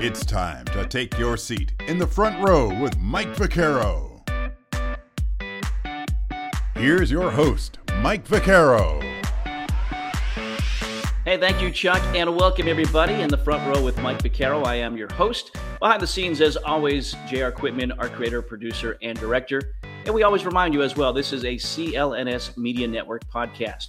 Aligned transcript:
It's 0.00 0.24
time 0.24 0.64
to 0.66 0.86
take 0.86 1.18
your 1.18 1.36
seat 1.36 1.72
in 1.88 1.98
the 1.98 2.06
front 2.06 2.40
row 2.40 2.68
with 2.80 2.96
Mike 3.00 3.34
Vaccaro. 3.34 4.20
Here's 6.76 7.10
your 7.10 7.32
host, 7.32 7.80
Mike 7.96 8.24
Vaccaro. 8.24 9.02
Hey, 11.24 11.36
thank 11.36 11.60
you, 11.60 11.72
Chuck, 11.72 12.00
and 12.14 12.36
welcome 12.36 12.68
everybody 12.68 13.14
in 13.14 13.28
the 13.28 13.38
front 13.38 13.66
row 13.66 13.82
with 13.82 13.98
Mike 13.98 14.22
Vaccaro. 14.22 14.64
I 14.64 14.76
am 14.76 14.96
your 14.96 15.12
host. 15.14 15.56
Behind 15.80 16.00
the 16.00 16.06
scenes, 16.06 16.40
as 16.40 16.56
always, 16.56 17.16
J.R. 17.26 17.50
Quitman, 17.50 17.90
our 17.98 18.08
creator, 18.08 18.40
producer, 18.40 18.98
and 19.02 19.18
director. 19.18 19.74
And 20.04 20.14
we 20.14 20.22
always 20.22 20.46
remind 20.46 20.74
you 20.74 20.82
as 20.82 20.94
well 20.94 21.12
this 21.12 21.32
is 21.32 21.42
a 21.42 21.56
CLNS 21.56 22.56
Media 22.56 22.86
Network 22.86 23.28
podcast. 23.28 23.88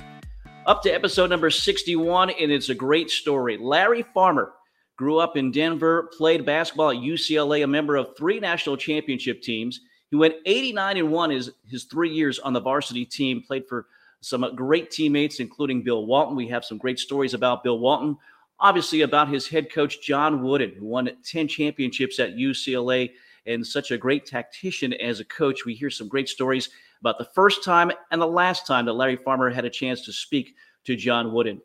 Up 0.65 0.81
to 0.81 0.89
episode 0.89 1.29
number 1.29 1.51
61, 1.51 2.31
and 2.31 2.51
it's 2.51 2.69
a 2.69 2.75
great 2.75 3.11
story. 3.11 3.59
Larry 3.59 4.03
Farmer 4.11 4.53
grew 4.99 5.17
up 5.17 5.37
in 5.37 5.49
Denver, 5.49 6.09
played 6.17 6.45
basketball 6.45 6.89
at 6.89 6.97
UCLA, 6.97 7.63
a 7.63 7.67
member 7.67 7.95
of 7.95 8.17
three 8.17 8.37
national 8.37 8.75
championship 8.75 9.41
teams. 9.41 9.79
He 10.09 10.17
went 10.17 10.35
89 10.45 10.97
and 10.97 11.09
1 11.09 11.29
his, 11.29 11.51
his 11.65 11.85
three 11.85 12.09
years 12.09 12.37
on 12.39 12.51
the 12.51 12.59
varsity 12.59 13.05
team, 13.05 13.41
played 13.41 13.65
for 13.65 13.85
some 14.19 14.43
uh, 14.43 14.49
great 14.49 14.91
teammates, 14.91 15.39
including 15.39 15.83
Bill 15.83 16.05
Walton. 16.05 16.35
We 16.35 16.49
have 16.49 16.65
some 16.65 16.77
great 16.77 16.99
stories 16.99 17.33
about 17.33 17.63
Bill 17.63 17.79
Walton, 17.79 18.17
obviously, 18.59 19.03
about 19.03 19.29
his 19.29 19.47
head 19.47 19.71
coach, 19.71 20.01
John 20.01 20.43
Wooden, 20.43 20.73
who 20.77 20.87
won 20.87 21.09
10 21.23 21.47
championships 21.47 22.19
at 22.19 22.35
UCLA 22.35 23.11
and 23.45 23.65
such 23.65 23.91
a 23.91 23.97
great 23.97 24.25
tactician 24.25 24.91
as 24.95 25.21
a 25.21 25.25
coach. 25.25 25.63
We 25.63 25.75
hear 25.75 25.89
some 25.89 26.09
great 26.09 26.27
stories 26.27 26.71
about 26.99 27.17
the 27.17 27.29
first 27.33 27.63
time 27.63 27.89
and 28.11 28.21
the 28.21 28.27
last 28.27 28.67
time 28.67 28.83
that 28.83 28.93
Larry 28.95 29.15
Farmer 29.15 29.49
had 29.49 29.63
a 29.63 29.69
chance 29.69 30.01
to 30.01 30.11
speak 30.11 30.55
to 30.83 30.97
John 30.97 31.31
Wooden. 31.31 31.61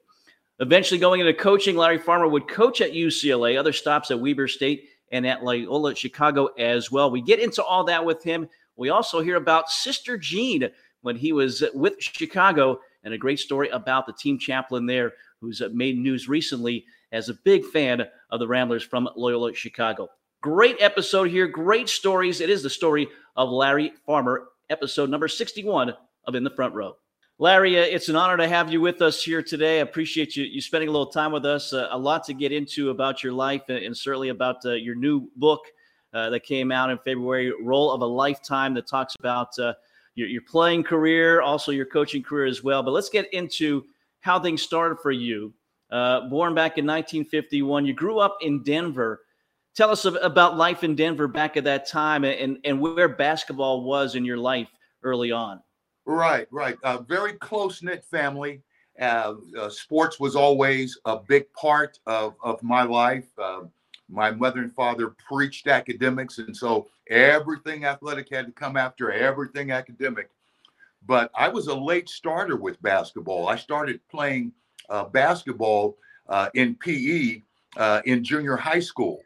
Eventually, 0.61 1.01
going 1.01 1.21
into 1.21 1.35
coaching, 1.35 1.77
Larry 1.77 1.99
Farmer 1.99 2.29
would 2.29 2.49
coach 2.49 2.81
at 2.81 2.93
UCLA, 2.93 3.59
other 3.59 3.73
stops 3.73 4.11
at 4.11 4.21
Weber 4.21 4.47
State 4.47 4.89
and 5.11 5.27
at 5.27 5.43
Loyola 5.43 5.95
Chicago 5.95 6.46
as 6.59 6.91
well. 6.91 7.11
We 7.11 7.21
get 7.21 7.41
into 7.41 7.63
all 7.63 7.85
that 7.85 8.05
with 8.05 8.23
him. 8.23 8.49
We 8.77 8.91
also 8.91 9.21
hear 9.21 9.37
about 9.37 9.69
Sister 9.69 10.16
Jean 10.16 10.69
when 11.02 11.16
he 11.16 11.33
was 11.33 11.63
with 11.74 11.95
Chicago 12.01 12.80
and 13.02 13.13
a 13.13 13.19
great 13.19 13.38
story 13.38 13.69
about 13.69 14.07
the 14.07 14.13
team 14.13 14.38
chaplain 14.38 14.87
there 14.87 15.13
who's 15.41 15.63
made 15.73 15.99
news 15.99 16.29
recently 16.29 16.85
as 17.13 17.29
a 17.29 17.35
big 17.45 17.65
fan 17.65 18.05
of 18.30 18.41
the 18.41 18.49
Ramblers 18.49 18.83
from 18.83 19.09
Loyola 19.16 19.55
Chicago. 19.55 20.09
Great 20.41 20.77
episode 20.80 21.30
here, 21.30 21.46
great 21.46 21.89
stories. 21.89 22.41
It 22.41 22.51
is 22.51 22.63
the 22.63 22.71
story 22.71 23.09
of 23.37 23.51
Larry 23.51 23.93
Farmer, 24.07 24.49
episode 24.71 25.11
number 25.11 25.29
61 25.29 25.95
of 26.27 26.35
In 26.35 26.45
the 26.45 26.51
Front 26.51 26.74
Row. 26.74 26.96
Larry, 27.38 27.77
uh, 27.77 27.82
it's 27.82 28.09
an 28.09 28.15
honor 28.15 28.37
to 28.37 28.46
have 28.46 28.73
you 28.73 28.80
with 28.80 29.02
us 29.02 29.23
here 29.23 29.43
today. 29.43 29.79
I 29.79 29.82
appreciate 29.82 30.37
you, 30.37 30.45
you 30.45 30.60
spending 30.60 30.88
a 30.88 30.93
little 30.93 31.09
time 31.09 31.32
with 31.32 31.45
us. 31.45 31.73
Uh, 31.73 31.88
a 31.90 31.99
lot 31.99 32.23
to 32.27 32.35
get 32.35 32.52
into 32.52 32.90
about 32.90 33.24
your 33.24 33.32
life 33.32 33.63
and, 33.68 33.79
and 33.79 33.96
certainly 33.96 34.29
about 34.29 34.65
uh, 34.65 34.74
your 34.74 34.95
new 34.95 35.29
book 35.35 35.62
uh, 36.12 36.30
that 36.30 36.45
came 36.45 36.71
out 36.71 36.90
in 36.90 36.99
February, 36.99 37.52
Role 37.60 37.90
of 37.90 38.02
a 38.02 38.07
Lifetime, 38.07 38.73
that 38.74 38.87
talks 38.87 39.16
about 39.18 39.59
uh, 39.59 39.74
your, 40.15 40.29
your 40.29 40.43
playing 40.43 40.85
career, 40.85 41.43
also 41.43 41.73
your 41.73 41.87
coaching 41.87 42.23
career 42.23 42.46
as 42.46 42.62
well. 42.62 42.85
But 42.85 42.93
let's 42.93 43.09
get 43.09 43.32
into 43.35 43.85
how 44.21 44.38
things 44.38 44.62
started 44.62 45.01
for 45.01 45.10
you. 45.10 45.52
Uh, 45.90 46.29
born 46.29 46.55
back 46.55 46.79
in 46.79 46.87
1951, 46.87 47.85
you 47.85 47.95
grew 47.95 48.21
up 48.21 48.38
in 48.43 48.62
Denver. 48.62 49.23
Tell 49.74 49.90
us 49.90 50.05
about 50.05 50.57
life 50.57 50.85
in 50.85 50.95
Denver 50.95 51.27
back 51.27 51.57
at 51.57 51.65
that 51.65 51.88
time 51.88 52.23
and, 52.23 52.59
and 52.65 52.80
where 52.80 53.09
basketball 53.09 53.82
was 53.82 54.15
in 54.15 54.24
your 54.24 54.38
life 54.38 54.68
early 55.02 55.32
on. 55.32 55.60
Right, 56.07 56.47
right. 56.51 56.77
A 56.83 57.02
very 57.02 57.35
close 57.35 57.83
knit 57.83 58.05
family. 58.05 58.63
Uh, 59.01 59.35
uh, 59.59 59.69
sports 59.71 60.21
was 60.21 60.37
always 60.37 60.99
a 61.05 61.19
big 61.19 61.52
part 61.55 61.99
of, 62.07 62.35
of 62.43 62.63
my 62.63 62.83
life. 62.83 63.27
Uh, 63.38 63.63
my 64.09 64.31
mother 64.31 64.61
and 64.61 64.72
father 64.72 65.15
preached 65.27 65.66
academics, 65.66 66.38
and 66.38 66.55
so 66.55 66.88
everything 67.09 67.87
athletic 67.87 68.28
had 68.31 68.47
to 68.47 68.53
come 68.53 68.77
after 68.77 69.11
everything 69.11 69.71
academic. 69.71 70.28
But 71.06 71.31
I 71.34 71.49
was 71.49 71.67
a 71.69 71.75
late 71.75 72.09
starter 72.09 72.57
with 72.57 72.81
basketball. 72.83 73.49
I 73.49 73.57
started 73.57 74.01
playing 74.11 74.53
uh, 74.91 75.05
basketball 75.05 75.97
uh, 76.28 76.51
in 76.55 76.75
PE 76.77 77.43
uh, 77.77 78.03
in 78.05 78.23
junior 78.23 78.57
high 78.57 78.81
school. 78.81 79.23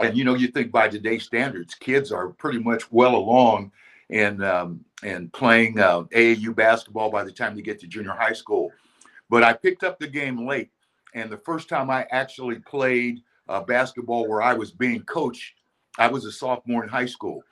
And 0.00 0.16
you 0.16 0.24
know, 0.24 0.34
you 0.34 0.48
think 0.48 0.72
by 0.72 0.88
today's 0.88 1.24
standards, 1.24 1.74
kids 1.74 2.12
are 2.12 2.28
pretty 2.28 2.58
much 2.58 2.90
well 2.90 3.14
along 3.14 3.72
and 4.10 4.42
um, 4.44 4.84
and 5.02 5.32
playing 5.32 5.78
uh, 5.78 6.02
AAU 6.04 6.54
basketball 6.54 7.10
by 7.10 7.24
the 7.24 7.32
time 7.32 7.54
they 7.54 7.62
get 7.62 7.80
to 7.80 7.86
junior 7.86 8.12
high 8.12 8.32
school. 8.32 8.72
But 9.30 9.42
I 9.42 9.52
picked 9.52 9.84
up 9.84 9.98
the 9.98 10.08
game 10.08 10.46
late, 10.46 10.70
and 11.14 11.30
the 11.30 11.38
first 11.38 11.68
time 11.68 11.90
I 11.90 12.06
actually 12.10 12.56
played 12.56 13.20
uh, 13.48 13.60
basketball 13.62 14.28
where 14.28 14.42
I 14.42 14.54
was 14.54 14.70
being 14.70 15.02
coached, 15.02 15.54
I 15.98 16.08
was 16.08 16.24
a 16.24 16.32
sophomore 16.32 16.82
in 16.82 16.88
high 16.88 17.06
school. 17.06 17.42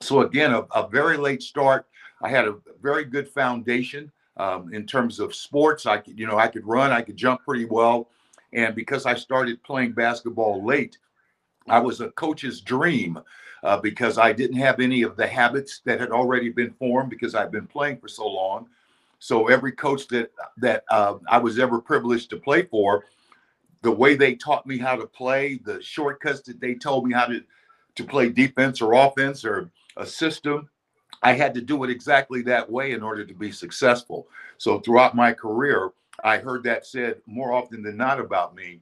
So 0.00 0.20
again, 0.20 0.52
a, 0.52 0.60
a 0.74 0.88
very 0.88 1.16
late 1.16 1.42
start. 1.42 1.86
I 2.22 2.28
had 2.28 2.46
a 2.46 2.56
very 2.80 3.04
good 3.04 3.28
foundation 3.28 4.10
um, 4.36 4.72
in 4.72 4.86
terms 4.86 5.20
of 5.20 5.34
sports. 5.34 5.86
I 5.86 5.98
could, 5.98 6.18
you 6.18 6.26
know, 6.26 6.38
I 6.38 6.48
could 6.48 6.66
run, 6.66 6.92
I 6.92 7.02
could 7.02 7.16
jump 7.16 7.42
pretty 7.44 7.64
well, 7.64 8.08
and 8.52 8.74
because 8.74 9.06
I 9.06 9.14
started 9.14 9.62
playing 9.62 9.92
basketball 9.92 10.64
late, 10.64 10.98
I 11.68 11.78
was 11.78 12.00
a 12.00 12.10
coach's 12.10 12.60
dream 12.60 13.20
uh, 13.62 13.78
because 13.78 14.18
I 14.18 14.32
didn't 14.32 14.58
have 14.58 14.80
any 14.80 15.02
of 15.02 15.16
the 15.16 15.26
habits 15.26 15.80
that 15.84 16.00
had 16.00 16.10
already 16.10 16.48
been 16.48 16.72
formed 16.72 17.10
because 17.10 17.34
I've 17.34 17.52
been 17.52 17.66
playing 17.66 17.98
for 17.98 18.08
so 18.08 18.26
long. 18.26 18.68
So 19.18 19.48
every 19.48 19.72
coach 19.72 20.08
that 20.08 20.32
that 20.58 20.84
uh, 20.90 21.18
I 21.28 21.38
was 21.38 21.58
ever 21.58 21.80
privileged 21.80 22.30
to 22.30 22.36
play 22.36 22.62
for, 22.62 23.04
the 23.82 23.90
way 23.90 24.16
they 24.16 24.34
taught 24.34 24.66
me 24.66 24.78
how 24.78 24.96
to 24.96 25.06
play, 25.06 25.60
the 25.64 25.80
shortcuts 25.82 26.42
that 26.42 26.60
they 26.60 26.74
told 26.74 27.06
me 27.06 27.14
how 27.14 27.26
to 27.26 27.42
to 27.94 28.04
play 28.04 28.30
defense 28.30 28.80
or 28.80 28.94
offense 28.94 29.44
or 29.44 29.70
a 29.96 30.06
system, 30.06 30.68
I 31.22 31.34
had 31.34 31.54
to 31.54 31.60
do 31.60 31.84
it 31.84 31.90
exactly 31.90 32.42
that 32.42 32.70
way 32.70 32.92
in 32.92 33.02
order 33.02 33.24
to 33.24 33.34
be 33.34 33.52
successful. 33.52 34.26
So 34.58 34.80
throughout 34.80 35.14
my 35.14 35.32
career, 35.32 35.90
I 36.24 36.38
heard 36.38 36.64
that 36.64 36.86
said 36.86 37.20
more 37.26 37.52
often 37.52 37.82
than 37.82 37.96
not 37.96 38.18
about 38.18 38.54
me 38.54 38.80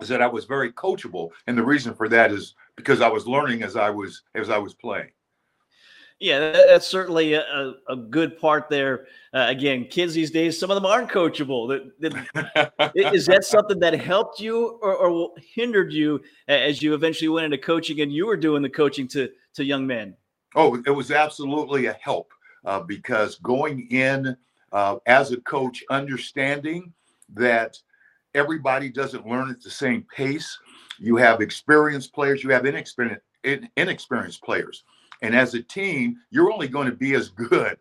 is 0.00 0.08
that 0.08 0.22
I 0.22 0.26
was 0.26 0.46
very 0.46 0.72
coachable, 0.72 1.30
and 1.46 1.56
the 1.56 1.64
reason 1.64 1.94
for 1.94 2.08
that 2.08 2.32
is 2.32 2.54
because 2.76 3.00
I 3.00 3.08
was 3.08 3.26
learning 3.26 3.62
as 3.62 3.76
I 3.76 3.90
was 3.90 4.22
as 4.34 4.50
I 4.50 4.58
was 4.58 4.74
playing. 4.74 5.10
Yeah, 6.20 6.38
that's 6.38 6.86
certainly 6.86 7.32
a, 7.32 7.74
a 7.88 7.96
good 7.96 8.38
part 8.38 8.68
there. 8.68 9.06
Uh, 9.32 9.46
again, 9.48 9.86
kids 9.86 10.12
these 10.12 10.30
days, 10.30 10.58
some 10.58 10.70
of 10.70 10.74
them 10.74 10.84
aren't 10.84 11.08
coachable. 11.08 11.72
is 12.94 13.24
that 13.24 13.44
something 13.44 13.78
that 13.78 13.98
helped 13.98 14.38
you 14.38 14.78
or, 14.82 14.96
or, 14.96 15.30
hindered 15.54 15.94
you 15.94 16.20
as 16.46 16.82
you 16.82 16.92
eventually 16.92 17.30
went 17.30 17.46
into 17.46 17.56
coaching 17.56 18.02
and 18.02 18.12
you 18.12 18.26
were 18.26 18.36
doing 18.36 18.60
the 18.60 18.68
coaching 18.68 19.08
to 19.08 19.30
to 19.54 19.64
young 19.64 19.86
men? 19.86 20.14
Oh, 20.54 20.82
it 20.86 20.90
was 20.90 21.10
absolutely 21.10 21.86
a 21.86 21.94
help 21.94 22.32
uh, 22.66 22.80
because 22.80 23.36
going 23.36 23.88
in 23.90 24.36
uh, 24.72 24.96
as 25.06 25.32
a 25.32 25.40
coach, 25.40 25.82
understanding 25.88 26.92
that 27.32 27.78
everybody 28.34 28.90
doesn't 28.90 29.26
learn 29.26 29.50
at 29.50 29.62
the 29.62 29.70
same 29.70 30.04
pace. 30.14 30.58
You 31.00 31.16
have 31.16 31.40
experienced 31.40 32.12
players, 32.12 32.44
you 32.44 32.50
have 32.50 32.66
inexperienced 32.66 33.22
inexperienced 33.76 34.42
players, 34.42 34.84
and 35.22 35.34
as 35.34 35.54
a 35.54 35.62
team, 35.62 36.18
you're 36.30 36.52
only 36.52 36.68
going 36.68 36.88
to 36.88 36.96
be 36.96 37.14
as 37.14 37.30
good 37.30 37.78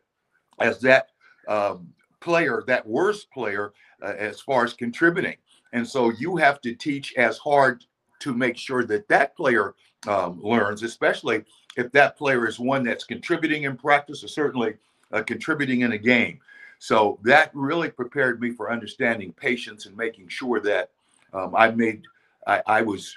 as 0.59 0.79
that 0.81 1.09
um, 1.47 1.93
player, 2.21 2.63
that 2.67 2.87
worst 2.87 3.29
player, 3.31 3.73
uh, 4.01 4.13
as 4.17 4.39
far 4.39 4.63
as 4.63 4.73
contributing. 4.73 5.35
And 5.73 5.87
so 5.87 6.11
you 6.11 6.37
have 6.37 6.61
to 6.61 6.73
teach 6.73 7.13
as 7.15 7.37
hard 7.37 7.85
to 8.19 8.33
make 8.33 8.57
sure 8.57 8.85
that 8.85 9.07
that 9.09 9.35
player 9.35 9.75
um, 10.07 10.41
learns, 10.41 10.83
especially 10.83 11.43
if 11.77 11.91
that 11.91 12.17
player 12.17 12.47
is 12.47 12.59
one 12.59 12.83
that's 12.83 13.03
contributing 13.03 13.63
in 13.63 13.77
practice 13.77 14.23
or 14.23 14.27
certainly 14.27 14.75
uh, 15.11 15.21
contributing 15.21 15.81
in 15.81 15.93
a 15.93 15.97
game. 15.97 16.39
So 16.79 17.19
that 17.23 17.51
really 17.53 17.89
prepared 17.89 18.39
me 18.39 18.51
for 18.51 18.71
understanding 18.71 19.33
patience 19.33 19.85
and 19.85 19.95
making 19.95 20.29
sure 20.29 20.61
that 20.61 20.91
um, 21.33 21.53
I 21.55 21.71
made 21.71 22.03
I, 22.49 22.61
I 22.65 22.81
was 22.81 23.15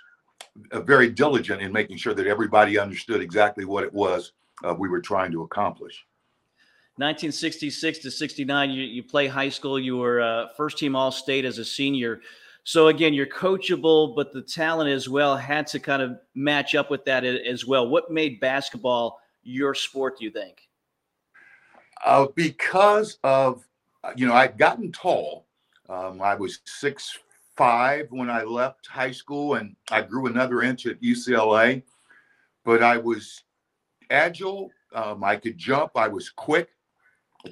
uh, 0.70 0.80
very 0.80 1.08
diligent 1.08 1.62
in 1.62 1.72
making 1.72 1.96
sure 1.96 2.14
that 2.14 2.26
everybody 2.26 2.78
understood 2.78 3.22
exactly 3.22 3.64
what 3.64 3.84
it 3.84 3.92
was 3.92 4.32
uh, 4.64 4.74
we 4.74 4.88
were 4.88 5.00
trying 5.00 5.32
to 5.32 5.42
accomplish. 5.42 6.04
1966 6.96 8.00
to 8.00 8.10
69, 8.10 8.70
you, 8.70 8.82
you 8.82 9.02
play 9.02 9.26
high 9.26 9.48
school. 9.48 9.80
You 9.80 9.96
were 9.96 10.20
uh, 10.20 10.48
first 10.56 10.76
team 10.76 10.94
All 10.94 11.10
State 11.10 11.46
as 11.46 11.58
a 11.58 11.64
senior. 11.64 12.20
So 12.64 12.88
again, 12.88 13.14
you're 13.14 13.26
coachable, 13.26 14.14
but 14.14 14.32
the 14.32 14.42
talent 14.42 14.90
as 14.90 15.08
well 15.08 15.36
had 15.36 15.66
to 15.68 15.80
kind 15.80 16.02
of 16.02 16.18
match 16.34 16.74
up 16.74 16.90
with 16.90 17.04
that 17.06 17.24
as 17.24 17.66
well. 17.66 17.88
What 17.88 18.10
made 18.10 18.38
basketball 18.40 19.20
your 19.42 19.74
sport? 19.74 20.18
Do 20.18 20.26
you 20.26 20.30
think? 20.30 20.68
Uh, 22.04 22.26
because 22.34 23.18
of, 23.24 23.66
uh, 24.04 24.12
you 24.14 24.26
know, 24.26 24.34
I'd 24.34 24.58
gotten 24.58 24.92
tall. 24.92 25.46
Um, 25.88 26.20
I 26.20 26.34
was 26.34 26.60
six 26.66 27.18
five 27.56 28.06
when 28.10 28.30
I 28.30 28.42
left 28.42 28.86
high 28.86 29.10
school, 29.10 29.54
and 29.54 29.76
I 29.90 30.02
grew 30.02 30.26
another 30.26 30.62
inch 30.62 30.86
at 30.86 31.00
UCLA. 31.00 31.82
But 32.64 32.82
I 32.82 32.96
was 32.98 33.42
agile. 34.10 34.70
Um, 34.94 35.24
I 35.24 35.36
could 35.36 35.58
jump. 35.58 35.92
I 35.96 36.08
was 36.08 36.30
quick. 36.30 36.68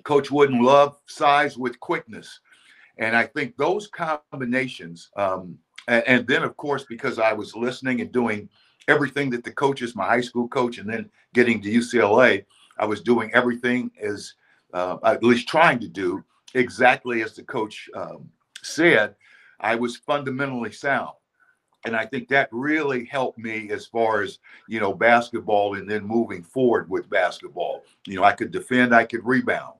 Coach 0.04 0.30
Wooden 0.30 0.62
loved 0.62 1.00
size 1.06 1.58
with 1.58 1.80
quickness, 1.80 2.40
and 2.98 3.16
I 3.16 3.26
think 3.26 3.56
those 3.56 3.88
combinations 3.88 5.10
um, 5.16 5.58
and, 5.88 6.04
and 6.06 6.26
then 6.26 6.42
of 6.42 6.56
course 6.56 6.84
because 6.88 7.18
I 7.18 7.32
was 7.32 7.54
listening 7.54 8.00
and 8.00 8.10
doing 8.12 8.48
everything 8.88 9.30
that 9.30 9.44
the 9.44 9.52
coaches, 9.52 9.94
my 9.94 10.06
high 10.06 10.20
school 10.20 10.48
coach, 10.48 10.78
and 10.78 10.88
then 10.88 11.10
getting 11.34 11.60
to 11.62 11.70
UCLA, 11.70 12.44
I 12.78 12.86
was 12.86 13.02
doing 13.02 13.30
everything 13.34 13.90
as 14.00 14.34
uh, 14.72 14.96
at 15.04 15.22
least 15.22 15.48
trying 15.48 15.78
to 15.80 15.88
do 15.88 16.24
exactly 16.54 17.22
as 17.22 17.34
the 17.34 17.42
coach 17.42 17.88
um, 17.94 18.28
said. 18.62 19.14
I 19.60 19.74
was 19.74 19.96
fundamentally 19.96 20.72
sound. 20.72 21.10
And 21.84 21.96
I 21.96 22.04
think 22.04 22.28
that 22.28 22.48
really 22.52 23.06
helped 23.06 23.38
me 23.38 23.70
as 23.70 23.86
far 23.86 24.22
as, 24.22 24.38
you 24.68 24.80
know, 24.80 24.92
basketball 24.92 25.76
and 25.76 25.90
then 25.90 26.04
moving 26.04 26.42
forward 26.42 26.90
with 26.90 27.08
basketball. 27.08 27.84
You 28.06 28.16
know, 28.16 28.24
I 28.24 28.32
could 28.32 28.50
defend, 28.50 28.94
I 28.94 29.04
could 29.04 29.24
rebound, 29.24 29.74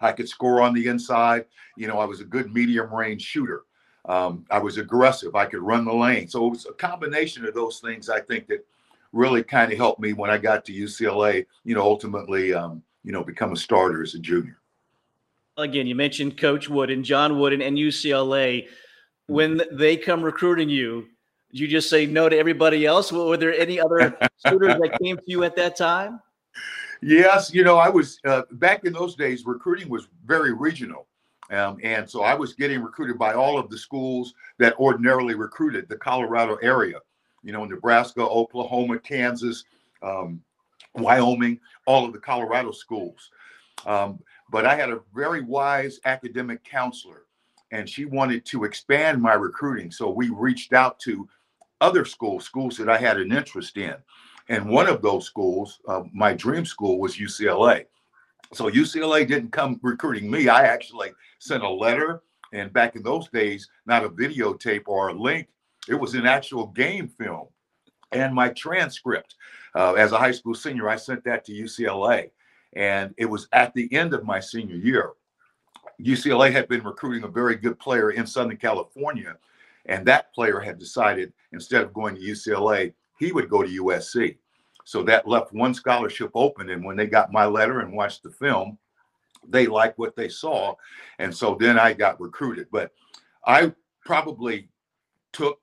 I 0.00 0.12
could 0.12 0.28
score 0.28 0.60
on 0.60 0.74
the 0.74 0.88
inside. 0.88 1.44
You 1.76 1.86
know, 1.86 1.98
I 1.98 2.04
was 2.06 2.20
a 2.20 2.24
good 2.24 2.52
medium 2.52 2.92
range 2.92 3.22
shooter. 3.22 3.62
Um, 4.04 4.44
I 4.50 4.58
was 4.58 4.78
aggressive. 4.78 5.36
I 5.36 5.46
could 5.46 5.62
run 5.62 5.84
the 5.84 5.94
lane. 5.94 6.26
So 6.28 6.44
it 6.46 6.50
was 6.50 6.66
a 6.66 6.72
combination 6.72 7.46
of 7.46 7.54
those 7.54 7.78
things. 7.78 8.08
I 8.08 8.20
think 8.20 8.48
that 8.48 8.66
really 9.12 9.44
kind 9.44 9.70
of 9.70 9.78
helped 9.78 10.00
me 10.00 10.12
when 10.12 10.30
I 10.30 10.38
got 10.38 10.64
to 10.64 10.72
UCLA. 10.72 11.46
You 11.64 11.76
know, 11.76 11.82
ultimately, 11.82 12.52
um, 12.52 12.82
you 13.04 13.12
know, 13.12 13.22
become 13.22 13.52
a 13.52 13.56
starter 13.56 14.02
as 14.02 14.14
a 14.14 14.18
junior. 14.18 14.58
Again, 15.56 15.86
you 15.86 15.94
mentioned 15.94 16.38
Coach 16.38 16.68
Wooden, 16.68 17.04
John 17.04 17.38
Wooden, 17.38 17.62
and 17.62 17.76
UCLA. 17.76 18.66
When 19.26 19.62
they 19.70 19.96
come 19.96 20.22
recruiting 20.22 20.68
you, 20.68 21.06
you 21.50 21.68
just 21.68 21.88
say 21.88 22.06
no 22.06 22.28
to 22.28 22.36
everybody 22.36 22.86
else? 22.86 23.12
Were 23.12 23.36
there 23.36 23.54
any 23.54 23.80
other 23.80 24.18
suitors 24.38 24.76
that 24.80 24.98
came 25.00 25.16
to 25.16 25.22
you 25.26 25.44
at 25.44 25.56
that 25.56 25.76
time? 25.76 26.20
Yes, 27.02 27.52
you 27.52 27.64
know, 27.64 27.76
I 27.76 27.88
was 27.88 28.20
uh, 28.24 28.42
back 28.52 28.84
in 28.84 28.92
those 28.92 29.16
days. 29.16 29.44
Recruiting 29.44 29.88
was 29.88 30.08
very 30.24 30.52
regional. 30.52 31.06
Um, 31.50 31.78
and 31.82 32.08
so 32.08 32.22
I 32.22 32.34
was 32.34 32.54
getting 32.54 32.82
recruited 32.82 33.18
by 33.18 33.34
all 33.34 33.58
of 33.58 33.68
the 33.68 33.76
schools 33.76 34.34
that 34.58 34.78
ordinarily 34.78 35.34
recruited 35.34 35.88
the 35.88 35.96
Colorado 35.96 36.56
area, 36.62 36.98
you 37.42 37.52
know, 37.52 37.64
Nebraska, 37.64 38.22
Oklahoma, 38.22 38.98
Kansas, 38.98 39.64
um, 40.02 40.40
Wyoming, 40.94 41.60
all 41.86 42.06
of 42.06 42.12
the 42.12 42.18
Colorado 42.18 42.70
schools. 42.70 43.30
Um, 43.84 44.20
but 44.50 44.64
I 44.64 44.76
had 44.76 44.90
a 44.90 45.00
very 45.14 45.42
wise 45.42 46.00
academic 46.04 46.64
counselor, 46.64 47.21
and 47.72 47.88
she 47.88 48.04
wanted 48.04 48.44
to 48.46 48.64
expand 48.64 49.20
my 49.20 49.32
recruiting. 49.32 49.90
So 49.90 50.10
we 50.10 50.28
reached 50.28 50.72
out 50.74 51.00
to 51.00 51.28
other 51.80 52.04
schools, 52.04 52.44
schools 52.44 52.76
that 52.76 52.88
I 52.88 52.98
had 52.98 53.18
an 53.18 53.32
interest 53.32 53.76
in. 53.76 53.96
And 54.48 54.68
one 54.68 54.88
of 54.88 55.02
those 55.02 55.26
schools, 55.26 55.80
uh, 55.88 56.02
my 56.12 56.34
dream 56.34 56.64
school, 56.64 57.00
was 57.00 57.16
UCLA. 57.16 57.86
So 58.52 58.70
UCLA 58.70 59.26
didn't 59.26 59.50
come 59.50 59.80
recruiting 59.82 60.30
me. 60.30 60.48
I 60.48 60.64
actually 60.64 61.12
sent 61.38 61.64
a 61.64 61.68
letter. 61.68 62.22
And 62.52 62.72
back 62.72 62.96
in 62.96 63.02
those 63.02 63.28
days, 63.30 63.68
not 63.86 64.04
a 64.04 64.10
videotape 64.10 64.82
or 64.86 65.08
a 65.08 65.14
link, 65.14 65.48
it 65.88 65.94
was 65.94 66.14
an 66.14 66.26
actual 66.26 66.66
game 66.66 67.08
film 67.08 67.48
and 68.12 68.34
my 68.34 68.50
transcript. 68.50 69.36
Uh, 69.74 69.94
as 69.94 70.12
a 70.12 70.18
high 70.18 70.32
school 70.32 70.54
senior, 70.54 70.88
I 70.88 70.96
sent 70.96 71.24
that 71.24 71.46
to 71.46 71.52
UCLA. 71.52 72.30
And 72.74 73.14
it 73.16 73.24
was 73.24 73.48
at 73.52 73.72
the 73.72 73.90
end 73.92 74.12
of 74.12 74.24
my 74.24 74.38
senior 74.38 74.76
year. 74.76 75.12
UCLA 76.02 76.50
had 76.50 76.68
been 76.68 76.82
recruiting 76.82 77.24
a 77.24 77.28
very 77.28 77.56
good 77.56 77.78
player 77.78 78.10
in 78.10 78.26
Southern 78.26 78.56
California. 78.56 79.36
And 79.86 80.06
that 80.06 80.32
player 80.34 80.60
had 80.60 80.78
decided 80.78 81.32
instead 81.52 81.82
of 81.82 81.92
going 81.92 82.14
to 82.14 82.20
UCLA, 82.20 82.92
he 83.18 83.32
would 83.32 83.48
go 83.48 83.62
to 83.62 83.82
USC. 83.82 84.36
So 84.84 85.02
that 85.04 85.28
left 85.28 85.52
one 85.52 85.74
scholarship 85.74 86.30
open. 86.34 86.70
And 86.70 86.84
when 86.84 86.96
they 86.96 87.06
got 87.06 87.32
my 87.32 87.46
letter 87.46 87.80
and 87.80 87.92
watched 87.92 88.22
the 88.22 88.30
film, 88.30 88.78
they 89.48 89.66
liked 89.66 89.98
what 89.98 90.16
they 90.16 90.28
saw. 90.28 90.74
And 91.18 91.34
so 91.34 91.56
then 91.58 91.78
I 91.78 91.92
got 91.92 92.20
recruited. 92.20 92.68
But 92.70 92.92
I 93.46 93.72
probably 94.04 94.68
took 95.32 95.60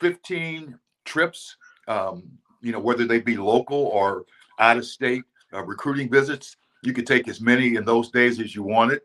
15 0.00 0.78
trips, 1.04 1.56
um, 1.88 2.24
you 2.60 2.72
know, 2.72 2.80
whether 2.80 3.06
they 3.06 3.20
be 3.20 3.36
local 3.36 3.86
or 3.86 4.24
out 4.58 4.76
of 4.76 4.86
state 4.86 5.24
uh, 5.52 5.62
recruiting 5.62 6.10
visits. 6.10 6.56
You 6.82 6.92
could 6.92 7.06
take 7.06 7.28
as 7.28 7.40
many 7.40 7.76
in 7.76 7.84
those 7.84 8.10
days 8.10 8.40
as 8.40 8.54
you 8.54 8.62
wanted. 8.62 9.00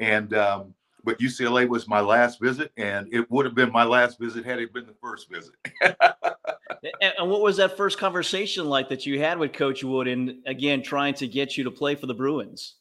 And, 0.00 0.34
um, 0.34 0.74
but 1.04 1.18
UCLA 1.20 1.68
was 1.68 1.86
my 1.86 2.00
last 2.00 2.40
visit, 2.40 2.72
and 2.76 3.06
it 3.12 3.30
would 3.30 3.46
have 3.46 3.54
been 3.54 3.70
my 3.70 3.84
last 3.84 4.18
visit 4.18 4.44
had 4.44 4.58
it 4.58 4.72
been 4.72 4.86
the 4.86 4.94
first 5.00 5.30
visit. 5.30 5.54
and 7.00 7.30
what 7.30 7.42
was 7.42 7.56
that 7.58 7.76
first 7.76 7.98
conversation 7.98 8.66
like 8.66 8.88
that 8.88 9.06
you 9.06 9.18
had 9.20 9.38
with 9.38 9.52
Coach 9.52 9.84
Wood, 9.84 10.08
and 10.08 10.38
again 10.46 10.82
trying 10.82 11.14
to 11.14 11.26
get 11.26 11.56
you 11.56 11.64
to 11.64 11.70
play 11.70 11.94
for 11.94 12.06
the 12.06 12.14
Bruins? 12.14 12.74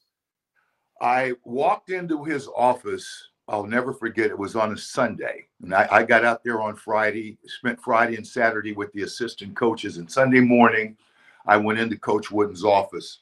I 1.01 1.33
walked 1.43 1.91
into 1.91 2.23
his 2.23 2.47
office. 2.55 3.29
I'll 3.47 3.65
never 3.65 3.93
forget. 3.93 4.27
It 4.29 4.37
was 4.37 4.55
on 4.55 4.73
a 4.73 4.77
Sunday, 4.77 5.45
and 5.63 5.73
I, 5.73 5.87
I 5.91 6.03
got 6.03 6.25
out 6.25 6.43
there 6.43 6.61
on 6.61 6.75
Friday. 6.75 7.37
Spent 7.45 7.81
Friday 7.81 8.15
and 8.15 8.27
Saturday 8.27 8.73
with 8.73 8.91
the 8.93 9.03
assistant 9.03 9.55
coaches, 9.55 9.97
and 9.97 10.11
Sunday 10.11 10.41
morning, 10.41 10.97
I 11.45 11.57
went 11.57 11.79
into 11.79 11.97
Coach 11.97 12.31
Wooden's 12.31 12.63
office, 12.63 13.21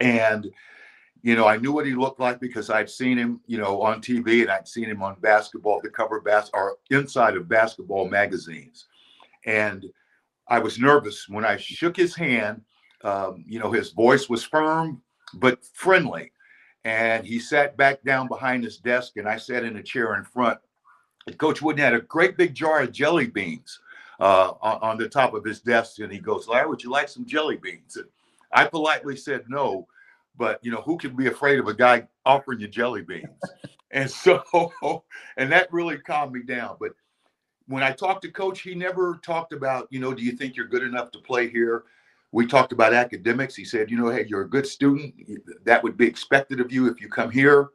and 0.00 0.50
you 1.22 1.34
know, 1.34 1.46
I 1.46 1.56
knew 1.56 1.72
what 1.72 1.86
he 1.86 1.94
looked 1.94 2.20
like 2.20 2.40
because 2.40 2.70
I'd 2.70 2.90
seen 2.90 3.18
him, 3.18 3.40
you 3.46 3.58
know, 3.58 3.82
on 3.82 4.00
TV 4.00 4.42
and 4.42 4.50
I'd 4.50 4.68
seen 4.68 4.84
him 4.84 5.02
on 5.02 5.16
basketball, 5.20 5.80
the 5.82 5.90
cover 5.90 6.18
of 6.18 6.24
bas 6.24 6.50
or 6.54 6.76
inside 6.90 7.36
of 7.36 7.48
basketball 7.48 8.08
magazines. 8.08 8.86
And 9.44 9.86
I 10.48 10.58
was 10.58 10.78
nervous 10.78 11.28
when 11.28 11.44
I 11.44 11.56
shook 11.56 11.96
his 11.96 12.14
hand. 12.14 12.62
Um, 13.04 13.44
you 13.46 13.58
know, 13.58 13.70
his 13.70 13.90
voice 13.90 14.28
was 14.28 14.44
firm 14.44 15.02
but 15.34 15.64
friendly. 15.74 16.32
And 16.84 17.26
he 17.26 17.38
sat 17.38 17.76
back 17.76 18.02
down 18.04 18.28
behind 18.28 18.64
his 18.64 18.78
desk, 18.78 19.16
and 19.16 19.28
I 19.28 19.36
sat 19.36 19.64
in 19.64 19.76
a 19.76 19.82
chair 19.82 20.14
in 20.14 20.24
front. 20.24 20.58
And 21.26 21.36
Coach 21.36 21.60
Wooden 21.60 21.82
had 21.82 21.94
a 21.94 22.00
great 22.00 22.36
big 22.36 22.54
jar 22.54 22.82
of 22.82 22.92
jelly 22.92 23.26
beans 23.26 23.80
uh, 24.20 24.52
on, 24.62 24.78
on, 24.80 24.98
the 24.98 25.08
top 25.08 25.34
of 25.34 25.44
his 25.44 25.60
desk, 25.60 25.98
and 25.98 26.10
he 26.10 26.18
goes, 26.18 26.48
"Larry, 26.48 26.68
would 26.68 26.82
you 26.82 26.90
like 26.90 27.08
some 27.08 27.26
jelly 27.26 27.56
beans?" 27.56 27.96
And 27.96 28.06
I 28.52 28.64
politely 28.64 29.16
said 29.16 29.44
no, 29.48 29.86
but 30.38 30.60
you 30.62 30.70
know, 30.70 30.80
who 30.80 30.96
can 30.96 31.14
be 31.14 31.26
afraid 31.26 31.58
of 31.58 31.66
a 31.66 31.74
guy 31.74 32.06
offering 32.24 32.60
you 32.60 32.68
jelly 32.68 33.02
beans? 33.02 33.28
and 33.90 34.10
so, 34.10 34.72
and 35.36 35.52
that 35.52 35.72
really 35.72 35.98
calmed 35.98 36.32
me 36.32 36.42
down. 36.42 36.76
But 36.80 36.92
when 37.66 37.82
I 37.82 37.92
talked 37.92 38.22
to 38.22 38.30
Coach, 38.30 38.60
he 38.60 38.74
never 38.74 39.20
talked 39.22 39.52
about, 39.52 39.88
you 39.90 40.00
know, 40.00 40.14
do 40.14 40.22
you 40.22 40.32
think 40.32 40.56
you're 40.56 40.68
good 40.68 40.82
enough 40.82 41.10
to 41.12 41.18
play 41.18 41.48
here? 41.48 41.84
We 42.32 42.46
talked 42.46 42.72
about 42.72 42.94
academics. 42.94 43.54
He 43.54 43.64
said, 43.64 43.90
you 43.90 43.98
know, 43.98 44.10
hey, 44.10 44.26
you're 44.28 44.42
a 44.42 44.48
good 44.48 44.66
student. 44.66 45.14
That 45.64 45.82
would 45.82 45.96
be 45.96 46.06
expected 46.06 46.60
of 46.60 46.72
you 46.72 46.88
if 46.88 47.00
you 47.00 47.08
come 47.08 47.30
here. 47.30 47.70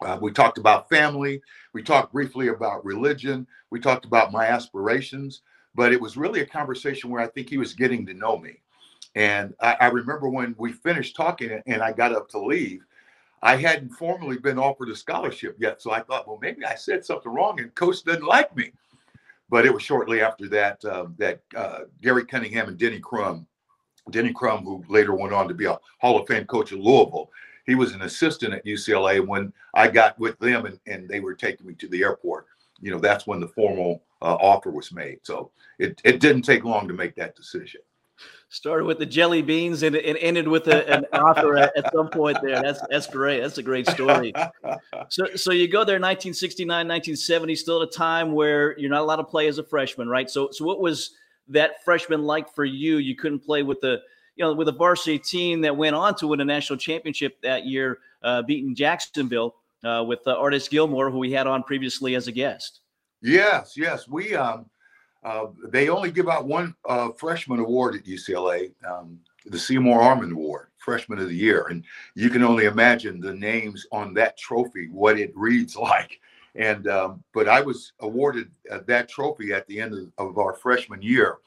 Uh, 0.00 0.18
we 0.20 0.32
talked 0.32 0.58
about 0.58 0.88
family. 0.88 1.42
We 1.72 1.82
talked 1.82 2.12
briefly 2.12 2.48
about 2.48 2.84
religion. 2.84 3.46
We 3.70 3.80
talked 3.80 4.04
about 4.04 4.32
my 4.32 4.46
aspirations. 4.46 5.42
But 5.74 5.92
it 5.92 6.00
was 6.00 6.16
really 6.16 6.40
a 6.40 6.46
conversation 6.46 7.10
where 7.10 7.22
I 7.22 7.28
think 7.28 7.48
he 7.48 7.58
was 7.58 7.74
getting 7.74 8.06
to 8.06 8.14
know 8.14 8.38
me. 8.38 8.60
And 9.14 9.54
I, 9.60 9.76
I 9.80 9.86
remember 9.88 10.28
when 10.28 10.54
we 10.58 10.72
finished 10.72 11.16
talking 11.16 11.60
and 11.66 11.82
I 11.82 11.92
got 11.92 12.12
up 12.12 12.28
to 12.30 12.38
leave, 12.38 12.84
I 13.42 13.56
hadn't 13.56 13.90
formally 13.90 14.38
been 14.38 14.58
offered 14.58 14.90
a 14.90 14.96
scholarship 14.96 15.56
yet. 15.58 15.80
So 15.82 15.90
I 15.90 16.00
thought, 16.00 16.28
well, 16.28 16.38
maybe 16.40 16.64
I 16.64 16.74
said 16.74 17.04
something 17.04 17.32
wrong 17.32 17.58
and 17.60 17.74
coach 17.74 18.04
doesn't 18.04 18.24
like 18.24 18.54
me. 18.54 18.72
But 19.48 19.66
it 19.66 19.74
was 19.74 19.82
shortly 19.82 20.20
after 20.20 20.48
that 20.50 20.84
uh, 20.84 21.06
that 21.18 21.40
uh, 21.56 21.80
Gary 22.00 22.24
Cunningham 22.24 22.68
and 22.68 22.78
Denny 22.78 23.00
Crum 23.00 23.48
Denny 24.10 24.32
Crum, 24.32 24.64
who 24.64 24.84
later 24.88 25.14
went 25.14 25.34
on 25.34 25.48
to 25.48 25.54
be 25.54 25.66
a 25.66 25.78
Hall 26.00 26.18
of 26.20 26.26
Fame 26.26 26.46
coach 26.46 26.72
at 26.72 26.78
Louisville, 26.78 27.30
he 27.66 27.74
was 27.74 27.92
an 27.92 28.02
assistant 28.02 28.54
at 28.54 28.64
UCLA. 28.64 29.24
When 29.24 29.52
I 29.74 29.88
got 29.88 30.18
with 30.18 30.38
them 30.38 30.66
and, 30.66 30.78
and 30.86 31.08
they 31.08 31.20
were 31.20 31.34
taking 31.34 31.66
me 31.66 31.74
to 31.74 31.88
the 31.88 32.02
airport, 32.02 32.46
you 32.80 32.90
know, 32.90 32.98
that's 32.98 33.26
when 33.26 33.40
the 33.40 33.48
formal 33.48 34.02
uh, 34.22 34.36
offer 34.36 34.70
was 34.70 34.92
made. 34.92 35.20
So 35.22 35.50
it, 35.78 36.00
it 36.04 36.20
didn't 36.20 36.42
take 36.42 36.64
long 36.64 36.88
to 36.88 36.94
make 36.94 37.14
that 37.16 37.36
decision. 37.36 37.80
Started 38.52 38.84
with 38.84 38.98
the 38.98 39.06
jelly 39.06 39.42
beans 39.42 39.84
and, 39.84 39.94
and 39.94 40.18
ended 40.18 40.48
with 40.48 40.66
a, 40.66 40.92
an 40.92 41.06
offer 41.12 41.56
at, 41.56 41.72
at, 41.76 41.92
some 41.92 42.08
point 42.08 42.36
there. 42.42 42.60
That's 42.60 42.80
that's 42.90 43.06
great. 43.06 43.40
That's 43.40 43.58
a 43.58 43.62
great 43.62 43.86
story. 43.86 44.32
So 45.08 45.26
so 45.36 45.52
you 45.52 45.66
go 45.66 45.84
there 45.84 45.96
1969, 45.96 46.68
1970, 46.68 47.54
still 47.56 47.82
at 47.82 47.88
a 47.88 47.90
time 47.90 48.32
where 48.32 48.78
you're 48.78 48.90
not 48.90 49.00
allowed 49.00 49.16
to 49.16 49.24
play 49.24 49.46
as 49.48 49.58
a 49.58 49.64
freshman, 49.64 50.08
right? 50.08 50.28
So 50.28 50.50
so 50.50 50.64
what 50.64 50.80
was 50.80 51.12
that 51.48 51.84
freshman 51.84 52.24
like 52.24 52.52
for 52.52 52.64
you? 52.64 52.98
You 52.98 53.16
couldn't 53.16 53.40
play 53.40 53.62
with 53.62 53.80
the 53.80 54.00
you 54.36 54.44
know 54.44 54.52
with 54.52 54.68
a 54.68 54.72
varsity 54.72 55.18
team 55.18 55.60
that 55.62 55.76
went 55.76 55.94
on 55.94 56.16
to 56.16 56.26
win 56.26 56.40
a 56.40 56.44
national 56.44 56.78
championship 56.78 57.40
that 57.42 57.66
year, 57.66 57.98
uh, 58.22 58.42
beating 58.42 58.74
Jacksonville 58.74 59.54
uh, 59.84 60.04
with 60.06 60.20
uh, 60.26 60.36
Artis 60.36 60.68
Gilmore, 60.68 61.10
who 61.10 61.18
we 61.18 61.32
had 61.32 61.46
on 61.46 61.62
previously 61.62 62.14
as 62.14 62.26
a 62.26 62.32
guest. 62.32 62.80
Yes, 63.22 63.74
yes, 63.76 64.08
we 64.08 64.34
um, 64.34 64.66
uh, 65.22 65.46
they 65.68 65.88
only 65.88 66.10
give 66.10 66.28
out 66.28 66.46
one 66.46 66.74
uh, 66.88 67.10
freshman 67.10 67.60
award 67.60 67.94
at 67.94 68.04
UCLA, 68.04 68.72
um, 68.88 69.20
the 69.46 69.58
Seymour 69.58 70.00
Armand 70.00 70.32
Award, 70.32 70.68
Freshman 70.78 71.18
of 71.18 71.28
the 71.28 71.34
Year, 71.34 71.66
and 71.68 71.84
you 72.14 72.30
can 72.30 72.42
only 72.42 72.64
imagine 72.64 73.20
the 73.20 73.34
names 73.34 73.86
on 73.92 74.14
that 74.14 74.38
trophy, 74.38 74.88
what 74.88 75.18
it 75.18 75.32
reads 75.36 75.76
like. 75.76 76.20
And 76.56 76.88
um, 76.88 77.22
but 77.32 77.48
I 77.48 77.60
was 77.60 77.92
awarded 78.00 78.50
uh, 78.70 78.80
that 78.86 79.08
trophy 79.08 79.52
at 79.52 79.66
the 79.66 79.80
end 79.80 79.94
of, 79.94 80.30
of 80.30 80.38
our 80.38 80.54
freshman 80.54 81.00
year, 81.00 81.38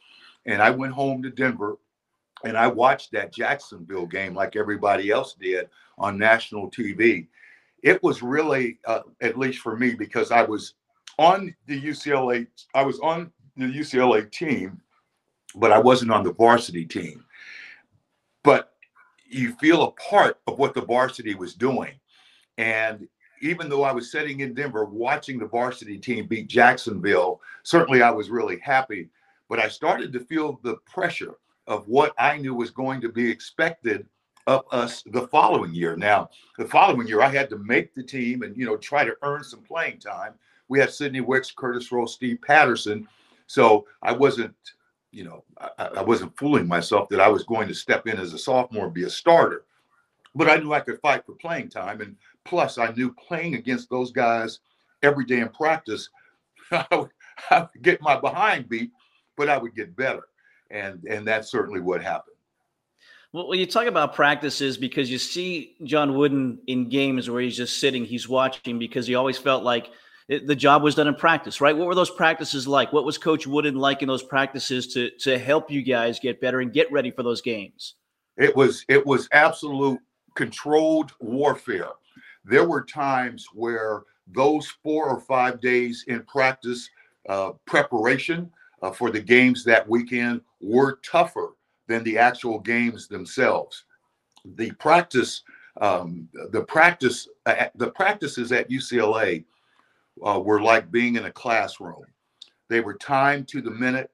and 0.45 0.61
I 0.61 0.69
went 0.69 0.93
home 0.93 1.21
to 1.23 1.29
Denver, 1.29 1.77
and 2.45 2.57
I 2.57 2.67
watched 2.67 3.11
that 3.11 3.33
Jacksonville 3.33 4.05
game 4.05 4.33
like 4.33 4.55
everybody 4.55 5.09
else 5.09 5.33
did 5.33 5.67
on 5.97 6.17
national 6.17 6.71
TV. 6.71 7.27
It 7.81 8.01
was 8.01 8.21
really, 8.21 8.79
uh, 8.85 9.01
at 9.19 9.37
least 9.37 9.59
for 9.59 9.75
me, 9.75 9.93
because 9.93 10.31
I 10.31 10.43
was 10.43 10.75
on 11.19 11.53
the 11.67 11.81
UCLA. 11.81 12.47
I 12.73 12.83
was 12.83 12.99
on 13.01 13.29
the 13.55 13.65
UCLA 13.65 14.29
team, 14.31 14.81
but 15.55 15.71
I 15.71 15.79
wasn't 15.79 16.11
on 16.11 16.23
the 16.23 16.33
varsity 16.33 16.85
team. 16.85 17.23
But 18.43 18.73
you 19.25 19.53
feel 19.55 19.83
a 19.83 19.91
part 19.91 20.39
of 20.47 20.59
what 20.59 20.73
the 20.73 20.81
varsity 20.81 21.35
was 21.35 21.53
doing, 21.53 21.93
and 22.57 23.07
even 23.41 23.67
though 23.69 23.83
I 23.83 23.91
was 23.91 24.09
sitting 24.11 24.39
in 24.39 24.53
Denver 24.53 24.85
watching 24.85 25.37
the 25.37 25.47
varsity 25.47 25.97
team 25.97 26.27
beat 26.27 26.47
Jacksonville, 26.47 27.41
certainly 27.63 28.01
I 28.01 28.09
was 28.09 28.29
really 28.29 28.57
happy. 28.59 29.09
But 29.49 29.59
I 29.59 29.67
started 29.67 30.13
to 30.13 30.21
feel 30.21 30.59
the 30.63 30.77
pressure 30.85 31.35
of 31.67 31.87
what 31.87 32.13
I 32.17 32.37
knew 32.37 32.55
was 32.55 32.71
going 32.71 33.01
to 33.01 33.09
be 33.09 33.29
expected 33.29 34.07
of 34.47 34.63
us 34.71 35.03
the 35.11 35.27
following 35.27 35.73
year. 35.73 35.95
Now, 35.95 36.29
the 36.57 36.65
following 36.65 37.07
year, 37.07 37.21
I 37.21 37.29
had 37.29 37.49
to 37.49 37.57
make 37.57 37.93
the 37.93 38.03
team 38.03 38.43
and 38.43 38.55
you 38.57 38.65
know 38.65 38.77
try 38.77 39.03
to 39.03 39.15
earn 39.21 39.43
some 39.43 39.61
playing 39.61 39.99
time. 39.99 40.33
We 40.69 40.79
had 40.79 40.91
Sidney 40.91 41.21
Wicks, 41.21 41.51
Curtis 41.51 41.91
Rowe, 41.91 42.05
Steve 42.05 42.39
Patterson, 42.41 43.07
so 43.53 43.85
I 44.01 44.13
wasn't, 44.13 44.55
you 45.11 45.23
know, 45.23 45.43
I, 45.77 45.89
I, 45.97 46.01
wasn't 46.01 46.35
fooling 46.35 46.67
myself 46.67 47.07
that 47.09 47.19
I 47.19 47.27
was 47.27 47.43
going 47.43 47.67
to 47.67 47.75
step 47.75 48.07
in 48.07 48.17
as 48.17 48.33
a 48.33 48.37
sophomore 48.39 48.85
and 48.85 48.93
be 48.95 49.03
a 49.03 49.09
starter. 49.11 49.65
But 50.33 50.49
I 50.49 50.55
knew 50.55 50.73
I 50.73 50.79
could 50.79 50.99
fight 51.01 51.23
for 51.23 51.35
playing 51.35 51.69
time, 51.69 52.01
and 52.01 52.15
plus, 52.45 52.79
I 52.79 52.91
knew 52.93 53.13
playing 53.13 53.53
against 53.53 53.91
those 53.91 54.11
guys 54.11 54.61
every 55.03 55.23
day 55.25 55.41
in 55.41 55.49
practice, 55.49 56.09
I 56.71 56.87
would, 56.93 57.11
I 57.51 57.59
would 57.59 57.83
get 57.83 58.01
my 58.01 58.19
behind 58.19 58.69
beat, 58.69 58.89
but 59.37 59.49
I 59.49 59.59
would 59.59 59.75
get 59.75 59.95
better, 59.95 60.23
and 60.71 61.03
and 61.03 61.27
that's 61.27 61.51
certainly 61.51 61.79
what 61.79 62.01
happened. 62.01 62.35
Well, 63.33 63.47
when 63.47 63.59
you 63.59 63.67
talk 63.67 63.85
about 63.85 64.15
practices, 64.15 64.79
because 64.79 65.11
you 65.11 65.19
see 65.19 65.75
John 65.83 66.15
Wooden 66.17 66.57
in 66.65 66.89
games 66.89 67.29
where 67.29 67.43
he's 67.43 67.57
just 67.57 67.79
sitting, 67.79 68.03
he's 68.03 68.27
watching 68.27 68.79
because 68.79 69.05
he 69.05 69.13
always 69.13 69.37
felt 69.37 69.63
like 69.63 69.91
it, 70.29 70.47
the 70.47 70.55
job 70.55 70.83
was 70.83 70.95
done 70.95 71.07
in 71.07 71.15
practice, 71.15 71.59
right? 71.61 71.75
What 71.75 71.87
were 71.87 71.95
those 71.95 72.09
practices 72.09 72.67
like? 72.67 72.93
What 72.93 73.05
was 73.05 73.17
Coach 73.17 73.45
Wooden 73.45 73.75
like 73.75 74.01
in 74.01 74.07
those 74.07 74.23
practices 74.23 74.87
to 74.93 75.09
to 75.21 75.37
help 75.37 75.69
you 75.69 75.81
guys 75.81 76.19
get 76.19 76.41
better 76.41 76.61
and 76.61 76.71
get 76.71 76.91
ready 76.91 77.11
for 77.11 77.23
those 77.23 77.41
games? 77.41 77.95
It 78.37 78.55
was 78.55 78.85
it 78.87 79.05
was 79.05 79.27
absolute 79.31 79.99
controlled 80.35 81.13
warfare. 81.19 81.91
There 82.45 82.67
were 82.67 82.83
times 82.83 83.45
where 83.53 84.03
those 84.27 84.67
four 84.83 85.07
or 85.07 85.19
five 85.19 85.61
days 85.61 86.05
in 86.07 86.23
practice 86.23 86.89
uh, 87.29 87.51
preparation 87.65 88.51
uh, 88.81 88.91
for 88.91 89.11
the 89.11 89.19
games 89.19 89.63
that 89.63 89.87
weekend 89.87 90.41
were 90.61 90.99
tougher 91.03 91.55
than 91.87 92.03
the 92.03 92.17
actual 92.17 92.59
games 92.59 93.07
themselves. 93.07 93.85
The 94.55 94.71
practice, 94.73 95.43
um, 95.79 96.27
the 96.51 96.63
practice, 96.63 97.27
uh, 97.45 97.67
the 97.75 97.91
practices 97.91 98.51
at 98.51 98.69
UCLA 98.69 99.45
uh, 100.25 100.39
were 100.39 100.61
like 100.61 100.91
being 100.91 101.15
in 101.15 101.25
a 101.25 101.31
classroom. 101.31 102.03
They 102.69 102.81
were 102.81 102.95
timed 102.95 103.47
to 103.49 103.61
the 103.61 103.71
minute. 103.71 104.11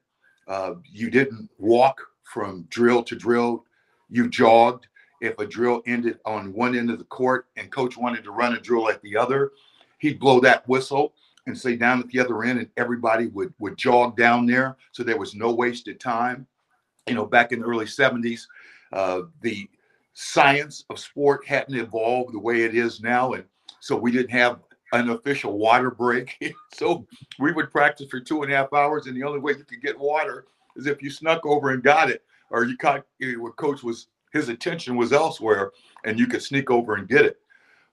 Uh, 0.48 0.76
you 0.92 1.10
didn't 1.10 1.50
walk 1.58 2.02
from 2.24 2.66
drill 2.70 3.04
to 3.04 3.16
drill. 3.16 3.66
You 4.10 4.30
jogged. 4.30 4.88
If 5.22 5.38
a 5.38 5.46
drill 5.46 5.82
ended 5.86 6.20
on 6.26 6.54
one 6.54 6.78
end 6.78 6.90
of 6.90 6.98
the 6.98 7.06
court 7.06 7.48
and 7.58 7.72
coach 7.72 7.98
wanted 7.98 8.24
to 8.24 8.32
run 8.32 8.56
a 8.56 8.60
drill 8.60 8.90
at 8.90 9.02
the 9.02 9.18
other, 9.18 9.52
he'd 9.98 10.20
blow 10.20 10.40
that 10.40 10.68
whistle 10.68 11.14
and 11.46 11.58
say 11.58 11.76
down 11.76 12.00
at 12.00 12.08
the 12.08 12.20
other 12.20 12.44
end, 12.44 12.60
and 12.60 12.70
everybody 12.78 13.28
would 13.28 13.54
would 13.60 13.78
jog 13.78 14.16
down 14.16 14.46
there. 14.46 14.78
So 14.92 15.04
there 15.04 15.18
was 15.18 15.36
no 15.36 15.52
wasted 15.54 16.00
time 16.00 16.48
you 17.10 17.16
know, 17.16 17.26
back 17.26 17.52
in 17.52 17.60
the 17.60 17.66
early 17.66 17.86
70s, 17.86 18.44
uh, 18.94 19.22
the 19.42 19.68
science 20.14 20.86
of 20.90 21.00
sport 21.00 21.46
hadn't 21.46 21.76
evolved 21.76 22.34
the 22.34 22.40
way 22.40 22.62
it 22.62 22.76
is 22.76 23.02
now. 23.02 23.34
And 23.34 23.44
so 23.80 23.96
we 23.96 24.12
didn't 24.12 24.32
have 24.32 24.60
an 24.94 25.10
official 25.10 25.58
water 25.58 25.92
break. 25.92 26.54
so 26.74 27.06
we 27.40 27.52
would 27.52 27.72
practice 27.72 28.08
for 28.10 28.20
two 28.20 28.44
and 28.44 28.52
a 28.52 28.56
half 28.56 28.74
hours. 28.74 29.08
And 29.08 29.16
the 29.16 29.24
only 29.24 29.40
way 29.40 29.54
you 29.54 29.64
could 29.64 29.82
get 29.82 29.98
water 29.98 30.46
is 30.76 30.88
if 30.88 31.02
you 31.02 31.10
snuck 31.10 31.46
over 31.46 31.72
and 31.72 31.84
got 31.84 32.10
it, 32.10 32.24
or 32.50 32.64
you 32.64 32.78
caught 32.78 33.06
what 33.38 33.56
coach 33.58 33.84
was, 33.84 34.08
his 34.34 34.50
attention 34.50 34.96
was 34.96 35.14
elsewhere 35.14 35.72
and 36.04 36.18
you 36.18 36.28
could 36.28 36.42
sneak 36.42 36.72
over 36.72 36.96
and 36.96 37.08
get 37.08 37.26
it. 37.26 37.40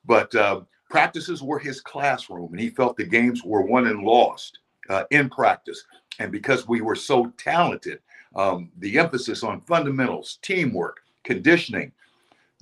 But 0.05 0.35
uh, 0.35 0.62
practices 0.88 1.43
were 1.43 1.59
his 1.59 1.81
classroom 1.81 2.53
and 2.53 2.61
he 2.61 2.71
felt 2.71 2.97
the 2.97 3.05
games 3.05 3.43
were 3.45 3.62
won 3.62 3.87
and 3.87 4.03
lost 4.03 4.59
uh, 4.88 5.05
in 5.11 5.29
practice. 5.29 5.85
And 6.19 6.33
because 6.33 6.67
we 6.67 6.81
were 6.81 6.95
so 6.95 7.33
talented, 7.37 8.00
um, 8.35 8.71
the 8.79 8.99
emphasis 8.99 9.43
on 9.43 9.61
fundamentals, 9.61 10.38
teamwork, 10.43 10.99
conditioning, 11.25 11.93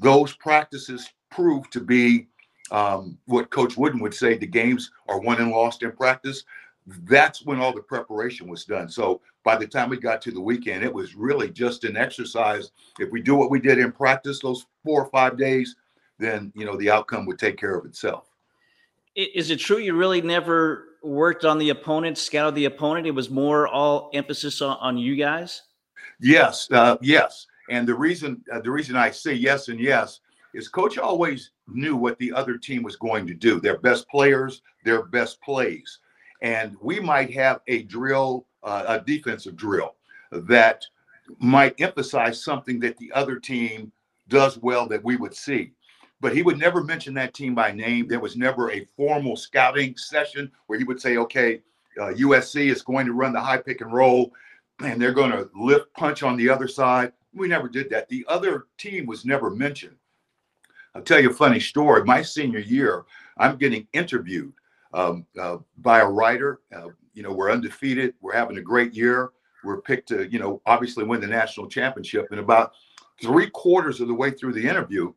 those 0.00 0.34
practices 0.34 1.10
proved 1.30 1.72
to 1.72 1.80
be 1.80 2.28
um, 2.70 3.18
what 3.26 3.50
Coach 3.50 3.76
Wooden 3.76 4.00
would 4.00 4.14
say 4.14 4.36
the 4.36 4.46
games 4.46 4.90
are 5.08 5.20
won 5.20 5.40
and 5.40 5.50
lost 5.50 5.82
in 5.82 5.92
practice. 5.92 6.44
That's 6.86 7.44
when 7.44 7.60
all 7.60 7.72
the 7.72 7.82
preparation 7.82 8.48
was 8.48 8.64
done. 8.64 8.88
So 8.88 9.20
by 9.42 9.56
the 9.56 9.66
time 9.66 9.88
we 9.88 9.98
got 9.98 10.20
to 10.22 10.30
the 10.30 10.40
weekend, 10.40 10.84
it 10.84 10.92
was 10.92 11.14
really 11.14 11.50
just 11.50 11.84
an 11.84 11.96
exercise. 11.96 12.72
If 12.98 13.10
we 13.10 13.22
do 13.22 13.34
what 13.34 13.50
we 13.50 13.60
did 13.60 13.78
in 13.78 13.92
practice 13.92 14.40
those 14.40 14.66
four 14.84 15.02
or 15.02 15.10
five 15.10 15.38
days, 15.38 15.76
then 16.18 16.52
you 16.54 16.64
know 16.64 16.76
the 16.76 16.90
outcome 16.90 17.26
would 17.26 17.38
take 17.38 17.58
care 17.58 17.74
of 17.74 17.84
itself. 17.84 18.30
Is 19.14 19.50
it 19.50 19.60
true 19.60 19.78
you 19.78 19.94
really 19.94 20.20
never 20.20 20.86
worked 21.02 21.44
on 21.44 21.58
the 21.58 21.70
opponent, 21.70 22.18
scouted 22.18 22.54
the 22.54 22.64
opponent? 22.64 23.06
It 23.06 23.12
was 23.12 23.30
more 23.30 23.68
all 23.68 24.10
emphasis 24.12 24.60
on, 24.60 24.76
on 24.80 24.98
you 24.98 25.16
guys. 25.16 25.62
Yes, 26.20 26.68
uh, 26.70 26.96
yes. 27.00 27.46
And 27.70 27.86
the 27.86 27.94
reason 27.94 28.42
uh, 28.52 28.60
the 28.60 28.70
reason 28.70 28.96
I 28.96 29.10
say 29.10 29.34
yes 29.34 29.68
and 29.68 29.80
yes 29.80 30.20
is 30.54 30.68
coach 30.68 30.98
always 30.98 31.50
knew 31.66 31.96
what 31.96 32.18
the 32.18 32.32
other 32.32 32.56
team 32.56 32.82
was 32.82 32.96
going 32.96 33.26
to 33.26 33.34
do. 33.34 33.60
Their 33.60 33.78
best 33.78 34.08
players, 34.08 34.62
their 34.84 35.02
best 35.02 35.40
plays, 35.42 35.98
and 36.42 36.76
we 36.80 37.00
might 37.00 37.32
have 37.34 37.60
a 37.66 37.82
drill, 37.82 38.46
uh, 38.62 38.84
a 38.86 39.00
defensive 39.00 39.56
drill 39.56 39.94
that 40.30 40.84
might 41.38 41.80
emphasize 41.80 42.42
something 42.42 42.80
that 42.80 42.96
the 42.98 43.10
other 43.12 43.38
team 43.38 43.90
does 44.28 44.58
well 44.58 44.86
that 44.88 45.04
we 45.04 45.16
would 45.16 45.34
see 45.34 45.72
but 46.24 46.34
he 46.34 46.42
would 46.42 46.58
never 46.58 46.82
mention 46.82 47.12
that 47.12 47.34
team 47.34 47.54
by 47.54 47.70
name. 47.70 48.08
There 48.08 48.18
was 48.18 48.34
never 48.34 48.70
a 48.70 48.86
formal 48.96 49.36
scouting 49.36 49.94
session 49.98 50.50
where 50.68 50.78
he 50.78 50.84
would 50.86 50.98
say, 50.98 51.18
okay, 51.18 51.60
uh, 52.00 52.14
USC 52.14 52.70
is 52.70 52.80
going 52.80 53.04
to 53.04 53.12
run 53.12 53.34
the 53.34 53.40
high 53.42 53.58
pick 53.58 53.82
and 53.82 53.92
roll 53.92 54.32
and 54.80 54.98
they're 54.98 55.12
going 55.12 55.32
to 55.32 55.50
lift 55.54 55.92
punch 55.92 56.22
on 56.22 56.38
the 56.38 56.48
other 56.48 56.66
side. 56.66 57.12
We 57.34 57.46
never 57.46 57.68
did 57.68 57.90
that. 57.90 58.08
The 58.08 58.24
other 58.26 58.68
team 58.78 59.04
was 59.04 59.26
never 59.26 59.50
mentioned. 59.50 59.96
I'll 60.94 61.02
tell 61.02 61.20
you 61.20 61.30
a 61.30 61.34
funny 61.34 61.60
story. 61.60 62.04
My 62.04 62.22
senior 62.22 62.60
year, 62.60 63.04
I'm 63.38 63.56
getting 63.56 63.86
interviewed 63.92 64.52
um, 64.92 65.26
uh, 65.40 65.58
by 65.78 66.00
a 66.00 66.06
writer. 66.08 66.60
Uh, 66.74 66.88
you 67.14 67.22
know, 67.22 67.32
we're 67.32 67.50
undefeated. 67.50 68.14
We're 68.20 68.34
having 68.34 68.58
a 68.58 68.62
great 68.62 68.94
year. 68.94 69.30
We're 69.64 69.80
picked 69.80 70.08
to, 70.08 70.30
you 70.30 70.38
know, 70.38 70.60
obviously 70.66 71.04
win 71.04 71.20
the 71.20 71.26
national 71.26 71.68
championship. 71.68 72.28
And 72.30 72.40
about 72.40 72.74
three 73.20 73.50
quarters 73.50 74.00
of 74.00 74.08
the 74.08 74.14
way 74.14 74.30
through 74.30 74.52
the 74.52 74.68
interview, 74.68 75.12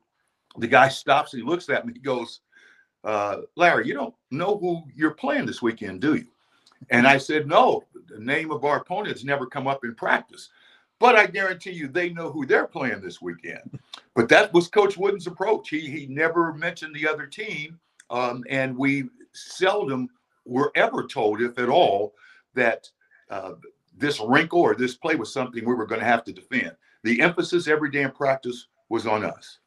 the 0.57 0.67
guy 0.67 0.87
stops 0.89 1.33
and 1.33 1.43
he 1.43 1.47
looks 1.47 1.69
at 1.69 1.85
me. 1.85 1.93
He 1.93 1.99
goes, 1.99 2.41
uh, 3.03 3.41
Larry, 3.55 3.87
you 3.87 3.93
don't 3.93 4.15
know 4.31 4.57
who 4.57 4.83
you're 4.95 5.11
playing 5.11 5.45
this 5.45 5.61
weekend, 5.61 6.01
do 6.01 6.15
you? 6.15 6.27
And 6.89 7.07
I 7.07 7.17
said, 7.17 7.47
No, 7.47 7.83
the 8.07 8.19
name 8.19 8.51
of 8.51 8.63
our 8.65 8.77
opponents 8.77 9.23
never 9.23 9.45
come 9.45 9.67
up 9.67 9.83
in 9.83 9.95
practice. 9.95 10.49
But 10.99 11.15
I 11.15 11.27
guarantee 11.27 11.71
you 11.71 11.87
they 11.87 12.09
know 12.09 12.31
who 12.31 12.45
they're 12.45 12.67
playing 12.67 13.01
this 13.01 13.21
weekend. 13.21 13.79
But 14.17 14.29
that 14.29 14.51
was 14.51 14.67
Coach 14.67 14.97
Wooden's 14.97 15.27
approach. 15.27 15.69
He 15.69 15.79
he 15.79 16.07
never 16.07 16.51
mentioned 16.51 16.95
the 16.95 17.07
other 17.07 17.27
team. 17.27 17.79
Um, 18.09 18.43
and 18.49 18.75
we 18.75 19.03
seldom 19.33 20.09
were 20.43 20.71
ever 20.75 21.05
told, 21.05 21.39
if 21.39 21.59
at 21.59 21.69
all, 21.69 22.15
that 22.55 22.89
uh, 23.29 23.51
this 23.95 24.19
wrinkle 24.19 24.61
or 24.61 24.73
this 24.73 24.95
play 24.95 25.13
was 25.13 25.31
something 25.31 25.63
we 25.63 25.75
were 25.75 25.85
going 25.85 26.01
to 26.01 26.07
have 26.07 26.23
to 26.23 26.33
defend. 26.33 26.71
The 27.03 27.21
emphasis 27.21 27.67
every 27.67 27.91
day 27.91 28.01
in 28.01 28.11
practice 28.11 28.65
was 28.89 29.05
on 29.05 29.23
us. 29.23 29.59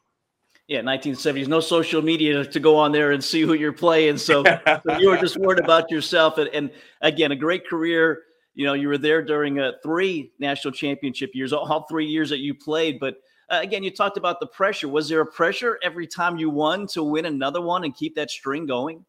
Yeah, 0.66 0.80
1970s. 0.80 1.46
No 1.46 1.60
social 1.60 2.02
media 2.02 2.44
to 2.44 2.60
go 2.60 2.76
on 2.76 2.90
there 2.90 3.12
and 3.12 3.22
see 3.22 3.42
who 3.42 3.52
you're 3.52 3.72
playing. 3.72 4.18
So, 4.18 4.42
so 4.66 4.98
you 4.98 5.10
were 5.10 5.18
just 5.18 5.36
worried 5.36 5.60
about 5.60 5.92
yourself. 5.92 6.38
And, 6.38 6.48
and, 6.48 6.70
again, 7.02 7.30
a 7.30 7.36
great 7.36 7.68
career. 7.68 8.22
You 8.54 8.66
know, 8.66 8.74
you 8.74 8.88
were 8.88 8.98
there 8.98 9.22
during 9.22 9.60
uh, 9.60 9.72
three 9.84 10.32
national 10.40 10.72
championship 10.72 11.30
years, 11.34 11.52
all, 11.52 11.70
all 11.70 11.86
three 11.88 12.06
years 12.06 12.30
that 12.30 12.38
you 12.38 12.54
played. 12.54 12.98
But 12.98 13.16
uh, 13.50 13.60
again, 13.62 13.82
you 13.82 13.90
talked 13.90 14.16
about 14.16 14.40
the 14.40 14.46
pressure. 14.46 14.88
Was 14.88 15.08
there 15.08 15.20
a 15.20 15.26
pressure 15.26 15.78
every 15.82 16.06
time 16.06 16.38
you 16.38 16.50
won 16.50 16.86
to 16.88 17.02
win 17.02 17.26
another 17.26 17.60
one 17.60 17.84
and 17.84 17.94
keep 17.94 18.14
that 18.14 18.30
string 18.30 18.66
going? 18.66 19.04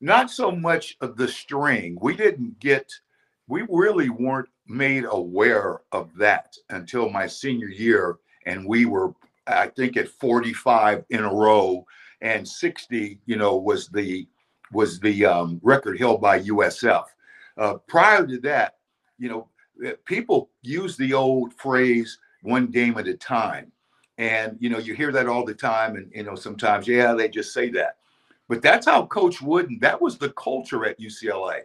Not 0.00 0.30
so 0.30 0.50
much 0.50 0.96
of 1.00 1.16
the 1.16 1.28
string. 1.28 1.98
We 2.00 2.14
didn't 2.14 2.58
get, 2.60 2.90
we 3.48 3.66
really 3.68 4.10
weren't 4.10 4.48
made 4.66 5.04
aware 5.08 5.80
of 5.92 6.14
that 6.16 6.54
until 6.70 7.08
my 7.08 7.26
senior 7.26 7.68
year. 7.68 8.18
And 8.46 8.66
we 8.66 8.86
were 8.86 9.14
I 9.46 9.68
think 9.68 9.96
at 9.96 10.08
45 10.08 11.04
in 11.10 11.20
a 11.20 11.32
row, 11.32 11.86
and 12.20 12.46
60, 12.46 13.20
you 13.26 13.36
know, 13.36 13.56
was 13.56 13.88
the 13.88 14.26
was 14.72 14.98
the 14.98 15.24
um, 15.24 15.60
record 15.62 15.98
held 15.98 16.20
by 16.20 16.40
USF. 16.40 17.04
Uh, 17.56 17.74
prior 17.86 18.26
to 18.26 18.38
that, 18.40 18.74
you 19.16 19.28
know, 19.28 19.48
eh, 19.84 19.92
people 20.04 20.50
use 20.62 20.96
the 20.96 21.14
old 21.14 21.54
phrase 21.54 22.18
"one 22.46 22.68
game 22.68 22.96
at 22.98 23.08
a 23.08 23.14
time," 23.14 23.72
and 24.18 24.56
you 24.60 24.70
know, 24.70 24.78
you 24.78 24.94
hear 24.94 25.12
that 25.12 25.28
all 25.28 25.44
the 25.44 25.54
time, 25.54 25.96
and 25.96 26.10
you 26.14 26.22
know, 26.22 26.34
sometimes, 26.34 26.88
yeah, 26.88 27.12
they 27.12 27.28
just 27.28 27.52
say 27.52 27.70
that. 27.70 27.96
But 28.48 28.62
that's 28.62 28.86
how 28.86 29.06
Coach 29.06 29.42
Wooden, 29.42 29.78
that 29.80 30.00
was 30.00 30.18
the 30.18 30.30
culture 30.30 30.86
at 30.86 31.00
UCLA. 31.00 31.62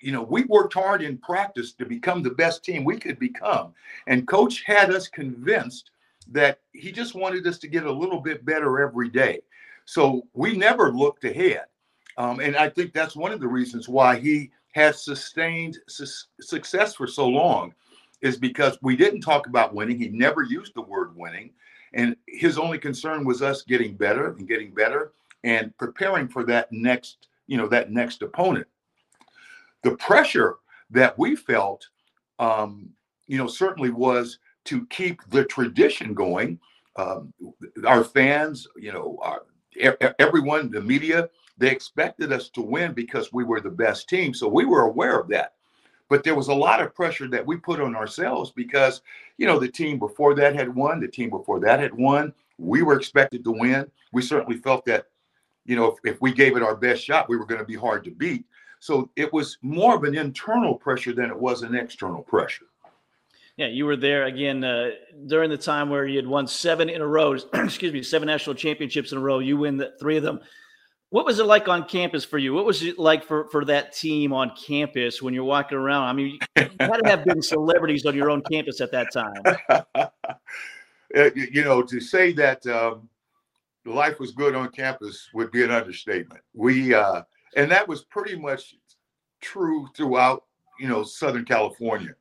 You 0.00 0.12
know, 0.12 0.22
we 0.22 0.44
worked 0.44 0.74
hard 0.74 1.02
in 1.02 1.18
practice 1.18 1.72
to 1.74 1.84
become 1.84 2.22
the 2.22 2.30
best 2.30 2.64
team 2.64 2.84
we 2.84 2.98
could 2.98 3.18
become. 3.18 3.74
And 4.06 4.26
Coach 4.26 4.62
had 4.64 4.90
us 4.90 5.08
convinced 5.08 5.90
that 6.30 6.60
he 6.72 6.92
just 6.92 7.14
wanted 7.14 7.46
us 7.46 7.58
to 7.58 7.68
get 7.68 7.84
a 7.84 7.92
little 7.92 8.20
bit 8.20 8.44
better 8.44 8.80
every 8.80 9.08
day. 9.08 9.40
So 9.84 10.26
we 10.34 10.56
never 10.56 10.92
looked 10.92 11.24
ahead. 11.24 11.64
Um, 12.16 12.40
and 12.40 12.56
I 12.56 12.68
think 12.68 12.92
that's 12.92 13.16
one 13.16 13.32
of 13.32 13.40
the 13.40 13.48
reasons 13.48 13.88
why 13.88 14.18
he 14.18 14.50
has 14.72 15.04
sustained 15.04 15.78
su- 15.88 16.26
success 16.40 16.94
for 16.94 17.06
so 17.06 17.26
long 17.26 17.74
is 18.20 18.36
because 18.36 18.78
we 18.82 18.96
didn't 18.96 19.20
talk 19.20 19.46
about 19.46 19.74
winning. 19.74 19.98
He 19.98 20.08
never 20.08 20.42
used 20.42 20.74
the 20.74 20.82
word 20.82 21.16
winning. 21.16 21.50
And 21.94 22.16
his 22.26 22.58
only 22.58 22.78
concern 22.78 23.24
was 23.24 23.42
us 23.42 23.62
getting 23.62 23.96
better 23.96 24.32
and 24.32 24.48
getting 24.48 24.72
better 24.74 25.12
and 25.44 25.76
preparing 25.78 26.28
for 26.28 26.44
that 26.44 26.70
next, 26.72 27.28
you 27.46 27.56
know, 27.56 27.68
that 27.68 27.90
next 27.90 28.22
opponent. 28.22 28.66
The 29.82 29.96
pressure 29.96 30.56
that 30.90 31.18
we 31.18 31.36
felt, 31.36 31.86
um, 32.38 32.90
you 33.26 33.38
know, 33.38 33.46
certainly 33.46 33.90
was 33.90 34.38
to 34.64 34.86
keep 34.86 35.20
the 35.30 35.44
tradition 35.44 36.14
going. 36.14 36.58
Um, 36.96 37.32
our 37.86 38.02
fans, 38.02 38.66
you 38.76 38.92
know, 38.92 39.18
our, 39.22 39.42
everyone, 40.18 40.70
the 40.70 40.80
media, 40.80 41.30
they 41.56 41.70
expected 41.70 42.32
us 42.32 42.48
to 42.50 42.62
win 42.62 42.92
because 42.92 43.32
we 43.32 43.44
were 43.44 43.60
the 43.60 43.70
best 43.70 44.08
team. 44.08 44.34
So 44.34 44.48
we 44.48 44.64
were 44.64 44.82
aware 44.82 45.18
of 45.18 45.28
that. 45.28 45.54
But 46.08 46.24
there 46.24 46.34
was 46.34 46.48
a 46.48 46.54
lot 46.54 46.80
of 46.80 46.94
pressure 46.94 47.28
that 47.28 47.46
we 47.46 47.56
put 47.56 47.80
on 47.80 47.94
ourselves 47.94 48.50
because, 48.50 49.02
you 49.36 49.46
know, 49.46 49.58
the 49.58 49.68
team 49.68 49.98
before 49.98 50.34
that 50.34 50.54
had 50.54 50.74
won, 50.74 51.00
the 51.00 51.08
team 51.08 51.30
before 51.30 51.60
that 51.60 51.80
had 51.80 51.94
won. 51.94 52.32
We 52.58 52.82
were 52.82 52.96
expected 52.96 53.44
to 53.44 53.52
win. 53.52 53.90
We 54.12 54.22
certainly 54.22 54.56
felt 54.56 54.84
that, 54.86 55.06
you 55.66 55.76
know, 55.76 55.92
if, 55.92 56.14
if 56.14 56.20
we 56.20 56.32
gave 56.32 56.56
it 56.56 56.62
our 56.62 56.74
best 56.74 57.04
shot, 57.04 57.28
we 57.28 57.36
were 57.36 57.46
going 57.46 57.60
to 57.60 57.66
be 57.66 57.76
hard 57.76 58.04
to 58.04 58.10
beat. 58.10 58.44
So 58.80 59.10
it 59.16 59.32
was 59.32 59.58
more 59.60 59.96
of 59.96 60.04
an 60.04 60.16
internal 60.16 60.74
pressure 60.74 61.12
than 61.12 61.30
it 61.30 61.38
was 61.38 61.62
an 61.62 61.74
external 61.74 62.22
pressure. 62.22 62.66
Yeah, 63.56 63.66
you 63.66 63.86
were 63.86 63.96
there 63.96 64.26
again 64.26 64.62
uh, 64.62 64.90
during 65.26 65.50
the 65.50 65.58
time 65.58 65.90
where 65.90 66.06
you 66.06 66.16
had 66.16 66.26
won 66.28 66.46
seven 66.46 66.88
in 66.88 67.00
a 67.00 67.06
row. 67.06 67.32
excuse 67.54 67.92
me, 67.92 68.02
seven 68.04 68.28
national 68.28 68.54
championships 68.54 69.10
in 69.10 69.18
a 69.18 69.20
row. 69.20 69.40
You 69.40 69.56
win 69.56 69.76
the, 69.76 69.94
three 69.98 70.16
of 70.16 70.22
them. 70.22 70.40
What 71.10 71.24
was 71.24 71.38
it 71.38 71.44
like 71.44 71.68
on 71.68 71.88
campus 71.88 72.24
for 72.24 72.36
you? 72.36 72.52
What 72.52 72.66
was 72.66 72.82
it 72.82 72.98
like 72.98 73.24
for, 73.24 73.48
for 73.48 73.64
that 73.64 73.94
team 73.94 74.32
on 74.32 74.52
campus 74.54 75.22
when 75.22 75.32
you're 75.32 75.44
walking 75.44 75.78
around? 75.78 76.04
I 76.04 76.12
mean, 76.12 76.38
you 76.56 76.68
had 76.78 77.02
to 77.02 77.08
have 77.08 77.24
been 77.24 77.40
celebrities 77.54 78.04
on 78.04 78.14
your 78.14 78.30
own 78.30 78.42
campus 78.50 78.80
at 78.80 78.92
that 78.92 79.12
time. 79.12 80.10
Uh, 81.16 81.30
you 81.34 81.64
know, 81.64 81.80
to 81.80 82.00
say 82.00 82.32
that 82.32 82.66
um, 82.66 83.08
life 83.86 84.20
was 84.20 84.32
good 84.32 84.54
on 84.54 84.68
campus 84.68 85.30
would 85.32 85.50
be 85.50 85.64
an 85.64 85.70
understatement. 85.70 86.42
We, 86.52 86.92
uh, 86.92 87.22
and 87.56 87.70
that 87.70 87.88
was 87.88 88.02
pretty 88.02 88.36
much 88.36 88.74
true 89.40 89.88
throughout, 89.96 90.44
you 90.78 90.86
know, 90.86 91.02
Southern 91.02 91.46
California. 91.46 92.14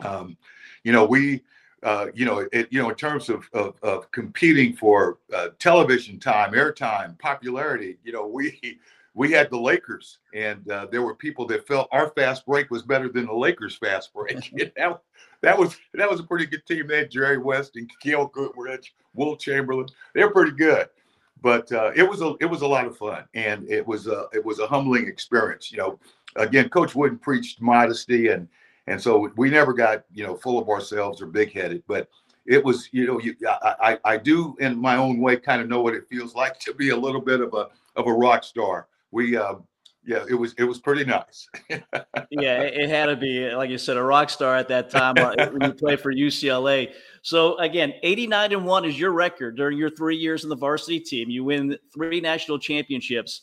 Um, 0.00 0.38
you 0.84 0.92
know, 0.92 1.04
we 1.04 1.42
uh, 1.84 2.06
you 2.14 2.24
know, 2.24 2.48
it, 2.50 2.66
you 2.70 2.80
know, 2.82 2.88
in 2.88 2.96
terms 2.96 3.28
of 3.28 3.48
of, 3.52 3.74
of 3.82 4.10
competing 4.10 4.74
for 4.74 5.18
uh, 5.34 5.48
television 5.58 6.18
time, 6.18 6.52
airtime, 6.52 7.18
popularity, 7.18 7.98
you 8.02 8.12
know, 8.12 8.26
we 8.26 8.80
we 9.14 9.30
had 9.30 9.50
the 9.50 9.58
Lakers, 9.58 10.18
and 10.34 10.68
uh, 10.70 10.86
there 10.90 11.02
were 11.02 11.14
people 11.14 11.46
that 11.46 11.68
felt 11.68 11.86
our 11.92 12.10
fast 12.10 12.46
break 12.46 12.70
was 12.70 12.82
better 12.82 13.08
than 13.08 13.26
the 13.26 13.34
Lakers' 13.34 13.76
fast 13.76 14.12
break. 14.12 14.50
that, 14.76 15.02
that 15.42 15.58
was 15.58 15.76
that 15.92 16.10
was 16.10 16.20
a 16.20 16.24
pretty 16.24 16.46
good 16.46 16.64
team. 16.66 16.86
They 16.88 16.98
had 16.98 17.10
Jerry 17.10 17.38
West 17.38 17.76
and 17.76 17.88
Gail 18.00 18.26
Goodrich, 18.28 18.94
Wilt 19.14 19.38
Chamberlain. 19.38 19.86
They 20.14 20.24
were 20.24 20.32
pretty 20.32 20.56
good, 20.56 20.88
but 21.42 21.70
uh, 21.70 21.92
it 21.94 22.08
was 22.08 22.22
a 22.22 22.34
it 22.40 22.46
was 22.46 22.62
a 22.62 22.66
lot 22.66 22.86
of 22.86 22.96
fun, 22.96 23.24
and 23.34 23.68
it 23.68 23.86
was 23.86 24.06
a 24.06 24.26
it 24.32 24.42
was 24.42 24.58
a 24.58 24.66
humbling 24.66 25.06
experience. 25.06 25.70
You 25.70 25.78
know, 25.78 25.98
again, 26.36 26.70
Coach 26.70 26.94
Wooden 26.94 27.18
preached 27.18 27.60
modesty 27.60 28.28
and 28.28 28.48
and 28.86 29.00
so 29.00 29.30
we 29.36 29.50
never 29.50 29.72
got 29.72 30.04
you 30.12 30.26
know 30.26 30.36
full 30.36 30.58
of 30.58 30.68
ourselves 30.68 31.22
or 31.22 31.26
big 31.26 31.52
headed 31.52 31.82
but 31.86 32.08
it 32.46 32.62
was 32.62 32.88
you 32.92 33.06
know 33.06 33.20
you, 33.20 33.34
I, 33.46 33.98
I 34.04 34.16
do 34.16 34.54
in 34.60 34.78
my 34.78 34.96
own 34.96 35.18
way 35.18 35.36
kind 35.36 35.62
of 35.62 35.68
know 35.68 35.80
what 35.80 35.94
it 35.94 36.06
feels 36.08 36.34
like 36.34 36.58
to 36.60 36.74
be 36.74 36.90
a 36.90 36.96
little 36.96 37.20
bit 37.20 37.40
of 37.40 37.54
a 37.54 37.68
of 37.96 38.06
a 38.06 38.12
rock 38.12 38.44
star. 38.44 38.88
We 39.10 39.36
uh, 39.36 39.54
yeah 40.04 40.24
it 40.28 40.34
was 40.34 40.54
it 40.58 40.64
was 40.64 40.78
pretty 40.78 41.04
nice. 41.04 41.48
Yeah 42.30 42.62
it 42.62 42.88
had 42.88 43.06
to 43.06 43.16
be 43.16 43.50
like 43.54 43.70
you 43.70 43.78
said 43.78 43.96
a 43.96 44.02
rock 44.02 44.28
star 44.28 44.56
at 44.56 44.68
that 44.68 44.90
time 44.90 45.14
uh, 45.18 45.50
when 45.50 45.62
you 45.62 45.72
play 45.72 45.94
for 45.96 46.12
ucla 46.12 46.92
so 47.22 47.56
again 47.58 47.92
89 48.02 48.52
and 48.52 48.66
1 48.66 48.84
is 48.84 48.98
your 48.98 49.12
record 49.12 49.56
during 49.56 49.78
your 49.78 49.90
three 49.90 50.16
years 50.16 50.42
in 50.42 50.50
the 50.50 50.56
varsity 50.56 50.98
team. 50.98 51.30
You 51.30 51.44
win 51.44 51.78
three 51.92 52.20
national 52.20 52.58
championships. 52.58 53.42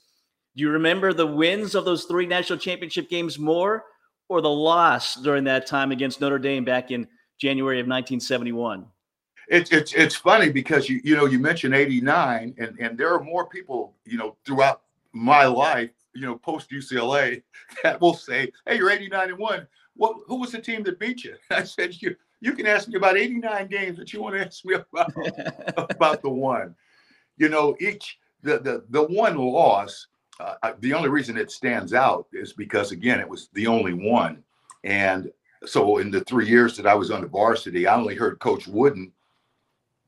Do 0.56 0.64
you 0.64 0.72
remember 0.72 1.14
the 1.14 1.28
wins 1.28 1.74
of 1.74 1.86
those 1.86 2.04
three 2.04 2.26
national 2.26 2.60
championship 2.60 3.10
games 3.10 3.40
more 3.40 3.86
or 4.32 4.40
the 4.40 4.50
loss 4.50 5.16
during 5.16 5.44
that 5.44 5.68
time 5.68 5.92
against 5.92 6.22
Notre 6.22 6.40
Dame 6.40 6.64
back 6.64 6.90
in 6.90 7.06
January 7.38 7.82
of 7.82 7.84
1971? 7.84 8.86
It's 9.50 9.70
it's 9.72 9.92
it's 9.92 10.16
funny 10.16 10.50
because 10.50 10.88
you 10.88 11.02
you 11.04 11.18
know 11.18 11.26
you 11.26 11.38
mentioned 11.38 11.76
89 11.76 12.56
and 12.58 12.80
and 12.80 12.98
there 12.98 13.14
are 13.14 13.22
more 13.22 13.48
people 13.48 13.94
you 14.06 14.18
know 14.18 14.38
throughout 14.46 14.84
my 15.12 15.44
life 15.46 15.90
you 16.14 16.22
know 16.22 16.38
post 16.38 16.72
UCLA 16.72 17.44
that 17.84 18.00
will 18.00 18.14
say 18.14 18.50
hey 18.66 18.78
you're 18.78 18.90
89 18.90 19.32
and 19.32 19.38
1 19.38 19.68
what 19.98 20.16
who 20.28 20.38
was 20.38 20.54
the 20.54 20.62
team 20.62 20.84
that 20.84 20.98
beat 20.98 21.26
you? 21.26 21.36
I 21.52 21.64
said 21.64 22.02
you 22.02 22.16
you 22.40 22.54
can 22.54 22.66
ask 22.68 22.88
me 22.88 22.96
about 22.96 23.18
89 23.18 23.68
games 23.68 23.98
but 23.98 24.14
you 24.14 24.22
want 24.22 24.36
to 24.36 24.46
ask 24.46 24.64
me 24.64 24.76
about 24.94 25.92
about 25.92 26.22
the 26.22 26.30
one. 26.30 26.74
You 27.36 27.50
know 27.50 27.76
each 27.82 28.18
the 28.44 28.60
the 28.60 28.86
the 28.92 29.04
one 29.04 29.38
loss 29.38 30.08
the 30.80 30.94
only 30.94 31.10
reason 31.10 31.38
it 31.38 31.52
stands 31.52 31.94
out 31.94 32.28
is 32.34 32.54
because 32.54 32.92
again 32.92 33.20
it 33.20 33.28
was 33.28 33.50
the 33.54 33.68
only 33.68 33.94
one. 33.94 34.44
And 34.84 35.32
so 35.66 35.98
in 35.98 36.10
the 36.10 36.22
three 36.22 36.48
years 36.48 36.76
that 36.78 36.88
i 36.88 36.96
was 36.96 37.12
on 37.12 37.22
the 37.22 37.28
varsity 37.28 37.86
i 37.86 37.96
only 37.96 38.16
heard 38.16 38.40
coach 38.40 38.68
wooden 38.68 39.12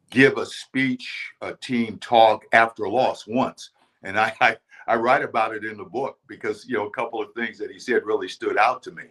give 0.10 0.38
a 0.38 0.46
speech 0.46 1.32
a 1.42 1.54
team 1.54 1.98
talk 1.98 2.46
after 2.54 2.84
a 2.84 2.90
loss 2.90 3.26
once. 3.28 3.72
And 4.04 4.20
I, 4.20 4.34
I 4.42 4.58
i 4.88 4.96
write 4.96 5.24
about 5.24 5.56
it 5.56 5.64
in 5.64 5.78
the 5.78 5.84
book 5.84 6.20
because 6.28 6.66
you 6.68 6.76
know 6.76 6.88
a 6.88 6.92
couple 6.92 7.22
of 7.22 7.34
things 7.34 7.58
that 7.58 7.72
he 7.72 7.80
said 7.80 8.06
really 8.06 8.28
stood 8.28 8.58
out 8.58 8.84
to 8.84 8.92
me. 8.92 9.04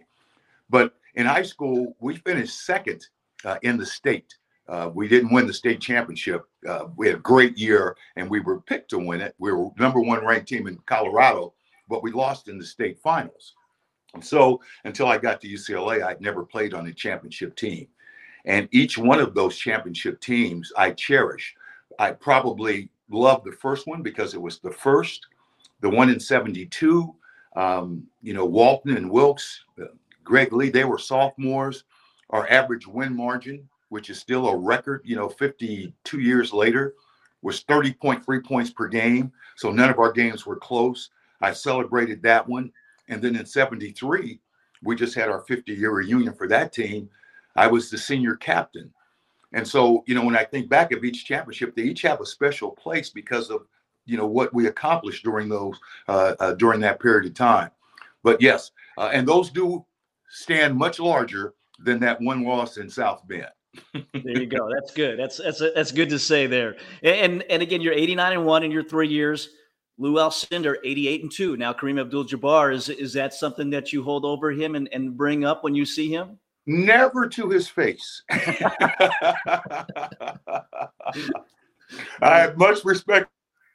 But 0.69 0.95
in 1.15 1.25
high 1.25 1.43
school 1.43 1.95
we 1.99 2.17
finished 2.17 2.65
second 2.65 3.07
uh, 3.45 3.57
in 3.63 3.77
the 3.77 3.85
state 3.85 4.35
uh, 4.69 4.89
we 4.93 5.07
didn't 5.07 5.33
win 5.33 5.45
the 5.45 5.53
state 5.53 5.81
championship. 5.81 6.45
Uh, 6.67 6.85
we 6.95 7.07
had 7.07 7.17
a 7.17 7.21
great 7.21 7.57
year, 7.57 7.97
and 8.15 8.29
we 8.29 8.39
were 8.39 8.61
picked 8.61 8.89
to 8.91 8.99
win 8.99 9.21
it. 9.21 9.35
We 9.37 9.51
were 9.51 9.69
number 9.77 9.99
one 9.99 10.25
ranked 10.25 10.47
team 10.47 10.67
in 10.67 10.77
Colorado, 10.85 11.53
but 11.89 12.01
we 12.01 12.11
lost 12.11 12.47
in 12.47 12.57
the 12.57 12.65
state 12.65 12.99
finals. 12.99 13.55
And 14.13 14.23
so, 14.23 14.61
until 14.85 15.07
I 15.07 15.17
got 15.17 15.41
to 15.41 15.49
UCLA, 15.49 16.03
I'd 16.03 16.21
never 16.21 16.45
played 16.45 16.73
on 16.73 16.87
a 16.87 16.93
championship 16.93 17.55
team. 17.55 17.87
And 18.45 18.69
each 18.71 18.97
one 18.97 19.19
of 19.19 19.33
those 19.33 19.57
championship 19.57 20.21
teams 20.21 20.71
I 20.77 20.91
cherish. 20.91 21.55
I 21.99 22.11
probably 22.11 22.89
loved 23.09 23.45
the 23.45 23.53
first 23.53 23.87
one 23.87 24.01
because 24.01 24.33
it 24.33 24.41
was 24.41 24.59
the 24.59 24.71
first, 24.71 25.25
the 25.81 25.89
one 25.89 26.09
in 26.09 26.19
72. 26.19 27.13
Um, 27.55 28.07
you 28.21 28.33
know, 28.33 28.45
Walton 28.45 28.95
and 28.97 29.09
Wilkes, 29.09 29.63
uh, 29.81 29.85
Greg 30.23 30.53
Lee, 30.53 30.69
they 30.69 30.85
were 30.85 30.97
sophomores. 30.97 31.83
Our 32.29 32.49
average 32.49 32.87
win 32.87 33.15
margin 33.15 33.67
which 33.93 34.09
is 34.09 34.19
still 34.19 34.47
a 34.47 34.57
record, 34.57 35.03
you 35.05 35.15
know, 35.15 35.29
52 35.29 36.19
years 36.19 36.51
later, 36.51 36.95
was 37.43 37.63
30.3 37.63 38.43
points 38.43 38.71
per 38.71 38.87
game. 38.87 39.31
So 39.55 39.71
none 39.71 39.91
of 39.91 39.99
our 39.99 40.11
games 40.11 40.47
were 40.47 40.55
close. 40.55 41.11
I 41.41 41.53
celebrated 41.53 42.23
that 42.23 42.47
one. 42.47 42.71
And 43.07 43.21
then 43.21 43.35
in 43.35 43.45
73, 43.45 44.39
we 44.81 44.95
just 44.95 45.13
had 45.13 45.29
our 45.29 45.41
50 45.41 45.73
year 45.73 45.91
reunion 45.91 46.33
for 46.33 46.47
that 46.47 46.73
team. 46.73 47.07
I 47.55 47.67
was 47.67 47.91
the 47.91 47.99
senior 47.99 48.35
captain. 48.35 48.91
And 49.53 49.67
so, 49.67 50.03
you 50.07 50.15
know, 50.15 50.25
when 50.25 50.35
I 50.35 50.43
think 50.43 50.69
back 50.69 50.91
of 50.91 51.03
each 51.03 51.25
championship, 51.25 51.75
they 51.75 51.83
each 51.83 52.01
have 52.01 52.19
a 52.19 52.25
special 52.25 52.71
place 52.71 53.11
because 53.11 53.51
of, 53.51 53.67
you 54.07 54.17
know, 54.17 54.25
what 54.25 54.55
we 54.55 54.65
accomplished 54.65 55.23
during 55.23 55.49
those, 55.49 55.75
uh, 56.07 56.33
uh, 56.39 56.53
during 56.53 56.79
that 56.79 56.99
period 56.99 57.27
of 57.27 57.35
time. 57.35 57.69
But 58.23 58.41
yes, 58.41 58.71
uh, 58.97 59.11
and 59.13 59.27
those 59.27 59.51
do 59.51 59.85
stand 60.29 60.75
much 60.75 60.99
larger 60.99 61.53
than 61.77 61.99
that 61.99 62.19
one 62.19 62.43
loss 62.43 62.77
in 62.77 62.89
South 62.89 63.21
Bend 63.27 63.51
there 63.93 64.39
you 64.39 64.45
go. 64.45 64.69
That's 64.73 64.93
good. 64.93 65.17
That's 65.19 65.37
that's 65.37 65.61
that's 65.73 65.91
good 65.91 66.09
to 66.09 66.19
say 66.19 66.47
there. 66.47 66.75
And 67.03 67.43
and 67.43 67.61
again, 67.61 67.81
you're 67.81 67.93
89 67.93 68.33
and 68.33 68.45
one 68.45 68.63
in 68.63 68.71
your 68.71 68.83
three 68.83 69.07
years. 69.07 69.49
Lew 69.99 70.15
Alcindor, 70.15 70.77
88 70.83 71.21
and 71.23 71.31
two. 71.31 71.55
Now 71.55 71.71
Kareem 71.71 71.99
Abdul-Jabbar 71.99 72.73
is 72.73 72.89
is 72.89 73.13
that 73.13 73.33
something 73.33 73.69
that 73.71 73.93
you 73.93 74.03
hold 74.03 74.25
over 74.25 74.51
him 74.51 74.75
and, 74.75 74.89
and 74.91 75.15
bring 75.15 75.45
up 75.45 75.63
when 75.63 75.75
you 75.75 75.85
see 75.85 76.09
him? 76.09 76.39
Never 76.65 77.27
to 77.27 77.49
his 77.49 77.67
face. 77.67 78.23
I 78.29 78.79
have 82.21 82.57
much 82.57 82.85
respect 82.85 83.29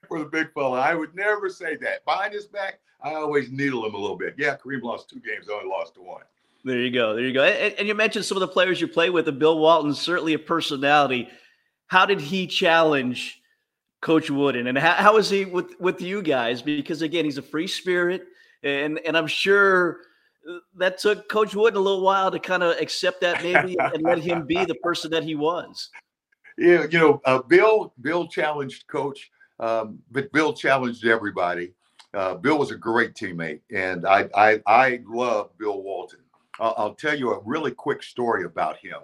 for 0.09 0.19
the 0.19 0.25
big 0.25 0.53
fella. 0.55 0.81
I 0.81 0.95
would 0.95 1.15
never 1.15 1.51
say 1.51 1.77
that. 1.77 2.05
Behind 2.05 2.33
his 2.33 2.47
back, 2.47 2.81
I 3.03 3.15
always 3.15 3.51
needle 3.51 3.85
him 3.87 3.95
a 3.95 3.99
little 3.99 4.17
bit. 4.17 4.35
Yeah, 4.39 4.57
Kareem 4.57 4.83
lost 4.83 5.11
two 5.11 5.21
games, 5.21 5.49
I 5.49 5.55
only 5.55 5.69
lost 5.69 5.95
to 5.95 6.03
one. 6.03 6.23
There 6.69 6.81
you 6.81 6.91
go. 6.91 7.15
There 7.15 7.25
you 7.25 7.33
go. 7.33 7.45
And, 7.45 7.75
and, 7.79 7.89
you 7.89 7.95
mentioned 7.95 8.27
some 8.27 8.37
of 8.37 8.41
the 8.41 8.49
players 8.49 8.79
you 8.79 8.89
play 8.89 9.09
with, 9.09 9.27
and 9.27 9.39
Bill 9.39 9.59
Walton 9.59 9.95
certainly 9.95 10.35
a 10.35 10.39
personality. 10.39 11.27
How 11.87 12.05
did 12.05 12.21
he 12.21 12.47
challenge 12.47 13.41
Coach 14.03 14.31
Wooden, 14.31 14.67
and 14.67 14.77
how, 14.77 14.93
how 14.93 15.17
is 15.17 15.31
he 15.31 15.47
with 15.47 15.81
with 15.81 16.03
you 16.03 16.21
guys? 16.21 16.61
Because 16.61 17.01
again, 17.01 17.25
he's 17.25 17.39
a 17.39 17.43
free 17.43 17.69
spirit, 17.69 18.27
and 18.63 18.99
and 18.99 19.17
I'm 19.17 19.27
sure 19.27 20.01
that 20.77 20.99
took 20.99 21.31
Coach 21.31 21.55
Wooden 21.55 21.79
a 21.79 21.81
little 21.81 22.03
while 22.03 22.31
to 22.31 22.39
kind 22.39 22.63
of 22.63 22.79
accept 22.79 23.23
that 23.23 23.43
maybe 23.43 23.75
and 23.79 24.03
let 24.03 24.19
him 24.19 24.45
be 24.47 24.67
the 24.67 24.75
person 24.83 25.11
that 25.13 25.25
he 25.25 25.37
was. 25.37 25.89
Yeah, 26.59 26.85
you 26.91 26.99
know, 26.99 27.23
uh, 27.25 27.41
Bill 27.41 27.95
Bill 28.03 28.29
challenged 28.29 28.87
Coach, 28.89 29.31
um, 29.59 30.01
but 30.11 30.31
Bill 30.33 30.53
challenged 30.53 31.07
everybody. 31.07 31.73
Uh, 32.13 32.35
Bill 32.35 32.59
was 32.59 32.73
a 32.73 32.77
great 32.77 33.15
teammate, 33.15 33.61
and 33.75 34.07
I 34.07 34.29
I, 34.35 34.61
I 34.67 35.01
love 35.07 35.57
Bill 35.57 35.83
Walton. 35.83 36.21
I'll, 36.61 36.95
tell 36.95 37.17
you 37.17 37.33
a 37.33 37.41
really 37.45 37.71
quick 37.71 38.03
story 38.03 38.45
about 38.45 38.77
him. 38.79 39.01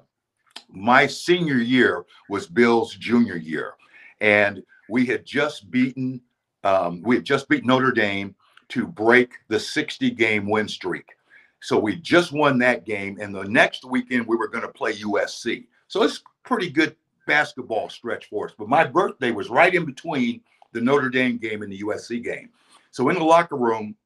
My 0.69 1.07
senior 1.07 1.57
year 1.57 2.05
was 2.29 2.47
Bill's 2.47 2.95
junior 2.97 3.37
year, 3.37 3.75
and 4.21 4.63
we 4.89 5.07
had 5.07 5.25
just 5.25 5.71
beaten 5.71 6.21
um, 6.65 7.03
we 7.03 7.17
had 7.17 7.25
just 7.25 7.49
beat 7.49 7.65
Notre 7.65 7.93
Dame 7.93 8.35
to 8.71 8.87
break 8.87 9.35
the 9.49 9.61
60 9.61 10.11
game 10.11 10.49
win 10.49 10.67
streak. 10.67 11.11
So 11.61 11.79
we 11.79 11.97
just 11.97 12.33
won 12.33 12.59
that 12.59 12.85
game, 12.85 13.19
and 13.21 13.35
the 13.35 13.45
next 13.45 13.85
weekend 13.85 14.27
we 14.27 14.37
were 14.37 14.49
going 14.49 14.63
to 14.63 14.73
play 14.73 14.95
USC. 14.95 15.67
So 15.89 16.03
it's 16.03 16.23
pretty 16.43 16.71
good 16.71 16.97
basketball 17.27 17.89
stretch 17.89 18.27
for 18.29 18.47
us. 18.47 18.55
But 18.59 18.69
my 18.69 18.85
birthday 18.85 19.31
was 19.31 19.49
right 19.49 19.75
in 19.75 19.85
between 19.85 20.41
the 20.73 20.81
Notre 20.81 21.09
Dame 21.09 21.39
game 21.39 21.63
and 21.63 21.73
the 21.73 21.81
USC 21.81 22.23
game. 22.23 22.51
So 22.91 23.09
in 23.09 23.17
the 23.17 23.25
locker 23.25 23.57
room, 23.57 23.97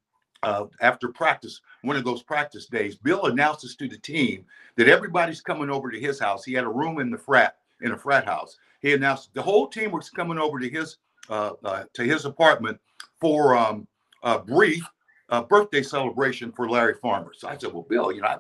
uh, 0.43 0.65
after 0.81 1.09
practice, 1.09 1.61
one 1.83 1.97
of 1.97 2.05
those 2.05 2.23
practice 2.23 2.67
days, 2.67 2.97
Bill 2.97 3.27
announces 3.27 3.75
to 3.77 3.89
the 3.89 3.99
team 3.99 4.45
that 4.77 4.89
everybody's 4.89 5.41
coming 5.41 5.71
over 5.71 5.91
to 5.91 5.99
his 5.99 6.19
house. 6.21 6.45
He 6.45 6.53
had 6.53 6.65
a 6.65 6.69
room 6.69 7.01
in 7.01 7.11
the 7.11 7.19
frat 7.19 7.57
in 7.81 7.93
a 7.93 7.99
frat 7.99 8.25
house. 8.25 8.57
He 8.81 8.93
announced 8.93 9.35
the 9.35 9.43
whole 9.43 9.69
team 9.69 9.91
was 9.91 10.11
coming 10.11 10.39
over 10.39 10.59
to 10.61 10.69
his 10.69 10.99
uh, 11.29 11.53
uh, 11.65 11.85
to 11.95 12.05
his 12.05 12.25
apartment 12.25 12.79
for 13.21 13.57
um, 13.57 13.87
a 14.23 14.39
brief 14.39 14.87
uh, 15.29 15.43
birthday 15.43 15.83
celebration 15.83 16.53
for 16.53 16.69
Larry 16.69 16.95
Farmer. 16.95 17.33
So 17.37 17.49
I 17.49 17.57
said, 17.57 17.73
"Well, 17.73 17.87
Bill, 17.89 18.13
you 18.13 18.21
know, 18.21 18.29
I, 18.29 18.39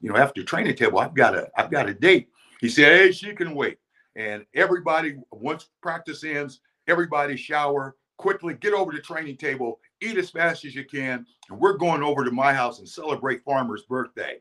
you 0.00 0.10
know, 0.10 0.16
after 0.16 0.42
training 0.42 0.74
table, 0.76 0.98
I've 0.98 1.14
got 1.14 1.34
a 1.34 1.50
I've 1.56 1.70
got 1.70 1.88
a 1.88 1.94
date." 1.94 2.28
He 2.60 2.68
said, 2.68 2.98
"Hey, 2.98 3.12
she 3.12 3.34
can 3.34 3.54
wait." 3.54 3.78
And 4.16 4.46
everybody, 4.54 5.16
once 5.30 5.68
practice 5.82 6.24
ends, 6.24 6.60
everybody 6.88 7.36
shower 7.36 7.96
quickly, 8.16 8.54
get 8.54 8.72
over 8.72 8.92
to 8.92 9.00
training 9.00 9.36
table, 9.36 9.78
eat 10.00 10.16
as 10.18 10.30
fast 10.30 10.64
as 10.64 10.74
you 10.74 10.84
can, 10.84 11.26
and 11.48 11.58
we're 11.58 11.76
going 11.76 12.02
over 12.02 12.24
to 12.24 12.30
my 12.30 12.52
house 12.52 12.78
and 12.78 12.88
celebrate 12.88 13.44
Farmer's 13.44 13.82
birthday. 13.82 14.40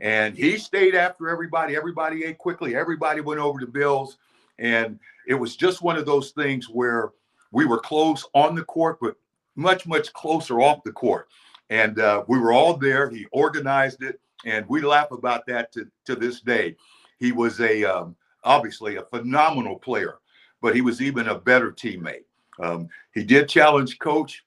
And 0.00 0.36
he 0.36 0.58
stayed 0.58 0.94
after 0.94 1.28
everybody. 1.28 1.76
Everybody 1.76 2.24
ate 2.24 2.38
quickly. 2.38 2.76
Everybody 2.76 3.20
went 3.20 3.40
over 3.40 3.58
to 3.58 3.66
Bill's. 3.66 4.18
And 4.58 4.98
it 5.26 5.34
was 5.34 5.56
just 5.56 5.82
one 5.82 5.96
of 5.96 6.06
those 6.06 6.30
things 6.30 6.68
where 6.68 7.10
we 7.50 7.64
were 7.64 7.80
close 7.80 8.24
on 8.34 8.54
the 8.54 8.64
court, 8.64 8.98
but 9.00 9.16
much, 9.56 9.86
much 9.86 10.12
closer 10.12 10.60
off 10.60 10.84
the 10.84 10.92
court. 10.92 11.28
And 11.70 11.98
uh, 11.98 12.24
we 12.28 12.38
were 12.38 12.52
all 12.52 12.76
there. 12.76 13.10
He 13.10 13.26
organized 13.32 14.02
it. 14.02 14.20
And 14.44 14.64
we 14.68 14.82
laugh 14.82 15.10
about 15.10 15.46
that 15.46 15.72
to, 15.72 15.88
to 16.06 16.14
this 16.14 16.40
day. 16.40 16.76
He 17.18 17.32
was 17.32 17.60
a 17.60 17.84
um, 17.84 18.14
obviously 18.44 18.96
a 18.96 19.02
phenomenal 19.02 19.76
player, 19.76 20.18
but 20.62 20.74
he 20.74 20.80
was 20.80 21.02
even 21.02 21.28
a 21.28 21.38
better 21.38 21.72
teammate. 21.72 22.24
Um, 22.60 22.88
he 23.14 23.24
did 23.24 23.48
challenge 23.48 23.98
coach, 23.98 24.44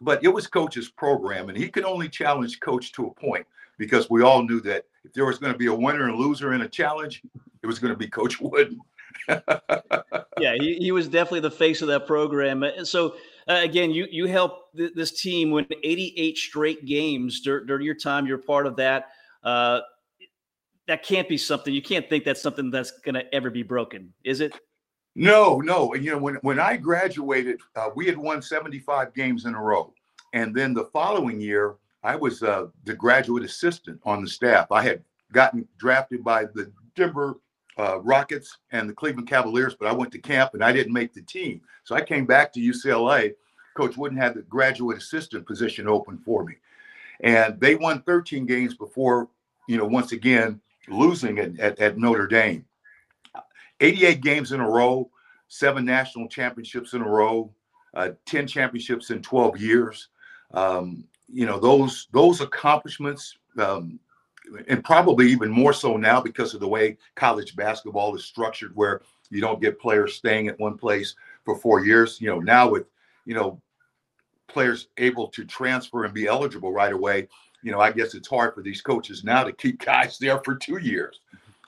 but 0.00 0.22
it 0.24 0.28
was 0.28 0.46
coach's 0.46 0.88
program, 0.90 1.48
and 1.48 1.58
he 1.58 1.68
could 1.68 1.84
only 1.84 2.08
challenge 2.08 2.60
coach 2.60 2.92
to 2.92 3.06
a 3.06 3.10
point 3.10 3.46
because 3.78 4.10
we 4.10 4.22
all 4.22 4.42
knew 4.42 4.60
that 4.60 4.84
if 5.04 5.12
there 5.12 5.24
was 5.24 5.38
going 5.38 5.52
to 5.52 5.58
be 5.58 5.66
a 5.66 5.74
winner 5.74 6.08
and 6.08 6.18
loser 6.18 6.52
in 6.52 6.60
a 6.60 6.68
challenge, 6.68 7.22
it 7.62 7.66
was 7.66 7.78
going 7.78 7.92
to 7.92 7.98
be 7.98 8.06
Coach 8.06 8.40
Wood. 8.40 8.76
yeah, 9.28 10.54
he, 10.58 10.76
he 10.76 10.92
was 10.92 11.08
definitely 11.08 11.40
the 11.40 11.50
face 11.50 11.82
of 11.82 11.88
that 11.88 12.06
program. 12.06 12.62
And 12.62 12.86
so, 12.86 13.16
uh, 13.48 13.60
again, 13.62 13.90
you 13.90 14.06
you 14.10 14.26
helped 14.26 14.76
th- 14.76 14.92
this 14.94 15.20
team 15.20 15.50
win 15.50 15.66
88 15.82 16.36
straight 16.36 16.84
games 16.84 17.40
dur- 17.40 17.64
during 17.64 17.84
your 17.84 17.94
time. 17.94 18.26
You're 18.26 18.38
part 18.38 18.66
of 18.66 18.76
that. 18.76 19.08
Uh, 19.42 19.80
that 20.86 21.02
can't 21.02 21.28
be 21.28 21.38
something 21.38 21.72
you 21.72 21.82
can't 21.82 22.08
think 22.08 22.24
that's 22.24 22.42
something 22.42 22.70
that's 22.70 22.90
going 22.90 23.14
to 23.14 23.34
ever 23.34 23.48
be 23.48 23.62
broken, 23.62 24.12
is 24.24 24.40
it? 24.40 24.58
No, 25.14 25.58
no. 25.58 25.92
And 25.94 26.04
You 26.04 26.12
know, 26.12 26.18
when 26.18 26.36
when 26.36 26.60
I 26.60 26.76
graduated, 26.76 27.60
uh, 27.76 27.90
we 27.94 28.06
had 28.06 28.16
won 28.16 28.42
75 28.42 29.12
games 29.14 29.44
in 29.44 29.54
a 29.54 29.60
row, 29.60 29.92
and 30.32 30.54
then 30.54 30.72
the 30.72 30.84
following 30.92 31.40
year, 31.40 31.76
I 32.02 32.16
was 32.16 32.42
uh, 32.42 32.66
the 32.84 32.94
graduate 32.94 33.44
assistant 33.44 34.00
on 34.04 34.22
the 34.22 34.28
staff. 34.28 34.70
I 34.70 34.82
had 34.82 35.02
gotten 35.32 35.66
drafted 35.78 36.24
by 36.24 36.44
the 36.44 36.72
Denver 36.94 37.34
uh, 37.78 38.00
Rockets 38.00 38.58
and 38.72 38.88
the 38.88 38.94
Cleveland 38.94 39.28
Cavaliers, 39.28 39.74
but 39.74 39.88
I 39.88 39.92
went 39.92 40.12
to 40.12 40.18
camp 40.18 40.54
and 40.54 40.62
I 40.62 40.72
didn't 40.72 40.92
make 40.92 41.12
the 41.12 41.22
team. 41.22 41.60
So 41.84 41.94
I 41.94 42.02
came 42.02 42.26
back 42.26 42.52
to 42.52 42.60
UCLA. 42.60 43.34
Coach 43.76 43.96
Wooden 43.96 44.18
had 44.18 44.34
the 44.34 44.42
graduate 44.42 44.98
assistant 44.98 45.46
position 45.46 45.88
open 45.88 46.18
for 46.18 46.44
me, 46.44 46.54
and 47.20 47.58
they 47.60 47.74
won 47.74 48.02
13 48.02 48.44
games 48.46 48.74
before, 48.74 49.28
you 49.68 49.76
know, 49.76 49.86
once 49.86 50.12
again 50.12 50.60
losing 50.88 51.38
at, 51.38 51.58
at, 51.58 51.78
at 51.78 51.98
Notre 51.98 52.26
Dame. 52.26 52.64
88 53.80 54.20
games 54.20 54.52
in 54.52 54.60
a 54.60 54.68
row, 54.68 55.10
seven 55.48 55.84
national 55.84 56.28
championships 56.28 56.94
in 56.94 57.02
a 57.02 57.08
row, 57.08 57.52
uh, 57.94 58.10
10 58.26 58.46
championships 58.46 59.10
in 59.10 59.22
12 59.22 59.58
years. 59.58 60.08
Um, 60.52 61.04
you 61.32 61.46
know 61.46 61.60
those 61.60 62.08
those 62.12 62.40
accomplishments, 62.40 63.36
um, 63.58 64.00
and 64.66 64.82
probably 64.82 65.30
even 65.30 65.48
more 65.48 65.72
so 65.72 65.96
now 65.96 66.20
because 66.20 66.54
of 66.54 66.60
the 66.60 66.66
way 66.66 66.98
college 67.14 67.54
basketball 67.54 68.16
is 68.16 68.24
structured, 68.24 68.74
where 68.74 69.02
you 69.30 69.40
don't 69.40 69.60
get 69.62 69.78
players 69.78 70.14
staying 70.14 70.48
at 70.48 70.58
one 70.58 70.76
place 70.76 71.14
for 71.44 71.56
four 71.56 71.84
years. 71.84 72.20
You 72.20 72.30
know 72.30 72.40
now 72.40 72.68
with 72.68 72.86
you 73.26 73.34
know 73.34 73.62
players 74.48 74.88
able 74.98 75.28
to 75.28 75.44
transfer 75.44 76.04
and 76.04 76.12
be 76.12 76.26
eligible 76.26 76.72
right 76.72 76.92
away 76.92 77.28
you 77.62 77.72
know, 77.72 77.80
I 77.80 77.92
guess 77.92 78.14
it's 78.14 78.28
hard 78.28 78.54
for 78.54 78.62
these 78.62 78.80
coaches 78.80 79.24
now 79.24 79.44
to 79.44 79.52
keep 79.52 79.84
guys 79.84 80.18
there 80.18 80.40
for 80.44 80.54
two 80.54 80.78
years. 80.78 81.20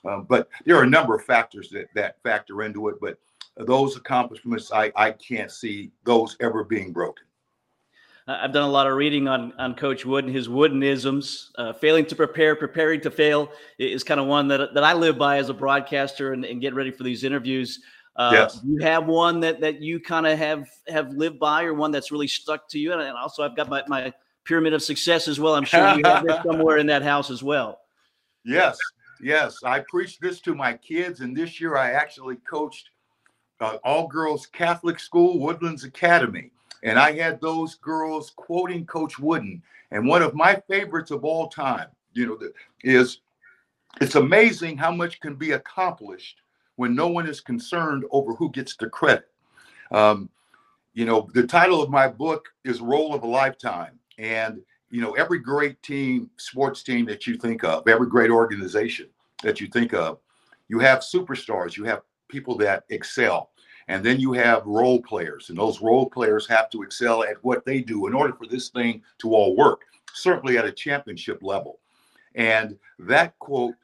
Um, 0.05 0.25
but 0.27 0.49
there 0.65 0.75
are 0.75 0.83
a 0.83 0.89
number 0.89 1.15
of 1.15 1.23
factors 1.23 1.69
that 1.69 1.87
that 1.95 2.21
factor 2.23 2.63
into 2.63 2.89
it. 2.89 2.95
But 3.01 3.17
those 3.57 3.95
accomplishments, 3.95 4.71
I 4.71 4.91
I 4.95 5.11
can't 5.11 5.51
see 5.51 5.91
those 6.03 6.35
ever 6.39 6.63
being 6.63 6.91
broken. 6.91 7.25
I've 8.25 8.53
done 8.53 8.63
a 8.63 8.71
lot 8.71 8.87
of 8.87 8.95
reading 8.95 9.27
on 9.27 9.53
on 9.59 9.75
Coach 9.75 10.05
Wood 10.05 10.25
and 10.25 10.33
his 10.33 10.47
Woodenisms. 10.47 11.49
Uh, 11.57 11.73
failing 11.73 12.05
to 12.05 12.15
prepare, 12.15 12.55
preparing 12.55 13.01
to 13.01 13.11
fail 13.11 13.51
is 13.77 14.03
kind 14.03 14.19
of 14.19 14.27
one 14.27 14.47
that 14.47 14.73
that 14.73 14.83
I 14.83 14.93
live 14.93 15.17
by 15.17 15.37
as 15.37 15.49
a 15.49 15.53
broadcaster 15.53 16.33
and, 16.33 16.45
and 16.45 16.61
get 16.61 16.73
ready 16.73 16.91
for 16.91 17.03
these 17.03 17.23
interviews. 17.23 17.81
Uh, 18.15 18.29
yes. 18.33 18.59
You 18.63 18.79
have 18.81 19.07
one 19.07 19.39
that 19.41 19.59
that 19.61 19.81
you 19.81 19.99
kind 19.99 20.25
of 20.25 20.37
have 20.37 20.69
have 20.87 21.09
lived 21.11 21.39
by, 21.39 21.63
or 21.63 21.73
one 21.73 21.91
that's 21.91 22.11
really 22.11 22.27
stuck 22.27 22.69
to 22.69 22.79
you. 22.79 22.93
And 22.93 23.01
also, 23.17 23.43
I've 23.43 23.55
got 23.55 23.69
my 23.69 23.83
my 23.87 24.13
pyramid 24.45 24.73
of 24.73 24.81
success 24.83 25.27
as 25.27 25.39
well. 25.39 25.55
I'm 25.55 25.65
sure 25.65 25.95
you 25.95 26.01
have 26.05 26.23
this 26.23 26.37
somewhere 26.45 26.77
in 26.77 26.87
that 26.87 27.01
house 27.01 27.29
as 27.29 27.43
well. 27.43 27.79
Yes, 28.45 28.77
yes. 29.23 29.63
I 29.63 29.79
preached 29.87 30.21
this 30.21 30.39
to 30.41 30.55
my 30.55 30.73
kids, 30.73 31.21
and 31.21 31.35
this 31.35 31.59
year 31.59 31.77
I 31.77 31.91
actually 31.91 32.37
coached 32.37 32.89
uh, 33.59 33.77
all 33.83 34.07
girls 34.07 34.45
Catholic 34.45 34.99
school, 34.99 35.39
Woodlands 35.39 35.83
Academy, 35.83 36.51
and 36.83 36.99
I 36.99 37.13
had 37.13 37.39
those 37.39 37.75
girls 37.75 38.33
quoting 38.35 38.85
Coach 38.85 39.17
Wooden. 39.19 39.61
And 39.91 40.07
one 40.07 40.21
of 40.21 40.33
my 40.33 40.61
favorites 40.67 41.11
of 41.11 41.23
all 41.23 41.47
time, 41.47 41.87
you 42.13 42.25
know, 42.27 42.39
is 42.83 43.19
it's 44.01 44.15
amazing 44.15 44.77
how 44.77 44.91
much 44.91 45.19
can 45.19 45.35
be 45.35 45.51
accomplished 45.51 46.41
when 46.75 46.95
no 46.95 47.07
one 47.07 47.27
is 47.27 47.39
concerned 47.39 48.03
over 48.11 48.33
who 48.33 48.51
gets 48.51 48.75
the 48.75 48.89
credit. 48.89 49.29
Um, 49.91 50.29
you 50.93 51.05
know, 51.05 51.29
the 51.33 51.45
title 51.45 51.81
of 51.81 51.89
my 51.89 52.07
book 52.07 52.49
is 52.65 52.81
Role 52.81 53.13
of 53.13 53.23
a 53.23 53.27
Lifetime. 53.27 53.99
And 54.17 54.61
you 54.89 55.01
know, 55.01 55.13
every 55.13 55.39
great 55.39 55.81
team, 55.81 56.29
sports 56.37 56.83
team 56.83 57.05
that 57.07 57.25
you 57.25 57.35
think 57.35 57.63
of, 57.63 57.87
every 57.87 58.07
great 58.07 58.29
organization 58.29 59.07
that 59.43 59.61
you 59.61 59.67
think 59.67 59.93
of, 59.93 60.19
you 60.67 60.79
have 60.79 60.99
superstars, 60.99 61.77
you 61.77 61.83
have 61.83 62.01
people 62.27 62.57
that 62.57 62.83
excel. 62.89 63.51
And 63.89 64.03
then 64.03 64.19
you 64.19 64.31
have 64.33 64.65
role 64.65 65.01
players, 65.01 65.49
and 65.49 65.57
those 65.57 65.81
role 65.81 66.09
players 66.09 66.47
have 66.47 66.69
to 66.69 66.83
excel 66.83 67.23
at 67.23 67.43
what 67.43 67.65
they 67.65 67.81
do 67.81 68.07
in 68.07 68.13
order 68.13 68.33
for 68.33 68.47
this 68.47 68.69
thing 68.69 69.01
to 69.19 69.33
all 69.33 69.57
work, 69.57 69.81
certainly 70.13 70.57
at 70.57 70.65
a 70.65 70.71
championship 70.71 71.39
level. 71.43 71.79
And 72.33 72.77
that 72.99 73.37
quote 73.39 73.75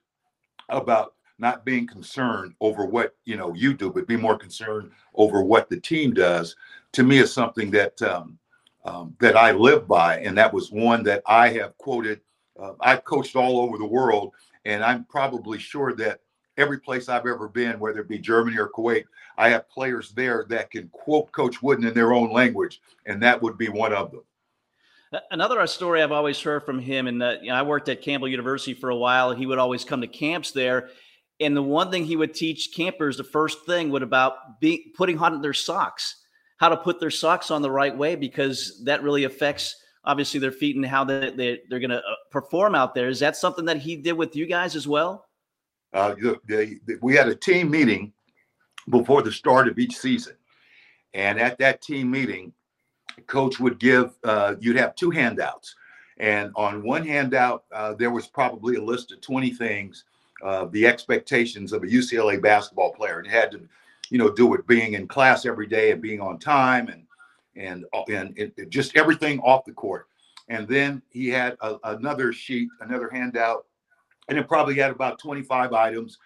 about 0.69 1.15
not 1.37 1.65
being 1.65 1.87
concerned 1.87 2.53
over 2.59 2.85
what 2.85 3.15
you 3.25 3.37
know 3.37 3.53
you 3.53 3.73
do, 3.73 3.91
but 3.91 4.07
be 4.07 4.17
more 4.17 4.37
concerned 4.37 4.91
over 5.15 5.41
what 5.41 5.69
the 5.69 5.79
team 5.79 6.13
does, 6.13 6.55
to 6.93 7.03
me 7.03 7.19
is 7.19 7.33
something 7.33 7.71
that 7.71 8.01
um, 8.01 8.37
um, 8.85 9.15
that 9.19 9.35
I 9.35 9.51
live 9.51 9.87
by, 9.87 10.19
and 10.19 10.37
that 10.37 10.53
was 10.53 10.71
one 10.71 11.03
that 11.03 11.23
I 11.25 11.49
have 11.49 11.77
quoted. 11.77 12.21
Uh, 12.61 12.73
I've 12.81 13.05
coached 13.05 13.35
all 13.35 13.59
over 13.59 13.77
the 13.77 13.85
world, 13.85 14.33
and 14.69 14.83
I'm 14.83 15.05
probably 15.05 15.59
sure 15.59 15.93
that 15.95 16.21
every 16.57 16.79
place 16.79 17.09
I've 17.09 17.25
ever 17.25 17.47
been, 17.47 17.79
whether 17.79 18.01
it 18.01 18.09
be 18.09 18.19
Germany 18.19 18.57
or 18.57 18.69
Kuwait, 18.69 19.05
I 19.37 19.49
have 19.49 19.69
players 19.69 20.11
there 20.11 20.45
that 20.49 20.71
can 20.71 20.89
quote 20.89 21.31
Coach 21.31 21.61
Wooden 21.61 21.85
in 21.85 21.93
their 21.93 22.13
own 22.13 22.31
language, 22.31 22.81
and 23.05 23.21
that 23.23 23.41
would 23.41 23.57
be 23.57 23.69
one 23.69 23.93
of 23.93 24.11
them. 24.11 24.23
Another 25.31 25.59
uh, 25.59 25.65
story 25.65 26.03
I've 26.03 26.11
always 26.11 26.39
heard 26.39 26.63
from 26.63 26.79
him, 26.79 27.07
and 27.07 27.23
uh, 27.23 27.37
you 27.41 27.47
know, 27.47 27.55
I 27.55 27.63
worked 27.63 27.89
at 27.89 28.01
Campbell 28.01 28.27
University 28.27 28.73
for 28.73 28.89
a 28.89 28.95
while. 28.95 29.33
He 29.33 29.45
would 29.45 29.57
always 29.57 29.83
come 29.83 30.01
to 30.01 30.07
camps 30.07 30.51
there, 30.51 30.89
and 31.39 31.57
the 31.57 31.63
one 31.63 31.89
thing 31.89 32.05
he 32.05 32.15
would 32.15 32.35
teach 32.35 32.75
campers, 32.75 33.17
the 33.17 33.23
first 33.23 33.65
thing 33.65 33.89
would 33.89 34.03
about 34.03 34.59
be 34.59 34.93
putting 34.95 35.17
on 35.17 35.41
their 35.41 35.53
socks 35.53 36.15
how 36.59 36.69
to 36.69 36.77
put 36.77 36.99
their 36.99 37.09
socks 37.09 37.51
on 37.51 37.61
the 37.61 37.71
right 37.71 37.97
way 37.97 38.15
because 38.15 38.81
that 38.83 39.01
really 39.01 39.23
affects 39.23 39.75
obviously 40.03 40.39
their 40.39 40.51
feet 40.51 40.75
and 40.75 40.85
how 40.85 41.03
they, 41.03 41.31
they 41.31 41.61
they're 41.69 41.79
going 41.79 41.89
to 41.89 41.99
uh, 41.99 42.15
perform 42.31 42.75
out 42.75 42.95
there. 42.95 43.09
Is 43.09 43.19
that 43.19 43.35
something 43.35 43.65
that 43.65 43.77
he 43.77 43.95
did 43.95 44.13
with 44.13 44.35
you 44.35 44.45
guys 44.45 44.75
as 44.75 44.87
well? 44.87 45.27
Uh, 45.93 46.13
the, 46.15 46.39
the, 46.47 46.79
the, 46.85 46.97
we 47.01 47.15
had 47.15 47.27
a 47.27 47.35
team 47.35 47.69
meeting 47.69 48.13
before 48.89 49.21
the 49.21 49.31
start 49.31 49.67
of 49.67 49.79
each 49.79 49.97
season, 49.97 50.35
and 51.13 51.39
at 51.39 51.57
that 51.57 51.81
team 51.81 52.09
meeting, 52.11 52.53
coach 53.27 53.59
would 53.59 53.79
give 53.79 54.15
uh, 54.23 54.55
you'd 54.59 54.77
have 54.77 54.95
two 54.95 55.09
handouts, 55.09 55.75
and 56.17 56.51
on 56.55 56.83
one 56.83 57.05
handout 57.05 57.63
uh, 57.73 57.93
there 57.93 58.11
was 58.11 58.27
probably 58.27 58.75
a 58.75 58.81
list 58.81 59.11
of 59.11 59.21
twenty 59.21 59.51
things, 59.51 60.05
uh, 60.43 60.65
the 60.65 60.85
expectations 60.87 61.73
of 61.73 61.83
a 61.83 61.87
UCLA 61.87 62.41
basketball 62.41 62.93
player. 62.93 63.19
It 63.19 63.27
had 63.27 63.51
to, 63.51 63.61
you 64.09 64.17
know, 64.17 64.31
do 64.31 64.45
with 64.45 64.65
being 64.67 64.93
in 64.93 65.07
class 65.07 65.45
every 65.45 65.67
day 65.67 65.91
and 65.91 66.01
being 66.01 66.21
on 66.21 66.39
time 66.39 66.87
and 66.87 67.03
and 67.59 67.85
uh, 67.93 68.03
and 68.09 68.37
it, 68.37 68.53
it 68.57 68.69
just 68.69 68.95
everything 68.95 69.39
off 69.41 69.65
the 69.65 69.73
court. 69.73 70.07
And 70.47 70.67
then 70.67 71.03
he 71.09 71.27
had 71.27 71.57
a, 71.61 71.75
another 71.83 72.33
sheet, 72.33 72.69
another 72.81 73.09
handout, 73.09 73.65
and 74.29 74.37
it 74.37 74.47
probably 74.47 74.75
had 74.75 74.89
about 74.89 75.19
25 75.19 75.73
items, 75.73 76.17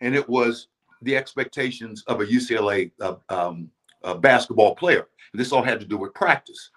and 0.00 0.14
it 0.14 0.28
was 0.28 0.68
the 1.00 1.16
expectations 1.16 2.04
of 2.06 2.20
a 2.20 2.26
UCLA 2.26 2.92
uh, 3.00 3.16
um, 3.28 3.70
uh, 4.04 4.14
basketball 4.14 4.76
player. 4.76 5.08
This 5.34 5.50
all 5.50 5.62
had 5.62 5.80
to 5.80 5.86
do 5.86 5.96
with 5.96 6.14
practice. 6.14 6.70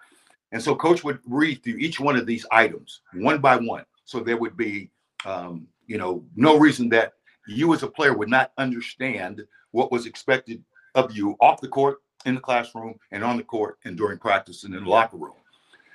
And 0.52 0.62
so 0.62 0.76
coach 0.76 1.04
would 1.04 1.20
read 1.26 1.64
through 1.64 1.78
each 1.78 2.00
one 2.00 2.16
of 2.16 2.26
these 2.26 2.46
items 2.52 3.02
one 3.14 3.40
by 3.40 3.58
one. 3.58 3.86
So 4.06 4.20
there 4.20 4.38
would 4.38 4.56
be, 4.56 4.90
um, 5.26 5.68
you 5.86 5.98
know, 5.98 6.24
no 6.36 6.58
reason 6.58 6.88
that 6.90 7.14
you 7.48 7.74
as 7.74 7.84
a 7.84 7.88
player 7.88 8.16
would 8.16 8.30
not 8.30 8.52
understand 8.58 9.46
what 9.72 9.92
was 9.92 10.06
expected 10.06 10.64
of 10.96 11.16
you 11.16 11.36
off 11.42 11.62
the 11.62 11.68
court 11.68 11.98
in 12.26 12.36
the 12.36 12.42
classroom 12.42 13.00
and 13.12 13.24
on 13.24 13.38
the 13.38 13.44
court 13.44 13.78
and 13.86 13.98
during 13.98 14.18
practice 14.18 14.64
and 14.64 14.76
in 14.76 14.84
the 14.84 14.90
locker 14.90 15.18
room. 15.18 15.36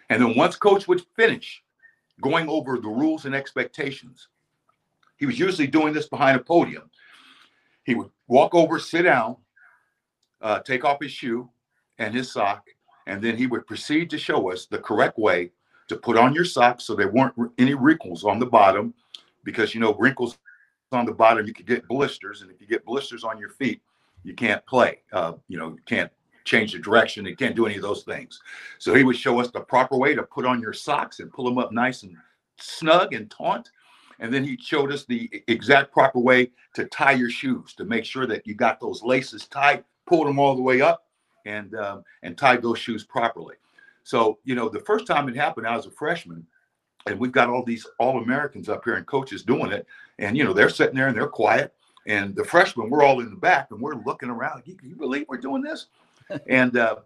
And 0.09 0.23
then 0.23 0.37
once 0.37 0.57
coach 0.57 0.89
would 0.89 1.03
finish 1.17 1.63
going 2.21 2.49
over 2.49 2.79
the 2.79 2.89
rules 2.89 3.25
and 3.25 3.35
expectations, 3.35 4.29
he 5.17 5.27
was 5.27 5.39
usually 5.39 5.67
doing 5.67 5.93
this 5.93 6.09
behind 6.09 6.41
a 6.41 6.43
podium. 6.43 6.91
He 7.85 7.95
would 7.95 8.11
walk 8.27 8.55
over, 8.55 8.79
sit 8.79 9.03
down, 9.03 9.37
uh, 10.41 10.61
take 10.61 10.85
off 10.85 11.03
his 11.03 11.13
shoe 11.13 11.49
and 11.99 12.15
his 12.15 12.33
sock, 12.33 12.67
and 13.07 13.23
then 13.23 13.37
he 13.37 13.47
would 13.47 13.67
proceed 13.67 14.09
to 14.11 14.19
show 14.19 14.51
us 14.51 14.67
the 14.67 14.79
correct 14.79 15.19
way 15.19 15.51
to 15.89 15.97
put 15.97 16.17
on 16.17 16.35
your 16.35 16.45
socks 16.45 16.85
so 16.85 16.95
there 16.95 17.11
weren't 17.11 17.35
any 17.59 17.75
wrinkles 17.75 18.25
on 18.25 18.39
the 18.39 18.47
bottom, 18.47 18.95
because 19.45 19.75
you 19.75 19.81
know 19.81 19.95
wrinkles 19.95 20.39
on 20.93 21.05
the 21.05 21.13
bottom 21.13 21.47
you 21.47 21.53
could 21.53 21.67
get 21.67 21.87
blisters, 21.89 22.43
and 22.43 22.51
if 22.51 22.61
you 22.61 22.67
get 22.67 22.85
blisters 22.85 23.25
on 23.25 23.39
your 23.39 23.51
feet, 23.51 23.83
you 24.23 24.35
can't 24.35 24.65
play. 24.67 25.01
Uh, 25.13 25.35
you 25.49 25.59
know, 25.59 25.69
you 25.71 25.81
can't 25.87 26.11
change 26.51 26.73
the 26.73 26.79
direction. 26.79 27.25
He 27.25 27.35
can't 27.35 27.55
do 27.55 27.67
any 27.67 27.77
of 27.77 27.83
those 27.83 28.03
things. 28.03 28.41
So 28.79 28.93
he 28.93 29.05
would 29.05 29.17
show 29.17 29.41
us 29.41 29.51
the 29.51 29.61
proper 29.61 29.97
way 29.97 30.15
to 30.15 30.23
put 30.25 30.45
on 30.45 30.61
your 30.61 30.73
socks 30.73 31.21
and 31.21 31.33
pull 31.33 31.45
them 31.45 31.59
up 31.59 31.71
nice 31.73 32.03
and 32.03 32.17
snug 32.59 33.15
and 33.15 33.31
taut. 33.31 33.71
And 34.19 34.35
then 34.35 34.45
he 34.45 34.59
showed 34.61 34.93
us 34.93 35.05
the 35.07 35.31
exact 35.47 35.93
proper 35.93 36.19
way 36.19 36.51
to 36.75 36.85
tie 36.87 37.13
your 37.13 37.31
shoes 37.31 37.73
to 37.75 37.85
make 37.85 38.05
sure 38.05 38.27
that 38.27 38.47
you 38.47 38.55
got 38.55 38.81
those 38.81 39.03
laces 39.03 39.47
tight, 39.47 39.85
pulled 40.07 40.27
them 40.27 40.39
all 40.39 40.57
the 40.57 40.63
way 40.63 40.83
up, 40.83 41.07
and 41.47 41.75
um, 41.75 42.03
and 42.23 42.37
tied 42.37 42.61
those 42.61 42.79
shoes 42.79 43.05
properly. 43.05 43.55
So 44.03 44.39
you 44.45 44.55
know, 44.55 44.69
the 44.69 44.81
first 44.81 45.07
time 45.07 45.29
it 45.29 45.37
happened, 45.37 45.67
I 45.67 45.77
was 45.77 45.87
a 45.87 45.91
freshman, 45.91 46.47
and 47.07 47.19
we've 47.19 47.33
got 47.33 47.49
all 47.49 47.65
these 47.65 47.87
all 47.99 48.23
Americans 48.23 48.69
up 48.69 48.85
here 48.85 48.97
and 48.97 49.07
coaches 49.07 49.43
doing 49.43 49.73
it, 49.73 49.87
and 50.19 50.37
you 50.37 50.45
know 50.45 50.53
they're 50.53 50.69
sitting 50.69 50.97
there 50.97 51.09
and 51.09 51.17
they're 51.17 51.27
quiet, 51.27 51.73
and 52.07 52.37
the 52.37 52.45
freshmen 52.45 52.91
we're 52.91 53.05
all 53.05 53.21
in 53.21 53.31
the 53.31 53.37
back 53.37 53.69
and 53.71 53.81
we're 53.81 54.05
looking 54.05 54.29
around. 54.29 54.65
You, 54.67 54.77
you 54.83 54.97
believe 54.97 55.25
we're 55.29 55.39
doing 55.39 55.63
this? 55.63 55.87
And 56.49 56.77
uh, 56.77 56.97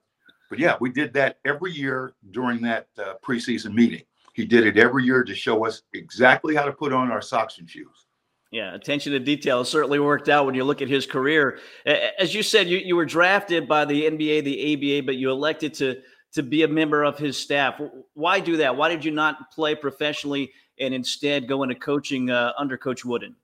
but 0.50 0.58
yeah, 0.58 0.76
we 0.80 0.90
did 0.90 1.12
that 1.14 1.38
every 1.44 1.72
year 1.72 2.14
during 2.30 2.60
that 2.62 2.88
uh, 2.98 3.14
preseason 3.26 3.74
meeting. 3.74 4.02
He 4.34 4.44
did 4.44 4.66
it 4.66 4.76
every 4.76 5.04
year 5.04 5.22
to 5.22 5.34
show 5.34 5.64
us 5.64 5.82
exactly 5.92 6.54
how 6.54 6.64
to 6.64 6.72
put 6.72 6.92
on 6.92 7.10
our 7.10 7.22
socks 7.22 7.58
and 7.58 7.70
shoes. 7.70 8.06
Yeah, 8.50 8.74
attention 8.74 9.12
to 9.12 9.18
detail 9.18 9.64
certainly 9.64 9.98
worked 9.98 10.28
out 10.28 10.46
when 10.46 10.54
you 10.54 10.62
look 10.62 10.80
at 10.80 10.88
his 10.88 11.06
career. 11.06 11.58
As 11.87 12.34
you 12.34 12.42
said, 12.42 12.68
you, 12.68 12.78
you 12.78 12.94
were 12.94 13.04
drafted 13.04 13.66
by 13.66 13.84
the 13.84 14.04
NBA, 14.04 14.44
the 14.44 14.98
ABA, 14.98 15.06
but 15.06 15.16
you 15.16 15.30
elected 15.30 15.74
to 15.74 16.00
to 16.34 16.42
be 16.42 16.62
a 16.62 16.68
member 16.68 17.04
of 17.04 17.16
his 17.16 17.37
staff. 17.37 17.80
Why 18.14 18.40
do 18.40 18.56
that? 18.58 18.76
Why 18.76 18.88
did 18.88 19.04
you 19.04 19.12
not 19.12 19.52
play 19.52 19.74
professionally 19.74 20.52
and 20.78 20.92
instead 20.92 21.48
go 21.48 21.62
into 21.62 21.76
coaching 21.76 22.30
uh, 22.30 22.52
under 22.58 22.76
Coach 22.76 23.04
Wooden? 23.04 23.37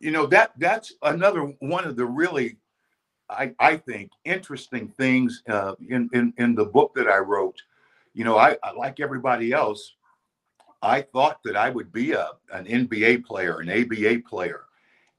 You 0.00 0.10
know 0.10 0.26
that 0.26 0.52
that's 0.58 0.94
another 1.02 1.42
one 1.60 1.84
of 1.84 1.96
the 1.96 2.06
really 2.06 2.56
I, 3.30 3.54
I 3.58 3.76
think, 3.76 4.10
interesting 4.24 4.88
things 4.98 5.42
uh, 5.48 5.74
in, 5.88 6.10
in, 6.12 6.34
in 6.38 6.54
the 6.54 6.64
book 6.64 6.92
that 6.96 7.06
I 7.06 7.18
wrote. 7.18 7.62
You 8.14 8.24
know, 8.24 8.36
I, 8.36 8.56
I, 8.62 8.72
like 8.72 9.00
everybody 9.00 9.52
else, 9.52 9.94
I 10.82 11.02
thought 11.02 11.40
that 11.44 11.56
I 11.56 11.70
would 11.70 11.92
be 11.92 12.12
a 12.12 12.30
an 12.52 12.64
NBA 12.64 13.24
player, 13.24 13.60
an 13.60 13.70
ABA 13.70 14.28
player, 14.28 14.64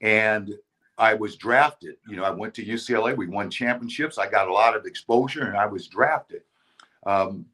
and 0.01 0.53
I 0.97 1.13
was 1.13 1.35
drafted. 1.35 1.95
You 2.07 2.17
know, 2.17 2.23
I 2.23 2.31
went 2.31 2.53
to 2.55 2.65
UCLA. 2.65 3.15
We 3.15 3.27
won 3.27 3.49
championships. 3.49 4.17
I 4.17 4.29
got 4.29 4.49
a 4.49 4.53
lot 4.53 4.75
of 4.75 4.85
exposure, 4.85 5.45
and 5.45 5.57
I 5.57 5.65
was 5.65 5.87
drafted. 5.87 6.41
Um, 7.05 7.45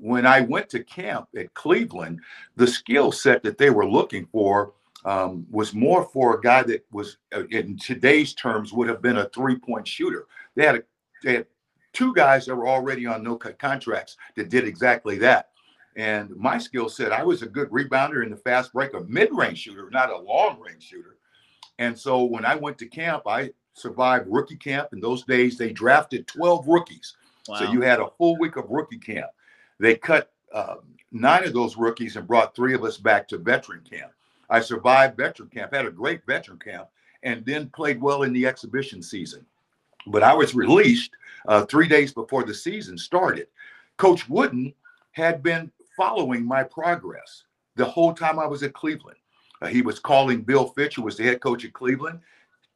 when 0.00 0.26
I 0.26 0.40
went 0.40 0.68
to 0.70 0.82
camp 0.82 1.28
at 1.36 1.52
Cleveland, 1.54 2.20
the 2.56 2.66
skill 2.66 3.12
set 3.12 3.42
that 3.42 3.58
they 3.58 3.70
were 3.70 3.88
looking 3.88 4.26
for 4.26 4.72
um, 5.04 5.46
was 5.50 5.74
more 5.74 6.04
for 6.04 6.36
a 6.36 6.40
guy 6.40 6.62
that 6.62 6.84
was, 6.90 7.18
uh, 7.34 7.46
in 7.50 7.76
today's 7.76 8.34
terms, 8.34 8.72
would 8.72 8.88
have 8.88 9.02
been 9.02 9.18
a 9.18 9.28
three 9.30 9.56
point 9.56 9.86
shooter. 9.86 10.26
They 10.54 10.64
had, 10.64 10.76
a, 10.76 10.82
they 11.22 11.34
had 11.34 11.46
two 11.92 12.14
guys 12.14 12.46
that 12.46 12.56
were 12.56 12.68
already 12.68 13.06
on 13.06 13.22
no 13.22 13.36
cut 13.36 13.58
contracts 13.58 14.16
that 14.36 14.48
did 14.48 14.66
exactly 14.66 15.18
that. 15.18 15.50
And 15.96 16.34
my 16.36 16.58
skill 16.58 16.88
set, 16.88 17.12
I 17.12 17.22
was 17.22 17.42
a 17.42 17.46
good 17.46 17.70
rebounder 17.70 18.24
in 18.24 18.30
the 18.30 18.36
fast 18.36 18.72
break, 18.72 18.94
a 18.94 19.00
mid 19.00 19.28
range 19.32 19.58
shooter, 19.58 19.88
not 19.90 20.10
a 20.10 20.18
long 20.18 20.58
range 20.60 20.82
shooter. 20.82 21.16
And 21.78 21.98
so 21.98 22.24
when 22.24 22.44
I 22.44 22.54
went 22.56 22.78
to 22.78 22.86
camp, 22.86 23.24
I 23.26 23.50
survived 23.74 24.26
rookie 24.28 24.56
camp. 24.56 24.88
In 24.92 25.00
those 25.00 25.24
days, 25.24 25.56
they 25.58 25.72
drafted 25.72 26.26
12 26.26 26.66
rookies. 26.66 27.16
Wow. 27.48 27.56
So 27.58 27.72
you 27.72 27.82
had 27.82 28.00
a 28.00 28.10
full 28.18 28.38
week 28.38 28.56
of 28.56 28.70
rookie 28.70 28.98
camp. 28.98 29.30
They 29.78 29.96
cut 29.96 30.32
um, 30.52 30.80
nine 31.12 31.44
of 31.44 31.52
those 31.52 31.76
rookies 31.76 32.16
and 32.16 32.26
brought 32.26 32.54
three 32.54 32.74
of 32.74 32.84
us 32.84 32.96
back 32.96 33.28
to 33.28 33.38
veteran 33.38 33.82
camp. 33.88 34.12
I 34.50 34.60
survived 34.60 35.16
veteran 35.16 35.48
camp, 35.48 35.74
had 35.74 35.86
a 35.86 35.90
great 35.90 36.24
veteran 36.26 36.58
camp, 36.58 36.88
and 37.22 37.44
then 37.44 37.70
played 37.70 38.00
well 38.00 38.22
in 38.22 38.32
the 38.32 38.46
exhibition 38.46 39.02
season. 39.02 39.44
But 40.06 40.22
I 40.22 40.34
was 40.34 40.54
released 40.54 41.12
uh, 41.48 41.64
three 41.64 41.88
days 41.88 42.12
before 42.12 42.44
the 42.44 42.54
season 42.54 42.98
started. 42.98 43.48
Coach 43.96 44.28
Wooden 44.28 44.74
had 45.12 45.42
been 45.42 45.70
following 45.96 46.44
my 46.44 46.62
progress 46.62 47.44
the 47.76 47.84
whole 47.84 48.12
time 48.12 48.38
I 48.38 48.46
was 48.46 48.62
at 48.62 48.74
Cleveland. 48.74 49.18
Uh, 49.62 49.68
he 49.68 49.82
was 49.82 49.98
calling 49.98 50.42
Bill 50.42 50.68
Fitch, 50.68 50.96
who 50.96 51.02
was 51.02 51.16
the 51.16 51.24
head 51.24 51.40
coach 51.40 51.64
at 51.64 51.72
Cleveland, 51.72 52.20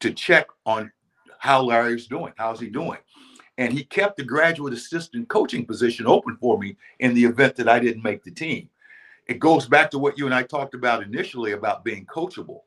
to 0.01 0.13
check 0.13 0.47
on 0.65 0.91
how 1.39 1.63
Larry's 1.63 2.07
doing. 2.07 2.33
How's 2.37 2.61
he 2.61 2.69
doing? 2.69 2.99
And 3.59 3.73
he 3.73 3.85
kept 3.85 4.17
the 4.17 4.23
graduate 4.23 4.73
assistant 4.73 5.29
coaching 5.29 5.67
position 5.67 6.07
open 6.07 6.37
for 6.41 6.59
me 6.59 6.77
in 7.01 7.15
the 7.15 7.25
event 7.25 7.57
that 7.57 7.69
I 7.69 7.81
didn't 7.81 8.05
make 8.05 8.23
the 8.23 8.31
team 8.31 8.71
it 9.29 9.39
goes 9.39 9.69
back 9.69 9.91
to 9.91 9.99
what 9.99 10.19
you 10.19 10.25
and 10.25 10.35
I 10.35 10.43
talked 10.43 10.75
about 10.75 11.03
initially 11.03 11.53
about 11.53 11.85
being 11.85 12.07
coachable. 12.07 12.63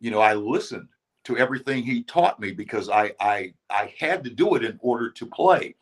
You 0.00 0.10
know, 0.10 0.20
I 0.20 0.34
listened 0.34 0.88
to 1.22 1.38
everything 1.38 1.84
he 1.84 2.02
taught 2.02 2.40
me 2.40 2.50
because 2.50 2.90
I 2.90 3.12
I 3.20 3.54
I 3.70 3.94
had 3.98 4.24
to 4.24 4.30
do 4.30 4.56
it 4.56 4.64
in 4.64 4.78
order 4.82 5.08
to 5.10 5.26
play. 5.26 5.76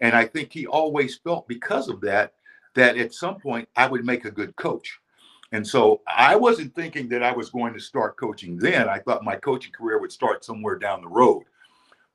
And 0.00 0.14
I 0.16 0.26
think 0.26 0.52
he 0.52 0.66
always 0.66 1.18
felt 1.18 1.46
because 1.46 1.88
of 1.88 2.00
that 2.00 2.34
that 2.74 2.98
at 2.98 3.14
some 3.14 3.38
point 3.38 3.68
I 3.76 3.86
would 3.86 4.04
make 4.04 4.24
a 4.24 4.30
good 4.30 4.54
coach. 4.56 4.98
And 5.52 5.66
so 5.66 6.00
I 6.06 6.34
wasn't 6.34 6.74
thinking 6.74 7.08
that 7.10 7.22
I 7.22 7.30
was 7.30 7.50
going 7.50 7.72
to 7.74 7.80
start 7.80 8.16
coaching 8.16 8.56
then. 8.56 8.88
I 8.88 8.98
thought 8.98 9.22
my 9.22 9.36
coaching 9.36 9.72
career 9.72 10.00
would 10.00 10.10
start 10.10 10.44
somewhere 10.44 10.78
down 10.78 11.02
the 11.02 11.08
road. 11.08 11.44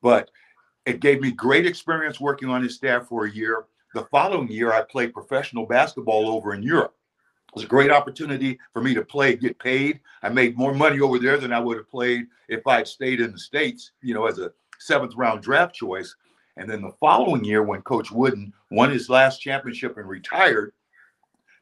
But 0.01 0.31
it 0.85 0.99
gave 0.99 1.21
me 1.21 1.31
great 1.31 1.65
experience 1.65 2.19
working 2.19 2.49
on 2.49 2.63
his 2.63 2.75
staff 2.75 3.07
for 3.07 3.25
a 3.25 3.31
year. 3.31 3.65
The 3.93 4.05
following 4.05 4.49
year, 4.49 4.73
I 4.73 4.81
played 4.81 5.13
professional 5.13 5.65
basketball 5.65 6.29
over 6.29 6.53
in 6.53 6.63
Europe 6.63 6.96
was 7.57 7.63
a 7.63 7.67
great 7.67 7.89
opportunity 7.89 8.59
for 8.71 8.83
me 8.83 8.93
to 8.93 9.03
play, 9.03 9.35
get 9.35 9.57
paid. 9.57 9.99
I 10.21 10.29
made 10.29 10.55
more 10.55 10.75
money 10.75 10.99
over 10.99 11.17
there 11.17 11.37
than 11.37 11.51
I 11.51 11.59
would 11.59 11.77
have 11.77 11.89
played 11.89 12.27
if 12.49 12.67
I 12.67 12.77
had 12.77 12.87
stayed 12.87 13.19
in 13.19 13.31
the 13.31 13.39
States, 13.39 13.93
you 14.03 14.13
know, 14.13 14.27
as 14.27 14.37
a 14.37 14.51
seventh 14.77 15.15
round 15.15 15.41
draft 15.41 15.73
choice. 15.73 16.15
And 16.57 16.69
then 16.69 16.83
the 16.83 16.93
following 16.99 17.43
year, 17.43 17.63
when 17.63 17.81
Coach 17.81 18.11
Wooden 18.11 18.53
won 18.69 18.91
his 18.91 19.09
last 19.09 19.39
championship 19.39 19.97
and 19.97 20.07
retired, 20.07 20.71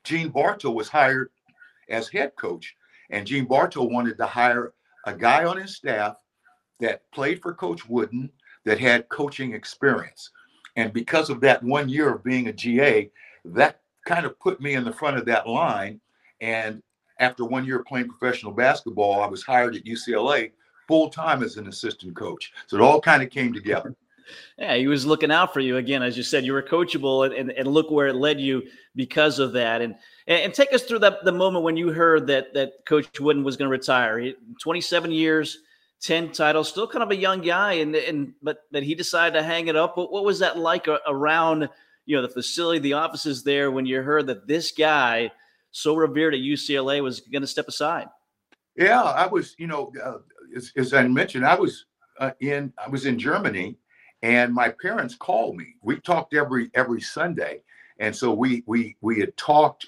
Gene 0.04 0.28
Bartow 0.28 0.72
was 0.72 0.90
hired 0.90 1.30
as 1.88 2.10
head 2.10 2.34
coach. 2.36 2.76
And 3.10 3.26
Gene 3.26 3.46
Bartow 3.46 3.84
wanted 3.84 4.18
to 4.18 4.26
hire 4.26 4.74
a 5.06 5.14
guy 5.14 5.46
on 5.46 5.56
his 5.56 5.78
staff 5.78 6.18
that 6.82 7.10
played 7.14 7.42
for 7.42 7.54
Coach 7.54 7.88
Wooden 7.88 8.30
that 8.66 8.82
had 8.82 9.08
coaching 9.08 9.54
experience. 9.54 10.30
And 10.76 10.92
because 10.92 11.30
of 11.30 11.40
that 11.40 11.64
one 11.64 11.88
year 11.88 12.14
of 12.14 12.24
being 12.26 12.50
a 12.50 12.54
GA, 12.54 13.10
that 13.46 13.80
kind 14.06 14.26
of 14.26 14.40
put 14.40 14.62
me 14.62 14.76
in 14.76 14.84
the 14.84 14.94
front 14.94 15.18
of 15.18 15.26
that 15.26 15.48
line. 15.48 16.00
And 16.42 16.82
after 17.20 17.46
one 17.46 17.66
year 17.66 17.84
playing 17.84 18.10
professional 18.10 18.52
basketball, 18.52 19.22
I 19.22 19.28
was 19.28 19.44
hired 19.44 19.76
at 19.76 19.86
UCLA 19.86 20.52
full 20.88 21.10
time 21.10 21.44
as 21.44 21.58
an 21.58 21.68
assistant 21.68 22.16
coach. 22.16 22.54
So 22.68 22.78
it 22.78 22.82
all 22.82 23.02
kind 23.02 23.24
of 23.24 23.30
came 23.30 23.54
together. 23.54 23.96
Yeah, 24.58 24.76
he 24.76 24.88
was 24.88 25.06
looking 25.06 25.32
out 25.32 25.54
for 25.54 25.60
you 25.60 25.78
again, 25.78 26.02
as 26.02 26.18
you 26.18 26.24
said. 26.24 26.46
You 26.46 26.54
were 26.54 26.64
coachable, 26.64 27.26
and, 27.26 27.36
and, 27.36 27.52
and 27.52 27.68
look 27.68 27.92
where 27.92 28.08
it 28.08 28.16
led 28.16 28.40
you 28.40 28.64
because 28.96 29.38
of 29.38 29.54
that. 29.54 29.84
And, 29.84 29.94
and 30.26 30.52
take 30.52 30.74
us 30.74 30.82
through 30.82 30.98
that 31.00 31.24
the 31.24 31.32
moment 31.32 31.64
when 31.64 31.78
you 31.78 31.92
heard 31.92 32.26
that 32.26 32.52
that 32.56 32.86
Coach 32.88 33.20
Wooden 33.20 33.44
was 33.44 33.56
going 33.56 33.68
to 33.68 33.72
retire. 33.72 34.18
He, 34.18 34.36
27 34.60 35.12
years, 35.12 35.60
10 36.02 36.32
titles, 36.32 36.70
still 36.70 36.88
kind 36.88 37.04
of 37.04 37.12
a 37.12 37.16
young 37.16 37.42
guy, 37.42 37.74
and 37.74 37.96
and 37.96 38.34
but 38.42 38.64
that 38.72 38.82
he 38.82 38.96
decided 38.96 39.38
to 39.38 39.44
hang 39.44 39.68
it 39.68 39.76
up. 39.76 39.96
What, 39.96 40.12
what 40.12 40.26
was 40.26 40.40
that 40.40 40.58
like 40.58 40.88
around 41.08 41.70
you 42.06 42.16
know 42.16 42.22
the 42.22 42.30
facility, 42.30 42.80
the 42.80 42.94
offices 42.94 43.44
there 43.44 43.72
when 43.72 43.86
you 43.86 44.02
heard 44.02 44.28
that 44.28 44.48
this 44.48 44.72
guy, 44.72 45.32
so 45.72 45.96
revered 45.96 46.34
at 46.34 46.40
UCLA, 46.40 47.02
was 47.02 47.20
going 47.20 47.42
to 47.42 47.48
step 47.48 47.68
aside? 47.68 48.08
Yeah, 48.76 49.02
I 49.02 49.28
was. 49.28 49.56
You 49.58 49.68
know, 49.68 49.92
uh, 50.04 50.18
as, 50.56 50.72
as, 50.76 50.94
I 50.94 51.08
mentioned, 51.08 51.46
I 51.46 51.56
was 51.56 51.86
uh, 52.20 52.32
in 52.40 52.72
I 52.84 52.90
was 52.90 53.06
in 53.06 53.18
Germany, 53.18 53.78
and 54.22 54.54
my 54.54 54.70
parents 54.70 55.16
called 55.16 55.58
me. 55.58 55.76
We 55.82 56.00
talked 56.00 56.34
every 56.34 56.70
every 56.74 57.02
Sunday, 57.02 57.62
and 58.00 58.16
so 58.16 58.34
we 58.34 58.64
we 58.66 58.98
we 59.02 59.20
had 59.20 59.36
talked 59.38 59.88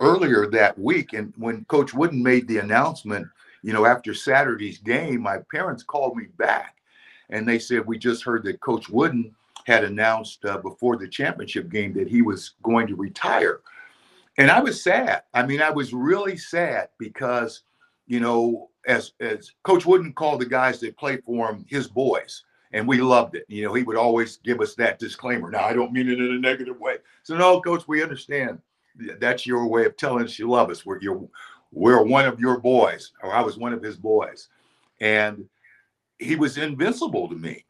earlier 0.00 0.46
that 0.50 0.78
week. 0.78 1.12
And 1.12 1.32
when 1.36 1.64
Coach 1.64 1.92
Wooden 1.92 2.22
made 2.22 2.46
the 2.46 2.58
announcement, 2.58 3.26
you 3.62 3.72
know, 3.72 3.84
after 3.84 4.14
Saturday's 4.14 4.78
game, 4.78 5.20
my 5.22 5.38
parents 5.50 5.82
called 5.82 6.16
me 6.16 6.26
back, 6.36 6.76
and 7.30 7.46
they 7.46 7.58
said 7.58 7.84
we 7.86 7.98
just 7.98 8.24
heard 8.24 8.44
that 8.44 8.60
Coach 8.60 8.88
Wooden 8.88 9.34
had 9.68 9.84
announced 9.84 10.46
uh, 10.46 10.56
before 10.56 10.96
the 10.96 11.06
championship 11.06 11.68
game 11.68 11.92
that 11.92 12.08
he 12.08 12.22
was 12.22 12.54
going 12.62 12.86
to 12.86 12.96
retire. 12.96 13.60
And 14.38 14.50
I 14.50 14.60
was 14.60 14.82
sad. 14.82 15.24
I 15.34 15.44
mean, 15.44 15.60
I 15.60 15.68
was 15.68 15.92
really 15.92 16.38
sad 16.38 16.88
because, 16.98 17.64
you 18.06 18.18
know, 18.18 18.70
as 18.86 19.12
as 19.20 19.52
Coach 19.64 19.84
Wooden 19.84 20.14
called 20.14 20.40
the 20.40 20.46
guys 20.46 20.80
that 20.80 20.96
played 20.96 21.22
for 21.22 21.50
him 21.50 21.66
his 21.68 21.86
boys, 21.86 22.44
and 22.72 22.88
we 22.88 23.02
loved 23.02 23.34
it. 23.34 23.44
You 23.48 23.66
know, 23.66 23.74
he 23.74 23.82
would 23.82 23.98
always 23.98 24.38
give 24.38 24.62
us 24.62 24.74
that 24.76 24.98
disclaimer. 24.98 25.50
Now, 25.50 25.64
I 25.64 25.74
don't 25.74 25.92
mean 25.92 26.08
it 26.08 26.18
in 26.18 26.32
a 26.32 26.38
negative 26.38 26.80
way. 26.80 26.96
So, 27.22 27.36
no, 27.36 27.60
Coach, 27.60 27.86
we 27.86 28.02
understand. 28.02 28.60
That's 29.20 29.46
your 29.46 29.66
way 29.66 29.84
of 29.84 29.98
telling 29.98 30.24
us 30.24 30.38
you 30.38 30.48
love 30.48 30.70
us. 30.70 30.86
We're 30.86 31.00
you're, 31.00 31.28
we're 31.72 32.02
one 32.02 32.24
of 32.24 32.40
your 32.40 32.58
boys, 32.58 33.12
or 33.22 33.34
I 33.34 33.42
was 33.42 33.58
one 33.58 33.74
of 33.74 33.82
his 33.82 33.98
boys, 33.98 34.48
and 35.00 35.46
he 36.18 36.36
was 36.36 36.56
invincible 36.56 37.28
to 37.28 37.36
me. 37.36 37.66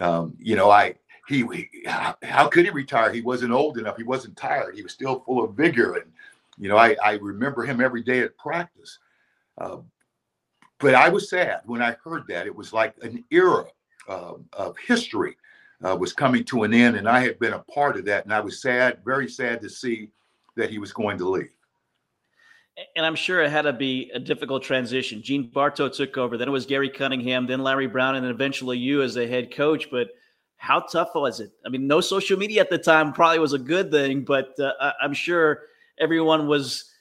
Um, 0.00 0.36
you 0.38 0.56
know, 0.56 0.70
I 0.70 0.94
he, 1.28 1.44
he 1.52 1.68
how 1.86 2.48
could 2.48 2.64
he 2.64 2.70
retire? 2.70 3.12
He 3.12 3.20
wasn't 3.20 3.52
old 3.52 3.78
enough. 3.78 3.96
He 3.96 4.02
wasn't 4.02 4.36
tired. 4.36 4.74
He 4.74 4.82
was 4.82 4.92
still 4.92 5.20
full 5.20 5.44
of 5.44 5.54
vigor. 5.54 5.94
And, 5.94 6.10
you 6.58 6.68
know, 6.68 6.76
I, 6.76 6.96
I 7.02 7.12
remember 7.14 7.64
him 7.64 7.80
every 7.80 8.02
day 8.02 8.20
at 8.20 8.36
practice. 8.36 8.98
Uh, 9.58 9.78
but 10.78 10.94
I 10.94 11.08
was 11.08 11.30
sad 11.30 11.60
when 11.64 11.80
I 11.80 11.96
heard 12.04 12.24
that. 12.28 12.46
It 12.46 12.54
was 12.54 12.72
like 12.72 12.94
an 13.02 13.24
era 13.30 13.66
uh, 14.08 14.34
of 14.52 14.76
history 14.78 15.36
uh, 15.84 15.96
was 15.96 16.12
coming 16.12 16.44
to 16.46 16.64
an 16.64 16.74
end. 16.74 16.96
And 16.96 17.08
I 17.08 17.20
had 17.20 17.38
been 17.38 17.52
a 17.52 17.60
part 17.60 17.96
of 17.96 18.04
that. 18.06 18.24
And 18.24 18.34
I 18.34 18.40
was 18.40 18.60
sad, 18.60 18.98
very 19.04 19.28
sad 19.28 19.60
to 19.62 19.70
see 19.70 20.10
that 20.56 20.70
he 20.70 20.78
was 20.78 20.92
going 20.92 21.18
to 21.18 21.28
leave. 21.28 21.54
And 22.96 23.04
I'm 23.04 23.14
sure 23.14 23.42
it 23.42 23.50
had 23.50 23.62
to 23.62 23.72
be 23.72 24.10
a 24.14 24.18
difficult 24.18 24.62
transition. 24.62 25.22
Gene 25.22 25.50
Bartow 25.52 25.88
took 25.90 26.16
over, 26.16 26.38
then 26.38 26.48
it 26.48 26.52
was 26.52 26.64
Gary 26.64 26.88
Cunningham, 26.88 27.46
then 27.46 27.62
Larry 27.62 27.86
Brown, 27.86 28.14
and 28.14 28.24
then 28.24 28.32
eventually 28.32 28.78
you 28.78 29.02
as 29.02 29.12
the 29.14 29.26
head 29.26 29.54
coach. 29.54 29.90
But 29.90 30.08
how 30.62 30.78
tough 30.78 31.10
was 31.16 31.40
it? 31.40 31.50
I 31.66 31.68
mean, 31.70 31.88
no 31.88 32.00
social 32.00 32.38
media 32.38 32.60
at 32.60 32.70
the 32.70 32.78
time 32.78 33.12
probably 33.12 33.40
was 33.40 33.52
a 33.52 33.58
good 33.58 33.90
thing, 33.90 34.22
but 34.22 34.56
uh, 34.60 34.92
I'm 35.02 35.12
sure 35.12 35.62
everyone 35.98 36.46
was, 36.46 36.92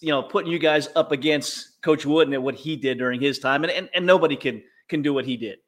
you 0.00 0.10
know, 0.10 0.22
putting 0.22 0.52
you 0.52 0.58
guys 0.58 0.90
up 0.94 1.10
against 1.10 1.80
Coach 1.80 2.04
Wooden 2.04 2.34
and 2.34 2.44
what 2.44 2.54
he 2.54 2.76
did 2.76 2.98
during 2.98 3.18
his 3.18 3.38
time, 3.38 3.64
and 3.64 3.72
and, 3.72 3.88
and 3.94 4.04
nobody 4.04 4.36
can 4.36 4.62
can 4.88 5.00
do 5.00 5.14
what 5.14 5.24
he 5.24 5.38
did. 5.38 5.60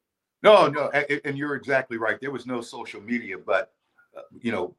No, 0.42 0.68
no, 0.68 0.90
and 0.90 1.38
you're 1.38 1.54
exactly 1.54 1.96
right. 1.96 2.20
There 2.20 2.30
was 2.30 2.46
no 2.46 2.60
social 2.60 3.00
media, 3.00 3.38
but 3.38 3.72
uh, 4.14 4.20
you 4.42 4.52
know, 4.52 4.76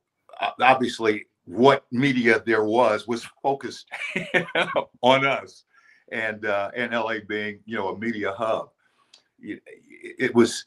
obviously, 0.62 1.26
what 1.46 1.84
media 1.92 2.44
there 2.46 2.64
was 2.64 3.08
was 3.08 3.26
focused 3.42 3.90
on 5.02 5.26
us, 5.26 5.64
and 6.12 6.46
uh, 6.46 6.70
and 6.76 6.94
LA 6.94 7.16
being 7.28 7.60
you 7.66 7.76
know 7.76 7.88
a 7.90 7.98
media 7.98 8.34
hub. 8.34 8.70
It, 9.40 9.64
it 10.20 10.36
was 10.36 10.66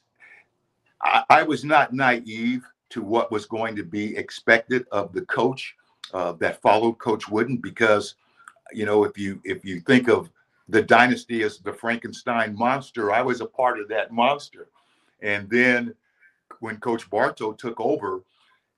I, 1.01 1.23
I 1.29 1.43
was 1.43 1.63
not 1.63 1.93
naive 1.93 2.63
to 2.89 3.01
what 3.01 3.31
was 3.31 3.45
going 3.45 3.75
to 3.75 3.83
be 3.83 4.15
expected 4.15 4.85
of 4.91 5.13
the 5.13 5.21
coach 5.23 5.75
uh, 6.13 6.33
that 6.33 6.61
followed 6.61 6.93
Coach 6.93 7.27
Wooden 7.27 7.57
because, 7.57 8.15
you 8.71 8.85
know, 8.85 9.03
if 9.03 9.17
you 9.17 9.41
if 9.43 9.65
you 9.65 9.79
think 9.81 10.07
of 10.07 10.29
the 10.69 10.81
dynasty 10.81 11.43
as 11.43 11.59
the 11.59 11.73
Frankenstein 11.73 12.55
monster, 12.55 13.11
I 13.11 13.21
was 13.21 13.41
a 13.41 13.45
part 13.45 13.79
of 13.79 13.87
that 13.89 14.11
monster. 14.11 14.69
And 15.21 15.49
then 15.49 15.93
when 16.59 16.77
Coach 16.77 17.09
Bartow 17.09 17.53
took 17.53 17.79
over, 17.79 18.23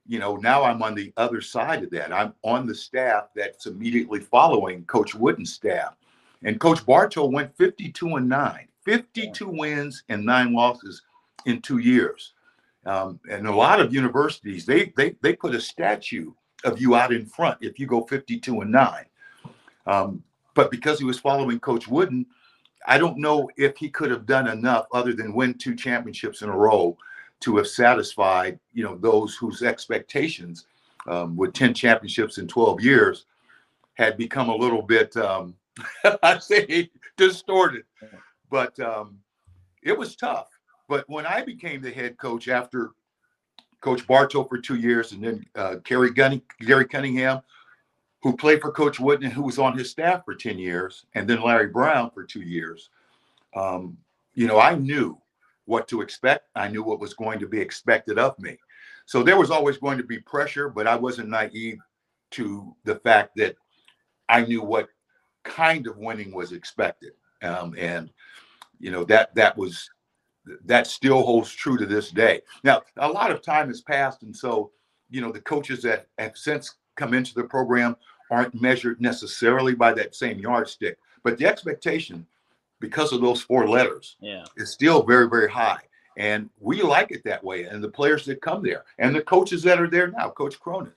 you 0.08 0.19
know, 0.19 0.38
now 0.38 0.63
I'm 0.63 0.82
on 0.82 0.95
the 0.95 1.13
other 1.17 1.41
side 1.41 1.84
of 1.84 1.89
that. 1.91 2.13
I'm 2.13 2.34
on 2.43 2.65
the 2.65 2.75
staff 2.75 3.30
that's 3.36 3.65
immediately 3.65 4.19
following 4.19 4.86
Coach 4.86 5.15
Wooden's 5.15 5.53
staff. 5.53 5.95
And 6.43 6.60
Coach 6.60 6.86
Bartow 6.86 7.25
went 7.25 7.56
52 7.58 8.15
and 8.15 8.30
9, 8.30 8.67
52 8.86 9.47
wins 9.47 10.03
and 10.10 10.25
nine 10.25 10.53
losses 10.53 11.01
in 11.47 11.62
two 11.62 11.79
years. 11.79 12.33
Um, 12.86 13.19
and 13.29 13.47
a 13.47 13.55
lot 13.55 13.81
of 13.81 13.93
universities, 13.93 14.65
they, 14.65 14.93
they, 14.95 15.15
they 15.21 15.33
put 15.33 15.55
a 15.55 15.62
statue 15.62 16.31
of 16.63 16.79
you 16.79 16.95
out 16.95 17.12
in 17.12 17.25
front 17.25 17.57
if 17.62 17.79
you 17.79 17.88
go 17.88 18.03
52 18.03 18.62
and 18.62 18.71
9. 18.71 19.05
Um, 19.88 20.23
but 20.53 20.69
because 20.69 20.99
he 20.99 21.05
was 21.05 21.19
following 21.19 21.60
Coach 21.60 21.88
Wooden, 21.88 22.25
I 22.86 22.97
don't 22.97 23.17
know 23.17 23.49
if 23.57 23.77
he 23.77 23.89
could 23.89 24.12
have 24.12 24.25
done 24.25 24.47
enough 24.47 24.86
other 24.93 25.13
than 25.13 25.33
win 25.33 25.53
two 25.55 25.75
championships 25.75 26.41
in 26.41 26.49
a 26.49 26.55
row 26.55 26.97
to 27.41 27.57
have 27.57 27.67
satisfied, 27.67 28.60
you 28.73 28.83
know, 28.83 28.97
those 28.97 29.36
whose 29.36 29.62
expectations 29.63 30.65
um, 31.07 31.36
with 31.36 31.53
10 31.53 31.73
championships 31.73 32.38
in 32.38 32.47
12 32.47 32.81
years 32.81 33.25
had 33.93 34.17
become 34.17 34.49
a 34.49 34.55
little 34.55 34.81
bit, 34.81 35.15
um, 35.17 35.55
I 36.23 36.39
say, 36.39 36.89
distorted. 37.17 37.83
But 38.49 38.79
um, 38.79 39.19
it 39.83 39.97
was 39.97 40.15
tough. 40.15 40.56
But 40.88 41.08
when 41.10 41.26
I 41.26 41.43
became 41.43 41.82
the 41.82 41.91
head 41.91 42.17
coach 42.17 42.47
after 42.47 42.91
Coach 43.82 44.08
Bartow 44.08 44.43
for 44.45 44.58
two 44.58 44.76
years, 44.76 45.12
and 45.12 45.23
then 45.23 45.45
uh, 45.56 45.76
Gary, 45.84 46.12
Gunning, 46.12 46.41
Gary 46.62 46.86
Cunningham, 46.86 47.41
who 48.23 48.36
played 48.36 48.62
for 48.62 48.71
Coach 48.71 49.00
Wooden 49.00 49.30
who 49.30 49.43
was 49.43 49.60
on 49.60 49.78
his 49.78 49.91
staff 49.91 50.26
for 50.26 50.34
10 50.34 50.58
years, 50.58 51.06
and 51.13 51.30
then 51.30 51.41
Larry 51.41 51.67
Brown 51.67 52.10
for 52.12 52.23
two 52.23 52.41
years, 52.41 52.89
um, 53.56 53.97
you 54.34 54.47
know, 54.47 54.60
I 54.60 54.76
knew 54.76 55.17
what 55.65 55.88
to 55.89 56.02
expect. 56.02 56.47
I 56.56 56.67
knew 56.67 56.84
what 56.84 57.00
was 57.00 57.13
going 57.13 57.39
to 57.39 57.47
be 57.47 57.60
expected 57.60 58.17
of 58.17 58.38
me. 58.39 58.58
So 59.06 59.23
there 59.23 59.38
was 59.38 59.52
always 59.52 59.78
going 59.78 59.97
to 59.97 60.04
be 60.04 60.19
pressure, 60.19 60.69
but 60.69 60.88
I 60.88 60.95
wasn't 60.95 61.30
naive 61.30 61.80
to 62.32 62.76
the 62.84 62.95
fact 62.95 63.36
that 63.38 63.56
I 64.30 64.43
knew 64.43 64.62
what 64.62 64.89
kind 65.43 65.88
of 65.88 65.97
winning 65.97 66.34
was 66.34 66.52
expected. 66.52 67.13
Um, 67.41 67.76
and, 67.78 68.10
you 68.80 68.91
know, 68.91 69.04
that 69.06 69.34
that 69.36 69.58
was 69.58 69.89
that 70.65 70.88
still 70.88 71.23
holds 71.23 71.51
true 71.51 71.77
to 71.77 71.86
this 71.86 72.12
day. 72.12 72.41
Now, 72.63 72.83
a 72.97 73.07
lot 73.07 73.31
of 73.31 73.41
time 73.41 73.67
has 73.67 73.81
passed, 73.81 74.23
and 74.23 74.36
so 74.36 74.71
you 75.10 75.21
know 75.21 75.31
the 75.31 75.41
coaches 75.41 75.81
that 75.83 76.07
have 76.17 76.38
since 76.38 76.75
come 76.95 77.13
into 77.13 77.33
the 77.33 77.43
program 77.43 77.95
aren't 78.29 78.60
measured 78.60 78.99
necessarily 78.99 79.73
by 79.73 79.93
that 79.93 80.15
same 80.15 80.39
yardstick, 80.39 80.97
but 81.23 81.38
the 81.38 81.45
expectation, 81.45 82.25
because 82.79 83.13
of 83.13 83.21
those 83.21 83.41
four 83.41 83.67
letters, 83.67 84.17
yeah. 84.19 84.43
is 84.57 84.71
still 84.71 85.03
very, 85.03 85.29
very 85.29 85.49
high. 85.49 85.79
And 86.17 86.49
we 86.60 86.81
like 86.81 87.12
it 87.12 87.23
that 87.25 87.43
way. 87.43 87.65
And 87.65 87.83
the 87.83 87.89
players 87.89 88.25
that 88.25 88.41
come 88.41 88.63
there 88.63 88.83
and 88.97 89.15
the 89.15 89.21
coaches 89.21 89.62
that 89.63 89.79
are 89.79 89.89
there 89.89 90.07
now, 90.07 90.29
Coach 90.29 90.60
Cronin, 90.60 90.93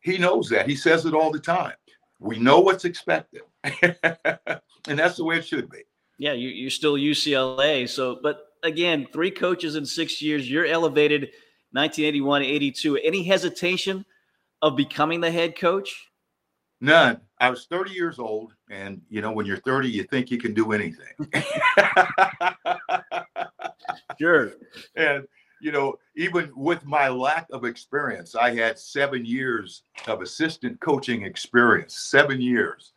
he 0.00 0.18
knows 0.18 0.48
that. 0.50 0.68
He 0.68 0.76
says 0.76 1.04
it 1.04 1.14
all 1.14 1.30
the 1.30 1.40
time. 1.40 1.74
We 2.20 2.38
know 2.38 2.60
what's 2.60 2.84
expected. 2.84 3.42
and 3.64 4.98
that's 4.98 5.16
the 5.16 5.24
way 5.24 5.36
it 5.38 5.46
should 5.46 5.68
be. 5.68 5.82
Yeah, 6.18 6.32
you, 6.34 6.48
you're 6.48 6.70
still 6.70 6.94
UCLA. 6.94 7.88
So, 7.88 8.20
but 8.22 8.51
again, 8.62 9.06
three 9.12 9.30
coaches 9.30 9.76
in 9.76 9.84
six 9.84 10.22
years. 10.22 10.50
You're 10.50 10.66
elevated 10.66 11.30
1981, 11.72 12.42
82. 12.42 12.96
Any 12.98 13.22
hesitation 13.22 14.04
of 14.60 14.76
becoming 14.76 15.20
the 15.20 15.30
head 15.30 15.58
coach? 15.58 16.10
None. 16.80 17.20
I 17.38 17.48
was 17.48 17.66
30 17.66 17.92
years 17.92 18.18
old. 18.18 18.54
And, 18.70 19.00
you 19.08 19.20
know, 19.20 19.32
when 19.32 19.46
you're 19.46 19.58
30, 19.58 19.88
you 19.88 20.04
think 20.04 20.30
you 20.30 20.38
can 20.38 20.52
do 20.52 20.72
anything. 20.72 21.14
sure. 24.18 24.54
And, 24.96 25.26
you 25.60 25.70
know, 25.70 25.94
even 26.16 26.50
with 26.56 26.84
my 26.84 27.08
lack 27.08 27.46
of 27.52 27.64
experience, 27.64 28.34
I 28.34 28.54
had 28.54 28.78
seven 28.78 29.24
years 29.24 29.84
of 30.08 30.22
assistant 30.22 30.80
coaching 30.80 31.22
experience, 31.22 31.96
seven 31.98 32.40
years. 32.40 32.92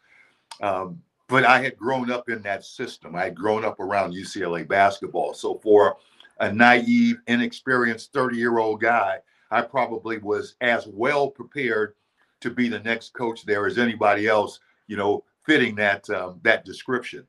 Um, 0.61 0.99
but 1.27 1.43
I 1.43 1.61
had 1.61 1.77
grown 1.77 2.11
up 2.11 2.29
in 2.29 2.41
that 2.43 2.63
system. 2.63 3.15
I 3.15 3.25
had 3.25 3.35
grown 3.35 3.65
up 3.65 3.79
around 3.79 4.13
UCLA 4.13 4.67
basketball. 4.67 5.33
So 5.33 5.59
for 5.63 5.97
a 6.39 6.51
naive, 6.51 7.17
inexperienced 7.27 8.13
30 8.13 8.37
year 8.37 8.59
old 8.59 8.81
guy, 8.81 9.19
I 9.51 9.61
probably 9.61 10.17
was 10.17 10.55
as 10.61 10.87
well 10.87 11.29
prepared 11.29 11.95
to 12.41 12.49
be 12.49 12.67
the 12.67 12.79
next 12.79 13.13
coach 13.13 13.45
there 13.45 13.65
as 13.65 13.77
anybody 13.77 14.27
else, 14.27 14.59
you 14.87 14.97
know, 14.97 15.23
fitting 15.45 15.75
that 15.75 16.09
um, 16.09 16.39
that 16.43 16.65
description. 16.65 17.25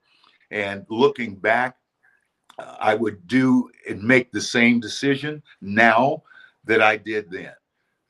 And 0.50 0.84
looking 0.88 1.34
back, 1.36 1.76
uh, 2.58 2.76
I 2.78 2.94
would 2.94 3.26
do 3.26 3.70
and 3.88 4.02
make 4.02 4.32
the 4.32 4.40
same 4.40 4.80
decision 4.80 5.42
now 5.60 6.22
that 6.64 6.82
I 6.82 6.96
did 6.96 7.30
then. 7.30 7.52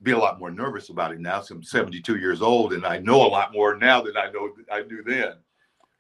Be 0.02 0.12
a 0.12 0.18
lot 0.18 0.38
more 0.38 0.50
nervous 0.50 0.88
about 0.88 1.12
it 1.12 1.20
now. 1.20 1.40
So 1.40 1.54
I'm 1.54 1.62
72 1.62 2.16
years 2.16 2.42
old, 2.42 2.72
and 2.72 2.84
I 2.84 2.98
know 2.98 3.26
a 3.26 3.28
lot 3.28 3.52
more 3.52 3.76
now 3.76 4.02
than 4.02 4.16
I 4.16 4.30
know 4.30 4.50
I 4.70 4.82
knew 4.82 5.02
then. 5.02 5.34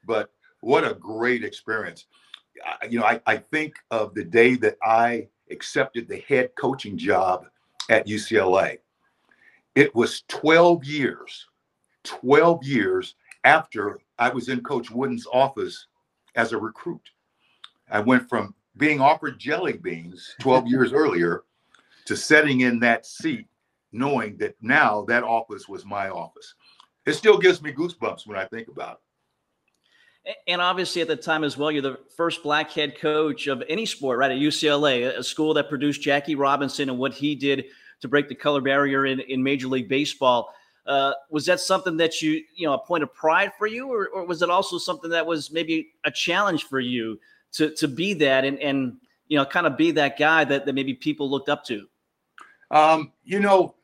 But 0.06 0.30
what 0.60 0.84
a 0.84 0.94
great 0.94 1.44
experience! 1.44 2.06
I, 2.64 2.86
you 2.86 2.98
know, 2.98 3.04
I, 3.04 3.20
I 3.26 3.36
think 3.36 3.74
of 3.90 4.14
the 4.14 4.24
day 4.24 4.54
that 4.56 4.76
I 4.82 5.28
accepted 5.50 6.08
the 6.08 6.24
head 6.28 6.50
coaching 6.58 6.96
job 6.96 7.46
at 7.90 8.06
UCLA. 8.06 8.78
It 9.74 9.94
was 9.94 10.22
12 10.28 10.84
years, 10.84 11.46
12 12.04 12.64
years 12.64 13.14
after 13.44 13.98
I 14.18 14.30
was 14.30 14.48
in 14.48 14.62
Coach 14.62 14.90
Wooden's 14.90 15.26
office 15.32 15.86
as 16.34 16.52
a 16.52 16.58
recruit. 16.58 17.10
I 17.90 18.00
went 18.00 18.28
from 18.28 18.54
being 18.76 19.00
offered 19.00 19.38
jelly 19.38 19.74
beans 19.74 20.34
12 20.40 20.66
years 20.68 20.92
earlier 20.92 21.44
to 22.06 22.16
sitting 22.16 22.60
in 22.60 22.78
that 22.80 23.06
seat, 23.06 23.46
knowing 23.92 24.36
that 24.38 24.54
now 24.60 25.04
that 25.08 25.24
office 25.24 25.68
was 25.68 25.84
my 25.84 26.08
office. 26.08 26.54
It 27.06 27.14
still 27.14 27.38
gives 27.38 27.62
me 27.62 27.72
goosebumps 27.72 28.26
when 28.26 28.36
I 28.36 28.46
think 28.46 28.68
about 28.68 28.94
it. 28.94 29.05
And 30.48 30.60
obviously, 30.60 31.02
at 31.02 31.08
the 31.08 31.16
time 31.16 31.44
as 31.44 31.56
well, 31.56 31.70
you're 31.70 31.82
the 31.82 32.00
first 32.16 32.42
black 32.42 32.70
head 32.72 32.98
coach 32.98 33.46
of 33.46 33.62
any 33.68 33.86
sport, 33.86 34.18
right? 34.18 34.30
At 34.30 34.38
UCLA, 34.38 35.16
a 35.16 35.22
school 35.22 35.54
that 35.54 35.68
produced 35.68 36.02
Jackie 36.02 36.34
Robinson 36.34 36.88
and 36.88 36.98
what 36.98 37.14
he 37.14 37.34
did 37.34 37.66
to 38.00 38.08
break 38.08 38.28
the 38.28 38.34
color 38.34 38.60
barrier 38.60 39.06
in, 39.06 39.20
in 39.20 39.42
Major 39.42 39.68
League 39.68 39.88
Baseball. 39.88 40.52
Uh, 40.86 41.12
was 41.30 41.46
that 41.46 41.60
something 41.60 41.96
that 41.96 42.22
you, 42.22 42.42
you 42.54 42.66
know, 42.66 42.74
a 42.74 42.78
point 42.78 43.02
of 43.02 43.12
pride 43.14 43.52
for 43.58 43.66
you, 43.66 43.92
or, 43.92 44.08
or 44.08 44.26
was 44.26 44.42
it 44.42 44.50
also 44.50 44.78
something 44.78 45.10
that 45.10 45.26
was 45.26 45.50
maybe 45.50 45.88
a 46.04 46.10
challenge 46.10 46.64
for 46.64 46.80
you 46.80 47.18
to 47.52 47.70
to 47.74 47.88
be 47.88 48.12
that 48.14 48.44
and 48.44 48.58
and 48.60 48.96
you 49.28 49.36
know, 49.36 49.44
kind 49.44 49.66
of 49.66 49.76
be 49.76 49.90
that 49.92 50.18
guy 50.18 50.44
that, 50.44 50.66
that 50.66 50.72
maybe 50.74 50.94
people 50.94 51.30
looked 51.30 51.48
up 51.48 51.64
to? 51.64 51.86
Um, 52.70 53.12
you 53.24 53.40
know, 53.40 53.74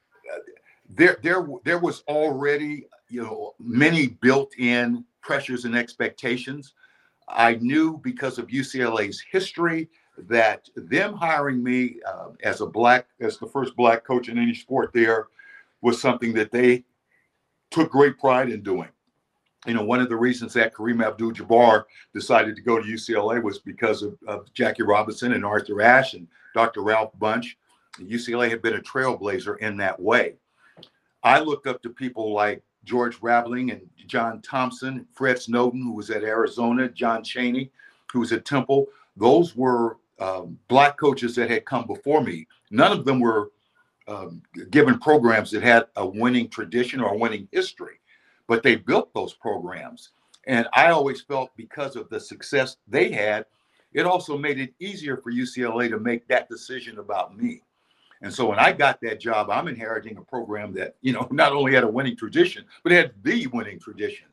there 0.88 1.18
there 1.22 1.46
there 1.64 1.78
was 1.78 2.02
already 2.08 2.86
you 3.08 3.22
know 3.22 3.54
many 3.58 4.08
built-in 4.08 5.04
pressures 5.22 5.64
and 5.64 5.76
expectations. 5.76 6.74
I 7.28 7.54
knew 7.54 7.98
because 8.02 8.38
of 8.38 8.48
UCLA's 8.48 9.22
history 9.30 9.88
that 10.18 10.68
them 10.76 11.14
hiring 11.14 11.62
me 11.62 11.96
uh, 12.06 12.28
as 12.42 12.60
a 12.60 12.66
black, 12.66 13.06
as 13.20 13.38
the 13.38 13.46
first 13.46 13.74
black 13.76 14.04
coach 14.04 14.28
in 14.28 14.38
any 14.38 14.54
sport 14.54 14.90
there, 14.92 15.28
was 15.80 16.00
something 16.00 16.32
that 16.34 16.52
they 16.52 16.84
took 17.70 17.90
great 17.90 18.18
pride 18.18 18.50
in 18.50 18.62
doing. 18.62 18.88
You 19.66 19.74
know, 19.74 19.84
one 19.84 20.00
of 20.00 20.08
the 20.08 20.16
reasons 20.16 20.52
that 20.54 20.74
Kareem 20.74 21.04
Abdul-Jabbar 21.04 21.84
decided 22.12 22.56
to 22.56 22.62
go 22.62 22.80
to 22.80 22.86
UCLA 22.86 23.42
was 23.42 23.60
because 23.60 24.02
of, 24.02 24.16
of 24.26 24.52
Jackie 24.52 24.82
Robinson 24.82 25.32
and 25.32 25.44
Arthur 25.44 25.80
Ashe 25.80 26.14
and 26.14 26.26
Dr. 26.52 26.82
Ralph 26.82 27.12
Bunche. 27.18 27.54
UCLA 28.00 28.50
had 28.50 28.60
been 28.60 28.74
a 28.74 28.80
trailblazer 28.80 29.58
in 29.58 29.76
that 29.76 29.98
way. 30.00 30.34
I 31.22 31.38
looked 31.38 31.68
up 31.68 31.80
to 31.82 31.90
people 31.90 32.32
like 32.32 32.62
George 32.84 33.18
Raveling 33.22 33.70
and 33.70 33.88
John 34.06 34.42
Thompson, 34.42 35.06
Fred 35.12 35.40
Snowden, 35.40 35.82
who 35.82 35.92
was 35.92 36.10
at 36.10 36.24
Arizona, 36.24 36.88
John 36.88 37.22
Chaney, 37.22 37.70
who 38.12 38.20
was 38.20 38.32
at 38.32 38.44
Temple. 38.44 38.86
Those 39.16 39.54
were 39.56 39.98
um, 40.18 40.58
black 40.68 40.98
coaches 40.98 41.34
that 41.36 41.50
had 41.50 41.64
come 41.64 41.86
before 41.86 42.22
me. 42.22 42.46
None 42.70 42.92
of 42.92 43.04
them 43.04 43.20
were 43.20 43.50
um, 44.08 44.42
given 44.70 44.98
programs 44.98 45.50
that 45.50 45.62
had 45.62 45.86
a 45.96 46.06
winning 46.06 46.48
tradition 46.48 47.00
or 47.00 47.14
a 47.14 47.18
winning 47.18 47.48
history, 47.52 48.00
but 48.46 48.62
they 48.62 48.76
built 48.76 49.12
those 49.14 49.34
programs. 49.34 50.10
And 50.46 50.66
I 50.74 50.90
always 50.90 51.20
felt 51.20 51.56
because 51.56 51.96
of 51.96 52.08
the 52.08 52.18
success 52.18 52.76
they 52.88 53.10
had, 53.10 53.46
it 53.92 54.06
also 54.06 54.36
made 54.36 54.58
it 54.58 54.74
easier 54.80 55.16
for 55.16 55.32
UCLA 55.32 55.88
to 55.90 55.98
make 55.98 56.26
that 56.28 56.48
decision 56.48 56.98
about 56.98 57.36
me. 57.36 57.62
And 58.22 58.32
so 58.32 58.48
when 58.48 58.58
I 58.58 58.72
got 58.72 59.00
that 59.02 59.20
job, 59.20 59.50
I'm 59.50 59.68
inheriting 59.68 60.16
a 60.16 60.22
program 60.22 60.72
that, 60.74 60.94
you 61.02 61.12
know, 61.12 61.28
not 61.30 61.52
only 61.52 61.74
had 61.74 61.84
a 61.84 61.88
winning 61.88 62.16
tradition, 62.16 62.64
but 62.82 62.92
had 62.92 63.12
the 63.22 63.46
winning 63.48 63.78
tradition. 63.78 64.26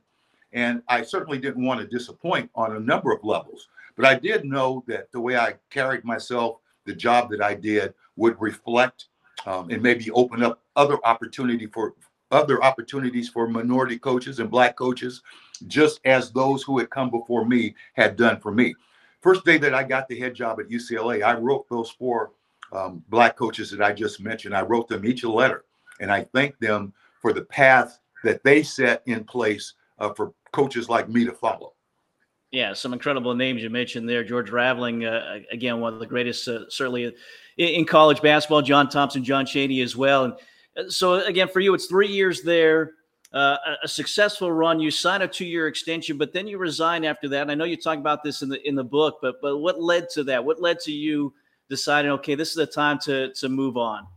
And 0.53 0.81
I 0.87 1.03
certainly 1.03 1.37
didn't 1.37 1.65
want 1.65 1.81
to 1.81 1.87
disappoint 1.87 2.49
on 2.55 2.75
a 2.75 2.79
number 2.79 3.11
of 3.11 3.23
levels. 3.23 3.67
But 3.95 4.05
I 4.05 4.15
did 4.15 4.45
know 4.45 4.83
that 4.87 5.11
the 5.11 5.19
way 5.19 5.37
I 5.37 5.55
carried 5.69 6.05
myself, 6.05 6.57
the 6.85 6.93
job 6.93 7.29
that 7.31 7.41
I 7.41 7.53
did 7.53 7.93
would 8.15 8.39
reflect 8.39 9.07
um, 9.45 9.69
and 9.69 9.81
maybe 9.81 10.09
open 10.11 10.43
up 10.43 10.61
other 10.75 10.97
opportunity 11.03 11.67
for 11.67 11.93
other 12.31 12.63
opportunities 12.63 13.29
for 13.29 13.47
minority 13.47 13.97
coaches 13.97 14.39
and 14.39 14.51
black 14.51 14.75
coaches, 14.75 15.21
just 15.67 15.99
as 16.05 16.31
those 16.31 16.63
who 16.63 16.77
had 16.77 16.89
come 16.89 17.09
before 17.09 17.45
me 17.45 17.75
had 17.93 18.15
done 18.15 18.39
for 18.39 18.51
me. 18.51 18.75
First 19.21 19.43
day 19.45 19.57
that 19.57 19.73
I 19.73 19.83
got 19.83 20.07
the 20.07 20.19
head 20.19 20.35
job 20.35 20.59
at 20.59 20.69
UCLA, 20.69 21.23
I 21.23 21.33
wrote 21.37 21.67
those 21.69 21.89
four 21.89 22.31
um, 22.71 23.03
black 23.09 23.35
coaches 23.35 23.71
that 23.71 23.81
I 23.81 23.93
just 23.93 24.19
mentioned. 24.19 24.55
I 24.55 24.61
wrote 24.61 24.87
them 24.87 25.05
each 25.05 25.23
a 25.23 25.29
letter, 25.29 25.65
and 25.99 26.11
I 26.11 26.23
thanked 26.23 26.61
them 26.61 26.93
for 27.21 27.33
the 27.33 27.43
path 27.43 27.99
that 28.23 28.43
they 28.43 28.63
set 28.63 29.01
in 29.05 29.23
place 29.23 29.73
uh, 29.99 30.13
for 30.13 30.33
coaches 30.51 30.89
like 30.89 31.09
me 31.09 31.25
to 31.25 31.33
follow. 31.33 31.73
Yeah, 32.51 32.73
some 32.73 32.93
incredible 32.93 33.35
names 33.35 33.61
you 33.61 33.69
mentioned 33.69 34.09
there. 34.09 34.23
George 34.23 34.49
Raveling, 34.49 35.05
uh, 35.05 35.39
again, 35.51 35.79
one 35.79 35.93
of 35.93 35.99
the 35.99 36.07
greatest, 36.07 36.47
uh, 36.47 36.67
certainly 36.69 37.13
in 37.57 37.85
college 37.85 38.21
basketball. 38.21 38.63
John 38.63 38.89
Thompson, 38.89 39.23
John 39.23 39.45
Chaney 39.45 39.81
as 39.81 39.95
well. 39.95 40.23
And 40.25 40.33
uh, 40.75 40.89
so, 40.89 41.25
again, 41.25 41.47
for 41.47 41.59
you, 41.59 41.75
it's 41.75 41.85
three 41.85 42.07
years 42.07 42.41
there, 42.41 42.93
uh, 43.33 43.57
a 43.83 43.87
successful 43.87 44.51
run. 44.51 44.79
You 44.79 44.89
sign 44.89 45.21
a 45.21 45.27
two-year 45.27 45.67
extension, 45.67 46.17
but 46.17 46.33
then 46.33 46.47
you 46.47 46.57
resign 46.57 47.05
after 47.05 47.29
that. 47.29 47.43
And 47.43 47.51
I 47.51 47.55
know 47.55 47.65
you 47.65 47.77
talk 47.77 47.99
about 47.99 48.23
this 48.23 48.41
in 48.41 48.49
the 48.49 48.67
in 48.67 48.73
the 48.73 48.83
book, 48.83 49.19
but 49.21 49.39
but 49.41 49.59
what 49.59 49.79
led 49.79 50.09
to 50.11 50.23
that? 50.23 50.43
What 50.43 50.59
led 50.59 50.79
to 50.81 50.91
you 50.91 51.31
deciding, 51.69 52.11
okay, 52.11 52.35
this 52.35 52.49
is 52.49 52.55
the 52.55 52.65
time 52.65 52.99
to 52.99 53.33
to 53.33 53.49
move 53.49 53.77
on? 53.77 54.07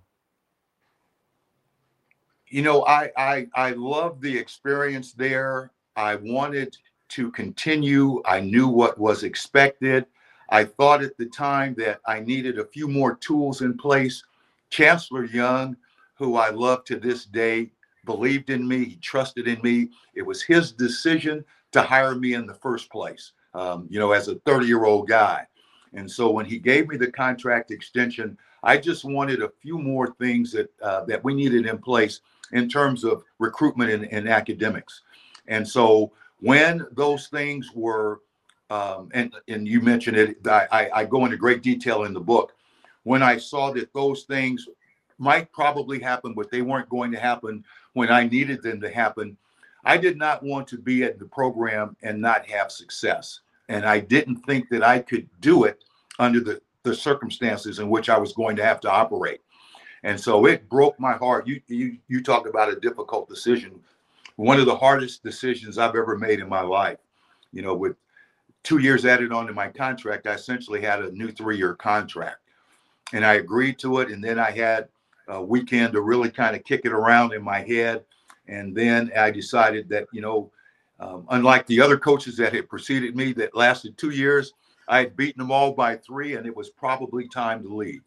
You 2.49 2.63
know, 2.63 2.85
I 2.87 3.11
I 3.17 3.47
I 3.55 3.71
love 3.73 4.21
the 4.21 4.37
experience 4.37 5.13
there. 5.13 5.71
I 5.97 6.17
wanted 6.17 6.77
to 7.11 7.31
continue. 7.31 8.23
I 8.25 8.41
knew 8.41 8.69
what 8.69 8.99
was 8.99 9.23
expected. 9.23 10.07
I 10.49 10.65
thought 10.65 11.03
at 11.03 11.17
the 11.17 11.27
time 11.27 11.75
that 11.79 12.01
I 12.07 12.21
needed 12.21 12.59
a 12.59 12.65
few 12.67 12.89
more 12.89 13.17
tools 13.17 13.63
in 13.63 13.77
place. 13.77 14.23
Chancellor 14.71 15.25
Young, 15.25 15.77
who 16.15 16.37
I 16.37 16.51
love 16.51 16.85
to 16.85 16.99
this 16.99 17.25
day, 17.27 17.71
believed 18.05 18.51
in 18.51 18.67
me. 18.67 18.85
He 18.85 18.97
trusted 18.97 19.47
in 19.47 19.61
me. 19.63 19.91
It 20.15 20.23
was 20.23 20.43
his 20.43 20.73
decision 20.73 21.45
to 21.73 21.83
hire 21.83 22.15
me 22.15 22.35
in 22.35 22.47
the 22.47 22.55
first 22.55 22.91
place, 22.91 23.33
um, 23.55 23.87
you 23.91 23.99
know, 23.99 24.13
as 24.13 24.29
a 24.29 24.37
30 24.41 24.67
year 24.67 24.85
old 24.85 25.09
guy. 25.09 25.47
And 25.95 26.11
so 26.11 26.31
when 26.31 26.47
he 26.47 26.59
gave 26.59 26.89
me 26.89 26.97
the 26.97 27.11
contract 27.11 27.71
extension, 27.71 28.39
I 28.63 28.77
just 28.79 29.05
wanted 29.05 29.43
a 29.43 29.53
few 29.61 29.79
more 29.79 30.15
things 30.15 30.53
that 30.53 30.71
uh, 30.81 31.05
that 31.05 31.23
we 31.23 31.35
needed 31.35 31.67
in 31.67 31.79
place 31.79 32.21
in 32.53 32.69
terms 32.69 33.05
of 33.05 33.25
recruitment 33.39 33.91
and, 33.91 34.05
and 34.13 34.29
academics. 34.29 35.03
And 35.49 35.67
so 35.67 36.13
when 36.41 36.87
those 36.93 37.29
things 37.29 37.71
were, 37.75 38.21
um, 38.71 39.11
and 39.13 39.35
and 39.49 39.67
you 39.67 39.81
mentioned 39.81 40.17
it, 40.17 40.47
I, 40.47 40.91
I 40.95 41.05
go 41.05 41.25
into 41.25 41.37
great 41.37 41.63
detail 41.63 42.05
in 42.05 42.13
the 42.13 42.21
book. 42.21 42.55
When 43.05 43.23
I 43.23 43.37
saw 43.37 43.73
that 43.73 43.93
those 43.93 44.23
things 44.23 44.69
might 45.19 45.53
probably 45.53 46.01
happen, 46.01 46.35
but 46.35 46.51
they 46.51 46.63
weren't 46.63 46.89
going 46.89 47.13
to 47.13 47.19
happen 47.19 47.65
when 47.93 48.11
I 48.11 48.27
needed 48.27 48.63
them 48.63 48.81
to 48.81 48.91
happen, 48.91 49.37
I 49.85 49.97
did 49.97 50.17
not 50.17 50.43
want 50.43 50.69
to 50.69 50.79
be 50.79 51.03
at 51.03 51.19
the 51.19 51.25
program 51.27 51.97
and 52.03 52.21
not 52.21 52.47
have 52.47 52.71
success. 52.71 53.41
And 53.73 53.85
I 53.85 54.01
didn't 54.01 54.37
think 54.37 54.69
that 54.71 54.83
I 54.83 54.99
could 54.99 55.29
do 55.41 55.65
it 55.65 55.83
under 56.19 56.41
the, 56.41 56.61
the 56.83 56.95
circumstances 56.95 57.79
in 57.79 57.89
which 57.89 58.09
I 58.09 58.19
was 58.19 58.33
going 58.33 58.57
to 58.57 58.65
have 58.65 58.81
to 58.81 58.91
operate. 58.91 59.41
And 60.05 60.21
so 60.21 60.47
it 60.47 60.69
broke 60.69 60.99
my 60.99 61.13
heart. 61.13 61.47
You 61.47 61.61
you 61.69 61.99
you 62.09 62.23
talk 62.23 62.49
about 62.49 62.69
a 62.69 62.81
difficult 62.81 63.29
decision 63.29 63.81
one 64.37 64.59
of 64.59 64.67
the 64.67 64.77
hardest 64.77 65.23
decisions 65.23 65.79
I've 65.79 65.97
ever 65.97 66.17
made 66.17 66.41
in 66.41 66.49
my 66.49 66.63
life. 66.63 66.99
You 67.53 67.63
know, 67.63 67.75
with 67.75 67.97
two 68.63 68.79
years 68.79 69.05
added 69.05 69.33
onto 69.33 69.53
my 69.53 69.69
contract, 69.69 70.27
I 70.27 70.35
essentially 70.35 70.81
had 70.81 71.03
a 71.03 71.13
new 71.13 71.31
three 71.31 71.57
year 71.57 71.75
contract. 71.75 72.39
And 73.13 73.25
I 73.25 73.35
agreed 73.35 73.79
to 73.81 74.01
it. 74.01 74.11
And 74.11 74.25
then 74.25 74.39
I 74.39 74.51
had 74.51 74.89
a 75.29 75.43
weekend 75.43 75.93
to 75.93 76.01
really 76.01 76.31
kind 76.31 76.57
of 76.57 76.65
kick 76.65 76.83
it 76.85 76.93
around 76.93 77.35
in 77.35 77.43
my 77.43 77.61
head. 77.61 78.05
And 78.49 78.75
then 78.75 79.13
I 79.17 79.31
decided 79.31 79.89
that, 79.91 80.07
you 80.13 80.21
know, 80.21 80.51
um, 81.03 81.27
unlike 81.31 81.67
the 81.67 81.81
other 81.81 81.99
coaches 81.99 82.37
that 82.37 82.55
had 82.55 82.69
preceded 82.69 83.17
me 83.17 83.33
that 83.33 83.57
lasted 83.57 83.99
two 83.99 84.11
years, 84.11 84.55
I 84.87 84.99
had 84.99 85.17
beaten 85.17 85.41
them 85.41 85.51
all 85.51 85.73
by 85.73 85.97
three, 85.97 86.37
and 86.37 86.47
it 86.47 86.57
was 86.57 86.71
probably 86.71 87.27
time 87.29 87.63
to 87.63 87.75
leave. 87.75 88.03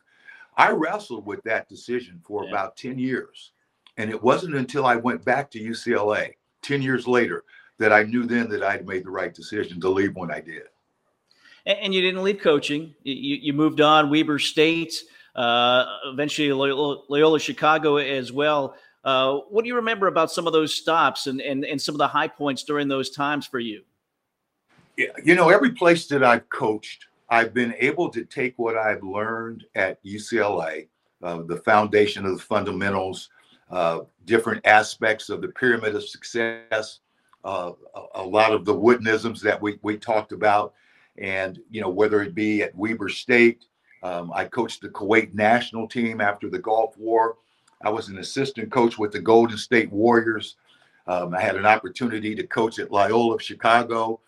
I 0.58 0.72
wrestled 0.72 1.26
with 1.26 1.44
that 1.44 1.68
decision 1.68 2.22
for 2.26 2.44
yeah. 2.44 2.52
about 2.52 2.78
10 2.78 2.98
years. 2.98 3.52
And 3.98 4.10
it 4.10 4.22
wasn't 4.22 4.56
until 4.56 4.86
I 4.86 4.96
went 4.96 5.26
back 5.26 5.52
to 5.52 5.60
UCLA 5.60 6.34
10 6.62 6.82
years 6.82 7.08
later 7.08 7.44
that 7.80 7.92
I 7.92 8.04
knew 8.04 8.26
then 8.26 8.50
that 8.50 8.64
I'd 8.64 8.88
made 8.88 9.04
the 9.04 9.12
right 9.12 9.34
decision 9.34 9.82
to 9.82 9.90
leave 9.90 10.16
when 10.16 10.32
I 10.32 10.40
did. 10.40 10.64
And 11.66 11.94
you 11.94 12.02
didn't 12.02 12.24
leave 12.24 12.40
coaching. 12.40 12.94
You, 13.04 13.36
you 13.36 13.54
moved 13.54 13.82
on, 13.82 14.10
Weber 14.10 14.40
State, 14.40 14.94
uh, 15.36 15.86
eventually 16.06 16.52
Loyola, 16.54 17.04
Loyola, 17.10 17.40
Chicago 17.40 17.98
as 17.98 18.32
well. 18.32 18.76
Uh, 19.06 19.38
what 19.50 19.64
do 19.64 19.68
you 19.68 19.76
remember 19.76 20.08
about 20.08 20.32
some 20.32 20.48
of 20.48 20.54
those 20.54 20.74
stops 20.74 21.28
and, 21.28 21.40
and, 21.40 21.64
and 21.64 21.82
some 21.82 21.96
of 21.96 22.00
the 22.00 22.08
high 22.08 22.28
points 22.28 22.64
during 22.64 22.88
those 22.88 23.12
times 23.12 23.46
for 23.46 23.60
you? 23.60 23.84
You 24.98 25.36
know, 25.36 25.50
every 25.50 25.72
place 25.72 26.08
that 26.08 26.24
I've 26.24 26.50
coached, 26.50 27.06
I've 27.30 27.54
been 27.54 27.76
able 27.80 28.10
to 28.10 28.26
take 28.26 28.58
what 28.58 28.76
I've 28.76 29.04
learned 29.04 29.66
at 29.76 30.04
UCLA 30.04 30.88
uh, 31.26 31.42
the 31.42 31.58
foundation 31.58 32.26
of 32.26 32.38
the 32.38 32.44
fundamentals, 32.44 33.30
uh, 33.72 34.02
different 34.26 34.66
aspects 34.66 35.30
of 35.30 35.42
the 35.42 35.48
pyramid 35.48 35.96
of 35.96 36.04
success, 36.04 37.00
uh, 37.44 37.72
a, 37.96 38.22
a, 38.22 38.24
lot 38.24 38.52
of 38.52 38.66
the 38.66 38.74
woodenisms 38.74 39.42
that 39.42 39.60
we, 39.60 39.80
we 39.82 39.98
talked 39.98 40.34
about. 40.34 40.74
And, 41.18 41.60
you 41.72 41.82
know, 41.82 41.90
whether 41.90 42.22
it 42.22 42.36
be 42.36 42.62
at 42.62 42.76
Weber 42.76 43.10
State, 43.10 43.66
um, 44.04 44.32
I 44.36 44.46
coached 44.46 44.82
the 44.82 44.90
Kuwait 44.90 45.34
national 45.34 45.88
team 45.88 46.22
after 46.22 46.50
the 46.50 46.60
Gulf 46.60 46.96
War. 46.98 47.38
I 47.84 47.90
was 47.90 48.10
an 48.10 48.18
assistant 48.18 48.72
coach 48.72 48.98
with 48.98 49.12
the 49.12 49.20
Golden 49.20 49.58
State 49.58 49.92
Warriors. 49.92 50.56
Um, 51.08 51.34
I 51.36 51.42
had 51.42 51.56
an 51.56 51.66
opportunity 51.66 52.34
to 52.36 52.48
coach 52.48 52.80
at 52.80 52.92
Loyola 52.92 53.36
of 53.36 53.42
Chicago. 53.42 54.20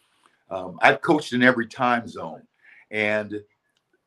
Um, 0.50 0.78
I've 0.82 1.02
coached 1.02 1.34
in 1.34 1.44
every 1.44 1.68
time 1.68 2.08
zone. 2.08 2.44
And 2.92 3.42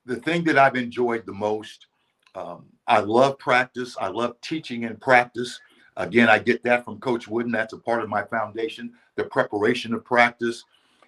the 0.07 0.17
thing 0.17 0.45
that 0.45 0.59
I've 0.59 0.77
enjoyed 0.77 1.27
the 1.27 1.33
most, 1.33 1.87
um, 2.35 2.67
I 2.87 3.01
love 3.01 3.39
practice. 3.39 3.97
I 4.01 4.09
love 4.09 4.41
teaching 4.41 4.85
in 4.85 4.97
practice. 4.97 5.61
Again, 5.97 6.29
I 6.29 6.39
get 6.39 6.63
that 6.63 6.85
from 6.85 6.99
Coach 6.99 7.29
Wooden. 7.29 7.53
That's 7.53 7.73
a 7.73 7.79
part 7.79 8.03
of 8.03 8.09
my 8.09 8.23
foundation, 8.23 8.93
the 9.17 9.25
preparation 9.25 9.93
of 9.93 10.05
practice. 10.05 10.65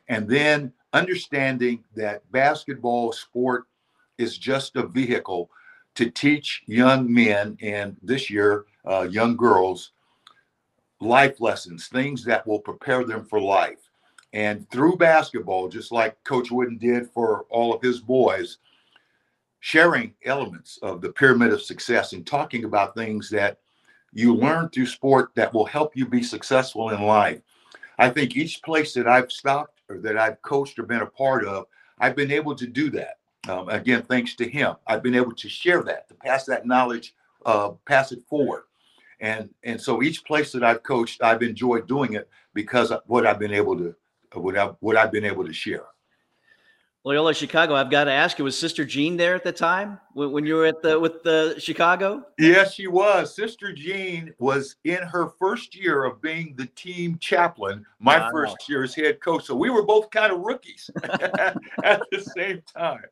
And 0.08 0.28
then 0.28 0.72
understanding 0.92 1.84
that 1.94 2.30
basketball 2.32 3.12
sport 3.12 3.64
is 4.18 4.36
just 4.36 4.76
a 4.76 4.86
vehicle 4.86 5.48
to 5.94 6.10
teach 6.10 6.62
young 6.66 7.12
men 7.12 7.56
and 7.60 7.96
this 8.02 8.30
year, 8.30 8.64
uh, 8.84 9.06
young 9.10 9.36
girls, 9.36 9.92
life 11.00 11.40
lessons, 11.40 11.88
things 11.88 12.24
that 12.24 12.46
will 12.46 12.60
prepare 12.60 13.04
them 13.04 13.24
for 13.24 13.40
life. 13.40 13.90
And 14.32 14.68
through 14.70 14.96
basketball, 14.96 15.68
just 15.68 15.92
like 15.92 16.22
Coach 16.24 16.50
Wooden 16.50 16.78
did 16.78 17.10
for 17.10 17.44
all 17.50 17.74
of 17.74 17.82
his 17.82 18.00
boys, 18.00 18.58
sharing 19.60 20.14
elements 20.24 20.78
of 20.82 21.00
the 21.00 21.12
pyramid 21.12 21.52
of 21.52 21.62
success 21.62 22.14
and 22.14 22.26
talking 22.26 22.64
about 22.64 22.94
things 22.94 23.28
that 23.30 23.58
you 24.12 24.34
learn 24.34 24.68
through 24.70 24.86
sport 24.86 25.30
that 25.34 25.52
will 25.52 25.64
help 25.64 25.96
you 25.96 26.06
be 26.06 26.22
successful 26.22 26.90
in 26.90 27.02
life. 27.02 27.40
I 27.98 28.10
think 28.10 28.36
each 28.36 28.62
place 28.62 28.94
that 28.94 29.06
I've 29.06 29.30
stopped 29.30 29.80
or 29.88 29.98
that 29.98 30.18
I've 30.18 30.40
coached 30.42 30.78
or 30.78 30.84
been 30.84 31.02
a 31.02 31.06
part 31.06 31.44
of, 31.44 31.66
I've 31.98 32.16
been 32.16 32.32
able 32.32 32.54
to 32.56 32.66
do 32.66 32.90
that. 32.90 33.18
Um, 33.48 33.68
again, 33.68 34.02
thanks 34.02 34.36
to 34.36 34.48
him, 34.48 34.76
I've 34.86 35.02
been 35.02 35.16
able 35.16 35.32
to 35.32 35.48
share 35.48 35.82
that, 35.82 36.08
to 36.08 36.14
pass 36.14 36.44
that 36.44 36.66
knowledge, 36.66 37.14
uh, 37.44 37.70
pass 37.86 38.12
it 38.12 38.22
forward. 38.28 38.64
And 39.20 39.50
and 39.62 39.80
so 39.80 40.02
each 40.02 40.24
place 40.24 40.52
that 40.52 40.64
I've 40.64 40.82
coached, 40.82 41.22
I've 41.22 41.42
enjoyed 41.42 41.86
doing 41.86 42.14
it 42.14 42.28
because 42.54 42.90
of 42.90 43.02
what 43.06 43.26
I've 43.26 43.38
been 43.38 43.52
able 43.52 43.76
to 43.78 43.94
what 44.34 44.56
I've, 44.56 44.74
what 44.80 44.96
I've 44.96 45.12
been 45.12 45.24
able 45.24 45.46
to 45.46 45.52
share. 45.52 45.84
Loyola 47.04 47.34
Chicago. 47.34 47.74
I've 47.74 47.90
got 47.90 48.04
to 48.04 48.12
ask 48.12 48.38
you, 48.38 48.44
was 48.44 48.56
Sister 48.56 48.84
Jean 48.84 49.16
there 49.16 49.34
at 49.34 49.42
the 49.42 49.50
time 49.50 49.98
when, 50.14 50.30
when 50.30 50.46
you 50.46 50.54
were 50.54 50.66
at 50.66 50.82
the 50.82 50.98
with 50.98 51.24
the 51.24 51.56
Chicago? 51.58 52.24
Yes, 52.38 52.74
she 52.74 52.86
was. 52.86 53.34
Sister 53.34 53.72
Jean 53.72 54.32
was 54.38 54.76
in 54.84 55.02
her 55.02 55.30
first 55.36 55.74
year 55.74 56.04
of 56.04 56.22
being 56.22 56.54
the 56.56 56.66
team 56.66 57.18
chaplain. 57.18 57.84
My 57.98 58.18
wow. 58.18 58.30
first 58.30 58.68
year 58.68 58.84
as 58.84 58.94
head 58.94 59.20
coach, 59.20 59.44
so 59.46 59.56
we 59.56 59.68
were 59.68 59.82
both 59.82 60.10
kind 60.10 60.32
of 60.32 60.40
rookies 60.40 60.90
at 61.02 62.02
the 62.12 62.20
same 62.36 62.62
time. 62.72 63.02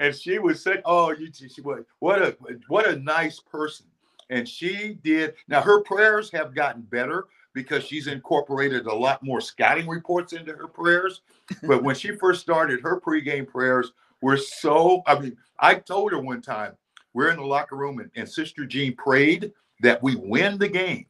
And 0.00 0.14
she 0.14 0.38
was 0.38 0.62
saying, 0.62 0.80
"Oh, 0.84 1.12
you, 1.12 1.30
she 1.32 1.60
was 1.60 1.84
what 2.00 2.20
a 2.20 2.36
what 2.66 2.88
a 2.88 2.96
nice 2.96 3.38
person." 3.38 3.86
And 4.30 4.48
she 4.48 4.98
did. 5.04 5.34
Now 5.46 5.60
her 5.60 5.82
prayers 5.82 6.30
have 6.32 6.54
gotten 6.54 6.82
better 6.82 7.26
because 7.52 7.84
she's 7.84 8.06
incorporated 8.06 8.86
a 8.86 8.94
lot 8.94 9.22
more 9.22 9.40
scouting 9.40 9.86
reports 9.86 10.32
into 10.32 10.52
her 10.54 10.68
prayers. 10.68 11.20
But 11.62 11.82
when 11.82 11.94
she 11.94 12.16
first 12.16 12.40
started, 12.40 12.80
her 12.80 13.00
pregame 13.00 13.46
prayers 13.46 13.92
were 14.22 14.38
so. 14.38 15.02
I 15.06 15.18
mean, 15.18 15.36
I 15.58 15.74
told 15.74 16.12
her 16.12 16.18
one 16.18 16.40
time, 16.40 16.72
we're 17.12 17.30
in 17.30 17.36
the 17.36 17.44
locker 17.44 17.76
room 17.76 17.98
and, 17.98 18.10
and 18.16 18.28
Sister 18.28 18.64
Jean 18.64 18.96
prayed 18.96 19.52
that 19.80 20.02
we 20.02 20.16
win 20.16 20.58
the 20.58 20.68
game. 20.68 21.06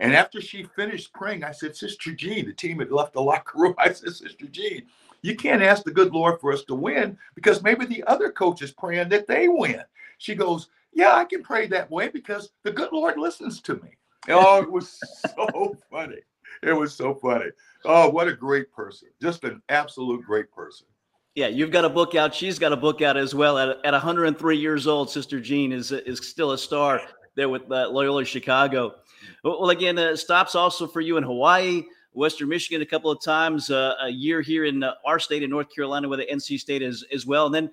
And 0.00 0.14
after 0.14 0.40
she 0.40 0.64
finished 0.64 1.12
praying, 1.12 1.44
I 1.44 1.52
said, 1.52 1.76
Sister 1.76 2.12
Jean, 2.12 2.46
the 2.46 2.52
team 2.52 2.80
had 2.80 2.90
left 2.90 3.12
the 3.12 3.22
locker 3.22 3.58
room. 3.58 3.74
I 3.78 3.92
said, 3.92 4.12
Sister 4.12 4.46
Jean, 4.46 4.86
you 5.22 5.36
can't 5.36 5.62
ask 5.62 5.84
the 5.84 5.90
good 5.90 6.12
Lord 6.12 6.40
for 6.40 6.52
us 6.52 6.64
to 6.64 6.74
win 6.74 7.16
because 7.34 7.62
maybe 7.62 7.86
the 7.86 8.04
other 8.04 8.30
coach 8.30 8.60
is 8.62 8.72
praying 8.72 9.08
that 9.10 9.26
they 9.26 9.48
win. 9.48 9.82
She 10.18 10.34
goes, 10.34 10.68
Yeah, 10.92 11.14
I 11.14 11.24
can 11.24 11.42
pray 11.42 11.66
that 11.68 11.90
way 11.90 12.08
because 12.08 12.50
the 12.64 12.72
good 12.72 12.92
Lord 12.92 13.18
listens 13.18 13.60
to 13.62 13.74
me. 13.76 13.96
Oh, 14.28 14.62
it 14.62 14.70
was 14.70 14.98
so 15.36 15.76
funny. 15.90 16.20
It 16.62 16.72
was 16.72 16.94
so 16.94 17.14
funny. 17.14 17.50
Oh, 17.84 18.08
what 18.08 18.28
a 18.28 18.34
great 18.34 18.72
person. 18.72 19.08
Just 19.20 19.44
an 19.44 19.62
absolute 19.68 20.24
great 20.24 20.50
person. 20.52 20.86
Yeah, 21.34 21.48
you've 21.48 21.70
got 21.70 21.84
a 21.84 21.88
book 21.88 22.14
out. 22.14 22.34
She's 22.34 22.58
got 22.58 22.72
a 22.72 22.76
book 22.76 23.00
out 23.00 23.16
as 23.16 23.34
well. 23.34 23.58
At, 23.58 23.78
at 23.84 23.92
103 23.92 24.56
years 24.56 24.86
old, 24.86 25.10
Sister 25.10 25.40
Jean 25.40 25.72
is 25.72 25.90
is 25.92 26.28
still 26.28 26.52
a 26.52 26.58
star 26.58 27.00
there 27.36 27.48
with 27.48 27.70
uh, 27.70 27.88
Loyola 27.88 28.24
Chicago. 28.24 28.96
Well, 29.42 29.70
again, 29.70 29.98
uh, 29.98 30.16
stops 30.16 30.54
also 30.54 30.86
for 30.86 31.00
you 31.00 31.16
in 31.16 31.22
Hawaii, 31.22 31.84
Western 32.12 32.48
Michigan 32.48 32.82
a 32.82 32.86
couple 32.86 33.10
of 33.10 33.22
times, 33.22 33.70
uh, 33.70 33.94
a 34.02 34.08
year 34.08 34.40
here 34.40 34.64
in 34.64 34.82
uh, 34.82 34.94
our 35.04 35.18
state 35.18 35.42
in 35.42 35.50
North 35.50 35.74
Carolina 35.74 36.08
with 36.08 36.18
the 36.18 36.26
NC 36.26 36.58
State 36.58 36.82
as, 36.82 37.04
as 37.12 37.26
well. 37.26 37.46
And 37.46 37.54
then, 37.54 37.70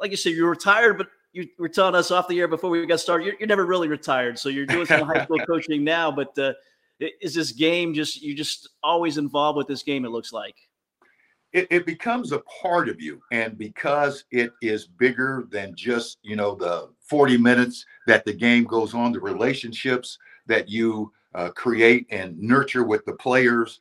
like 0.00 0.10
you 0.10 0.16
said, 0.16 0.32
you're 0.32 0.50
retired, 0.50 0.98
but 0.98 1.08
you 1.32 1.48
were 1.58 1.68
telling 1.68 1.94
us 1.94 2.10
off 2.10 2.26
the 2.28 2.38
air 2.40 2.48
before 2.48 2.70
we 2.70 2.84
got 2.86 3.00
started. 3.00 3.26
You're, 3.26 3.34
you're 3.38 3.48
never 3.48 3.66
really 3.66 3.88
retired, 3.88 4.38
so 4.38 4.48
you're 4.48 4.66
doing 4.66 4.86
some 4.86 5.02
high 5.02 5.24
school 5.24 5.38
coaching 5.46 5.84
now. 5.84 6.10
But 6.10 6.36
uh, 6.38 6.52
is 7.20 7.34
this 7.34 7.52
game 7.52 7.94
just 7.94 8.22
you're 8.22 8.36
just 8.36 8.68
always 8.82 9.18
involved 9.18 9.56
with 9.56 9.68
this 9.68 9.82
game? 9.82 10.04
It 10.04 10.10
looks 10.10 10.32
like 10.32 10.56
it, 11.52 11.66
it 11.70 11.86
becomes 11.86 12.32
a 12.32 12.42
part 12.62 12.88
of 12.88 13.00
you, 13.00 13.20
and 13.32 13.56
because 13.58 14.24
it 14.30 14.52
is 14.62 14.86
bigger 14.86 15.46
than 15.50 15.74
just 15.74 16.18
you 16.22 16.36
know 16.36 16.54
the 16.54 16.90
40 17.02 17.38
minutes 17.38 17.84
that 18.06 18.24
the 18.24 18.32
game 18.32 18.64
goes 18.64 18.94
on, 18.94 19.12
the 19.12 19.20
relationships 19.20 20.18
that 20.46 20.68
you 20.68 21.12
uh, 21.34 21.50
create 21.50 22.06
and 22.10 22.38
nurture 22.38 22.84
with 22.84 23.04
the 23.04 23.12
players. 23.12 23.80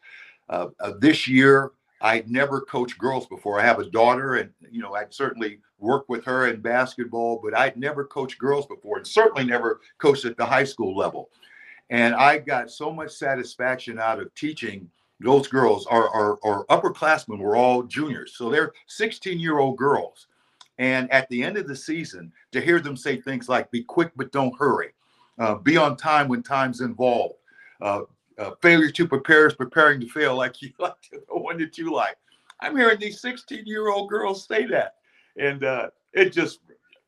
Uh, 0.50 0.68
uh, 0.80 0.94
this 1.00 1.28
year, 1.28 1.72
I'd 2.02 2.30
never 2.30 2.62
coached 2.62 2.98
girls 2.98 3.28
before. 3.28 3.60
I 3.60 3.66
have 3.66 3.80
a 3.80 3.90
daughter, 3.90 4.36
and 4.36 4.52
you 4.72 4.82
know, 4.82 4.96
I'd 4.96 5.14
certainly 5.14 5.60
worked 5.80 6.10
with 6.10 6.24
her 6.26 6.48
in 6.48 6.62
basketball, 6.62 7.40
but 7.44 7.58
I'd 7.58 7.78
never 7.78 8.06
coached 8.06 8.40
girls 8.40 8.66
before, 8.66 8.98
and 8.98 9.08
certainly 9.08 9.44
never 9.44 9.82
coached 9.98 10.26
at 10.26 10.38
the 10.38 10.46
high 10.46 10.64
school 10.64 10.96
level. 10.96 11.30
And 11.90 12.16
I 12.16 12.38
got 12.38 12.70
so 12.70 12.92
much 12.92 13.12
satisfaction 13.12 14.00
out 14.00 14.20
of 14.20 14.34
teaching 14.36 14.90
those 15.20 15.48
girls. 15.48 15.86
Our, 15.88 16.08
our, 16.10 16.38
our 16.44 16.66
upperclassmen 16.68 17.40
were 17.40 17.56
all 17.56 17.84
juniors, 17.84 18.36
so 18.36 18.50
they're 18.50 18.74
16 18.88 19.40
year 19.40 19.60
old 19.60 19.78
girls. 19.78 20.28
And 20.78 21.12
at 21.12 21.28
the 21.28 21.44
end 21.44 21.58
of 21.58 21.68
the 21.68 21.76
season, 21.76 22.32
to 22.54 22.62
hear 22.62 22.80
them 22.80 22.96
say 22.96 23.20
things 23.20 23.50
like 23.50 23.70
"Be 23.70 23.84
quick, 23.84 24.12
but 24.16 24.32
don't 24.32 24.58
hurry," 24.58 24.92
uh, 25.40 25.56
"Be 25.56 25.78
on 25.78 25.98
time 25.98 26.28
when 26.28 26.44
time's 26.44 26.82
involved," 26.82 27.36
uh, 27.82 28.02
uh, 28.38 28.52
"Failure 28.62 28.92
to 28.92 29.08
prepare 29.08 29.48
is 29.48 29.56
preparing 29.56 30.00
to 30.02 30.08
fail," 30.08 30.36
like 30.36 30.62
you 30.62 30.72
like 30.80 30.94
the 31.12 31.38
one 31.38 31.58
that 31.58 31.78
you 31.78 31.92
like. 31.92 32.18
I'm 32.62 32.76
hearing 32.76 33.00
these 33.00 33.22
16 33.22 33.66
year 33.66 33.90
old 33.90 34.10
girls 34.10 34.46
say 34.46 34.66
that 34.66 34.96
and 35.40 35.64
uh, 35.64 35.90
it 36.14 36.32
just, 36.32 36.60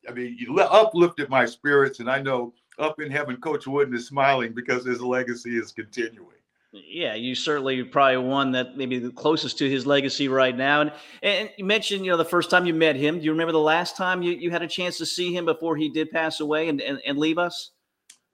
I 0.08 0.12
mean, 0.12 0.36
you 0.38 0.58
uplifted 0.58 1.28
my 1.28 1.44
spirits, 1.44 2.00
and 2.00 2.10
I 2.10 2.20
know 2.20 2.52
up 2.78 3.00
in 3.00 3.10
heaven, 3.10 3.36
Coach 3.36 3.66
Wooden 3.66 3.94
is 3.94 4.06
smiling 4.06 4.52
because 4.52 4.84
his 4.84 5.00
legacy 5.00 5.56
is 5.56 5.70
continuing. 5.72 6.28
Yeah, 6.72 7.14
you 7.14 7.34
certainly 7.34 7.84
probably 7.84 8.16
one 8.16 8.50
that 8.52 8.78
maybe 8.78 8.98
the 8.98 9.10
closest 9.10 9.58
to 9.58 9.68
his 9.68 9.86
legacy 9.86 10.28
right 10.28 10.56
now. 10.56 10.80
And 10.80 10.92
and 11.22 11.50
you 11.58 11.66
mentioned, 11.66 12.06
you 12.06 12.10
know, 12.10 12.16
the 12.16 12.24
first 12.24 12.48
time 12.48 12.64
you 12.64 12.72
met 12.72 12.96
him. 12.96 13.18
Do 13.18 13.24
you 13.26 13.30
remember 13.30 13.52
the 13.52 13.58
last 13.58 13.94
time 13.94 14.22
you, 14.22 14.32
you 14.32 14.50
had 14.50 14.62
a 14.62 14.66
chance 14.68 14.96
to 14.98 15.04
see 15.04 15.36
him 15.36 15.44
before 15.44 15.76
he 15.76 15.90
did 15.90 16.10
pass 16.10 16.40
away 16.40 16.70
and, 16.70 16.80
and, 16.80 16.98
and 17.06 17.18
leave 17.18 17.36
us? 17.36 17.72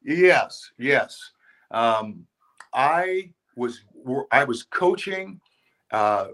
Yes, 0.09 0.73
yes. 0.79 1.33
Um, 1.71 2.27
I 2.73 3.31
was 3.57 3.83
I 4.33 4.45
was 4.45 4.63
coaching. 4.63 5.39
Uh, 5.91 6.29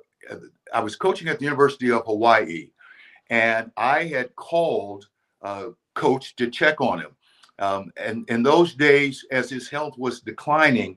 I 0.72 0.80
was 0.80 0.94
coaching 0.94 1.26
at 1.26 1.40
the 1.40 1.44
University 1.44 1.90
of 1.90 2.04
Hawaii, 2.06 2.70
and 3.30 3.72
I 3.76 4.04
had 4.04 4.34
called 4.36 5.08
coach 5.94 6.36
to 6.36 6.50
check 6.50 6.80
on 6.80 7.00
him. 7.00 7.16
Um, 7.58 7.92
and 7.96 8.28
in 8.30 8.44
those 8.44 8.74
days, 8.74 9.24
as 9.32 9.50
his 9.50 9.68
health 9.68 9.98
was 9.98 10.20
declining, 10.20 10.96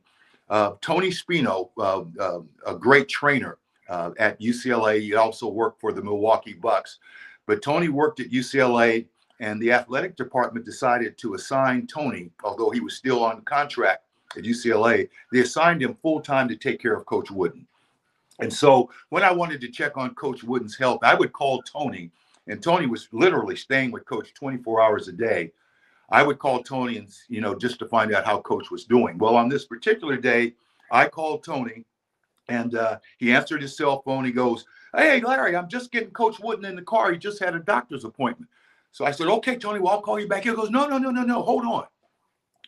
uh, 0.49 0.73
Tony 0.81 1.09
Spino, 1.09 1.69
uh, 1.77 2.03
uh 2.19 2.41
a 2.65 2.75
great 2.75 3.09
trainer 3.09 3.57
uh, 3.89 4.11
at 4.19 4.39
UCLA, 4.39 5.01
he 5.01 5.15
also 5.15 5.47
worked 5.47 5.81
for 5.81 5.91
the 5.93 6.03
Milwaukee 6.03 6.53
Bucks. 6.53 6.99
But 7.47 7.63
Tony 7.63 7.89
worked 7.89 8.19
at 8.19 8.29
UCLA, 8.29 9.07
and 9.39 9.61
the 9.61 9.71
athletic 9.71 10.15
department 10.15 10.65
decided 10.65 11.17
to 11.17 11.35
assign 11.35 11.87
Tony, 11.87 12.31
although 12.43 12.69
he 12.69 12.79
was 12.79 12.95
still 12.95 13.23
on 13.23 13.41
contract 13.41 14.03
at 14.35 14.43
UCLA, 14.43 15.09
they 15.31 15.39
assigned 15.39 15.81
him 15.81 15.97
full 16.01 16.19
time 16.19 16.47
to 16.47 16.55
take 16.55 16.81
care 16.81 16.95
of 16.95 17.05
Coach 17.05 17.31
Wooden. 17.31 17.67
And 18.39 18.51
so 18.51 18.89
when 19.09 19.23
I 19.23 19.31
wanted 19.31 19.61
to 19.61 19.69
check 19.69 19.97
on 19.97 20.13
Coach 20.15 20.43
Wooden's 20.43 20.77
health, 20.77 20.99
I 21.03 21.15
would 21.15 21.33
call 21.33 21.61
Tony, 21.63 22.11
and 22.47 22.61
Tony 22.61 22.87
was 22.87 23.07
literally 23.11 23.55
staying 23.55 23.91
with 23.91 24.05
Coach 24.05 24.33
24 24.33 24.81
hours 24.81 25.07
a 25.07 25.11
day. 25.11 25.51
I 26.09 26.23
would 26.23 26.39
call 26.39 26.63
Tony 26.63 26.97
and 26.97 27.13
you 27.27 27.41
know 27.41 27.55
just 27.55 27.79
to 27.79 27.87
find 27.87 28.13
out 28.13 28.25
how 28.25 28.39
Coach 28.39 28.71
was 28.71 28.85
doing. 28.85 29.17
Well, 29.17 29.35
on 29.35 29.49
this 29.49 29.65
particular 29.65 30.17
day, 30.17 30.53
I 30.91 31.07
called 31.07 31.43
Tony, 31.43 31.83
and 32.47 32.75
uh, 32.75 32.99
he 33.17 33.33
answered 33.33 33.61
his 33.61 33.75
cell 33.75 34.01
phone. 34.03 34.23
He 34.23 34.31
goes, 34.31 34.65
"Hey, 34.95 35.19
Larry, 35.19 35.55
I'm 35.55 35.67
just 35.67 35.91
getting 35.91 36.11
Coach 36.11 36.39
Wooden 36.39 36.63
in 36.63 36.77
the 36.77 36.81
car. 36.81 37.11
He 37.11 37.17
just 37.17 37.39
had 37.39 37.55
a 37.55 37.59
doctor's 37.59 38.05
appointment." 38.05 38.49
So 38.91 39.05
I 39.05 39.11
said, 39.11 39.27
okay, 39.27 39.57
Tony, 39.57 39.79
well, 39.79 39.93
I'll 39.93 40.01
call 40.01 40.19
you 40.19 40.27
back. 40.27 40.43
He 40.43 40.53
goes, 40.53 40.69
no, 40.69 40.87
no, 40.87 40.97
no, 40.97 41.11
no, 41.11 41.23
no, 41.23 41.41
hold 41.41 41.65
on. 41.65 41.85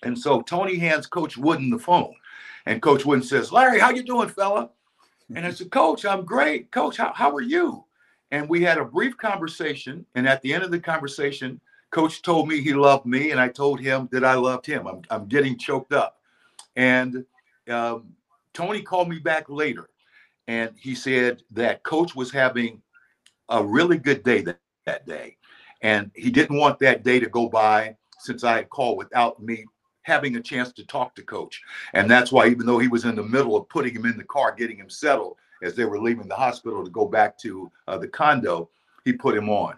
And 0.03 0.17
so 0.17 0.41
Tony 0.41 0.77
hands 0.77 1.07
Coach 1.07 1.37
Wooden 1.37 1.69
the 1.69 1.79
phone. 1.79 2.13
And 2.65 2.81
Coach 2.81 3.05
Wooden 3.05 3.23
says, 3.23 3.51
Larry, 3.51 3.79
how 3.79 3.89
you 3.89 4.03
doing, 4.03 4.29
fella? 4.29 4.69
And 5.35 5.45
I 5.45 5.51
said, 5.51 5.71
Coach, 5.71 6.05
I'm 6.05 6.25
great. 6.25 6.71
Coach, 6.71 6.97
how, 6.97 7.13
how 7.13 7.35
are 7.35 7.41
you? 7.41 7.83
And 8.31 8.47
we 8.47 8.61
had 8.61 8.77
a 8.77 8.85
brief 8.85 9.17
conversation. 9.17 10.05
And 10.15 10.27
at 10.27 10.41
the 10.41 10.53
end 10.53 10.63
of 10.63 10.71
the 10.71 10.79
conversation, 10.79 11.59
Coach 11.91 12.21
told 12.21 12.47
me 12.47 12.61
he 12.61 12.73
loved 12.73 13.05
me, 13.05 13.31
and 13.31 13.39
I 13.39 13.47
told 13.49 13.79
him 13.79 14.07
that 14.11 14.23
I 14.23 14.35
loved 14.35 14.65
him. 14.65 14.85
I'm, 14.87 15.01
I'm 15.09 15.25
getting 15.27 15.57
choked 15.57 15.91
up. 15.91 16.19
And 16.75 17.25
um, 17.69 18.13
Tony 18.53 18.81
called 18.81 19.09
me 19.09 19.17
back 19.17 19.49
later, 19.49 19.89
and 20.47 20.71
he 20.79 20.93
said 20.93 21.41
that 21.51 21.83
Coach 21.83 22.15
was 22.15 22.31
having 22.31 22.81
a 23.49 23.63
really 23.63 23.97
good 23.97 24.23
day 24.23 24.41
that, 24.41 24.59
that 24.85 25.07
day. 25.07 25.37
And 25.81 26.11
he 26.15 26.29
didn't 26.29 26.57
want 26.57 26.79
that 26.79 27.03
day 27.03 27.19
to 27.19 27.29
go 27.29 27.49
by 27.49 27.95
since 28.19 28.43
I 28.43 28.57
had 28.57 28.69
called 28.69 28.97
without 28.97 29.41
me 29.41 29.65
having 30.03 30.35
a 30.35 30.41
chance 30.41 30.71
to 30.73 30.85
talk 30.85 31.15
to 31.15 31.23
coach. 31.23 31.61
And 31.93 32.09
that's 32.09 32.31
why, 32.31 32.47
even 32.47 32.65
though 32.65 32.79
he 32.79 32.87
was 32.87 33.05
in 33.05 33.15
the 33.15 33.23
middle 33.23 33.55
of 33.55 33.69
putting 33.69 33.93
him 33.93 34.05
in 34.05 34.17
the 34.17 34.23
car, 34.23 34.53
getting 34.53 34.77
him 34.77 34.89
settled 34.89 35.37
as 35.63 35.75
they 35.75 35.85
were 35.85 35.99
leaving 35.99 36.27
the 36.27 36.35
hospital 36.35 36.83
to 36.83 36.89
go 36.89 37.07
back 37.07 37.37
to 37.39 37.71
uh, 37.87 37.97
the 37.97 38.07
condo, 38.07 38.69
he 39.05 39.13
put 39.13 39.35
him 39.35 39.49
on. 39.49 39.75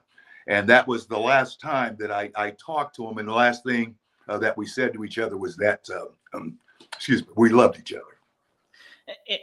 And 0.47 0.67
that 0.69 0.87
was 0.87 1.05
the 1.05 1.19
last 1.19 1.59
time 1.59 1.95
that 1.99 2.11
I, 2.11 2.31
I 2.35 2.51
talked 2.51 2.95
to 2.95 3.07
him. 3.07 3.17
And 3.17 3.27
the 3.27 3.33
last 3.33 3.63
thing 3.63 3.95
uh, 4.27 4.37
that 4.39 4.57
we 4.57 4.65
said 4.65 4.93
to 4.93 5.03
each 5.03 5.19
other 5.19 5.37
was 5.37 5.55
that, 5.57 5.87
uh, 5.93 6.37
um, 6.37 6.57
excuse 6.93 7.21
me, 7.21 7.33
we 7.35 7.49
loved 7.49 7.79
each 7.79 7.93
other. 7.93 8.03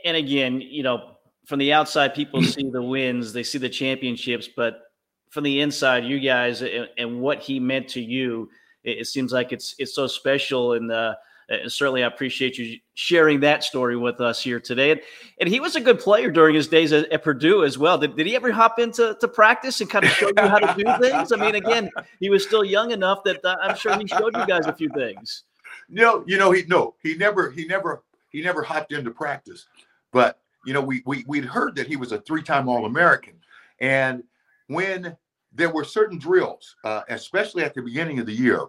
And 0.04 0.16
again, 0.16 0.60
you 0.60 0.82
know, 0.82 1.16
from 1.46 1.58
the 1.58 1.72
outside, 1.72 2.14
people 2.14 2.42
see 2.42 2.68
the 2.70 2.82
wins, 2.82 3.32
they 3.32 3.42
see 3.42 3.58
the 3.58 3.68
championships, 3.68 4.48
but 4.56 4.87
from 5.30 5.44
the 5.44 5.60
inside, 5.60 6.04
you 6.04 6.20
guys 6.20 6.62
and, 6.62 6.88
and 6.96 7.20
what 7.20 7.40
he 7.40 7.60
meant 7.60 7.88
to 7.88 8.00
you, 8.00 8.50
it, 8.84 8.98
it, 8.98 9.06
seems 9.06 9.32
like 9.32 9.52
it's 9.52 9.74
it's 9.78 9.94
so 9.94 10.06
special. 10.06 10.74
And, 10.74 10.90
uh, 10.90 11.14
and 11.48 11.72
certainly, 11.72 12.04
I 12.04 12.06
appreciate 12.06 12.58
you 12.58 12.78
sharing 12.94 13.40
that 13.40 13.64
story 13.64 13.96
with 13.96 14.20
us 14.20 14.42
here 14.42 14.60
today. 14.60 14.90
And, 14.90 15.00
and 15.40 15.48
he 15.48 15.60
was 15.60 15.76
a 15.76 15.80
good 15.80 15.98
player 15.98 16.30
during 16.30 16.54
his 16.54 16.68
days 16.68 16.92
at, 16.92 17.10
at 17.10 17.22
Purdue 17.22 17.64
as 17.64 17.78
well. 17.78 17.96
Did, 17.96 18.16
did 18.16 18.26
he 18.26 18.36
ever 18.36 18.52
hop 18.52 18.78
into 18.78 19.16
to 19.18 19.28
practice 19.28 19.80
and 19.80 19.88
kind 19.88 20.04
of 20.04 20.10
show 20.10 20.28
you 20.28 20.48
how 20.48 20.58
to 20.58 20.74
do 20.76 20.84
things? 21.00 21.32
I 21.32 21.36
mean, 21.36 21.54
again, 21.54 21.90
he 22.20 22.28
was 22.28 22.44
still 22.44 22.64
young 22.64 22.90
enough 22.90 23.24
that 23.24 23.42
uh, 23.44 23.56
I'm 23.62 23.76
sure 23.76 23.98
he 23.98 24.06
showed 24.06 24.36
you 24.36 24.46
guys 24.46 24.66
a 24.66 24.74
few 24.74 24.90
things. 24.90 25.44
No, 25.88 26.22
you 26.26 26.36
know, 26.36 26.50
he 26.50 26.64
no, 26.66 26.94
he 27.02 27.14
never, 27.14 27.50
he 27.50 27.64
never, 27.66 28.02
he 28.30 28.42
never 28.42 28.62
hopped 28.62 28.92
into 28.92 29.10
practice. 29.10 29.66
But 30.12 30.38
you 30.66 30.74
know, 30.74 30.82
we 30.82 31.02
we 31.06 31.24
we'd 31.26 31.44
heard 31.46 31.74
that 31.76 31.86
he 31.86 31.96
was 31.96 32.12
a 32.12 32.20
three-time 32.20 32.68
All-American, 32.68 33.34
and 33.80 34.22
when 34.68 35.16
there 35.52 35.70
were 35.70 35.84
certain 35.84 36.18
drills, 36.18 36.76
uh, 36.84 37.02
especially 37.08 37.64
at 37.64 37.74
the 37.74 37.82
beginning 37.82 38.18
of 38.20 38.26
the 38.26 38.32
year, 38.32 38.60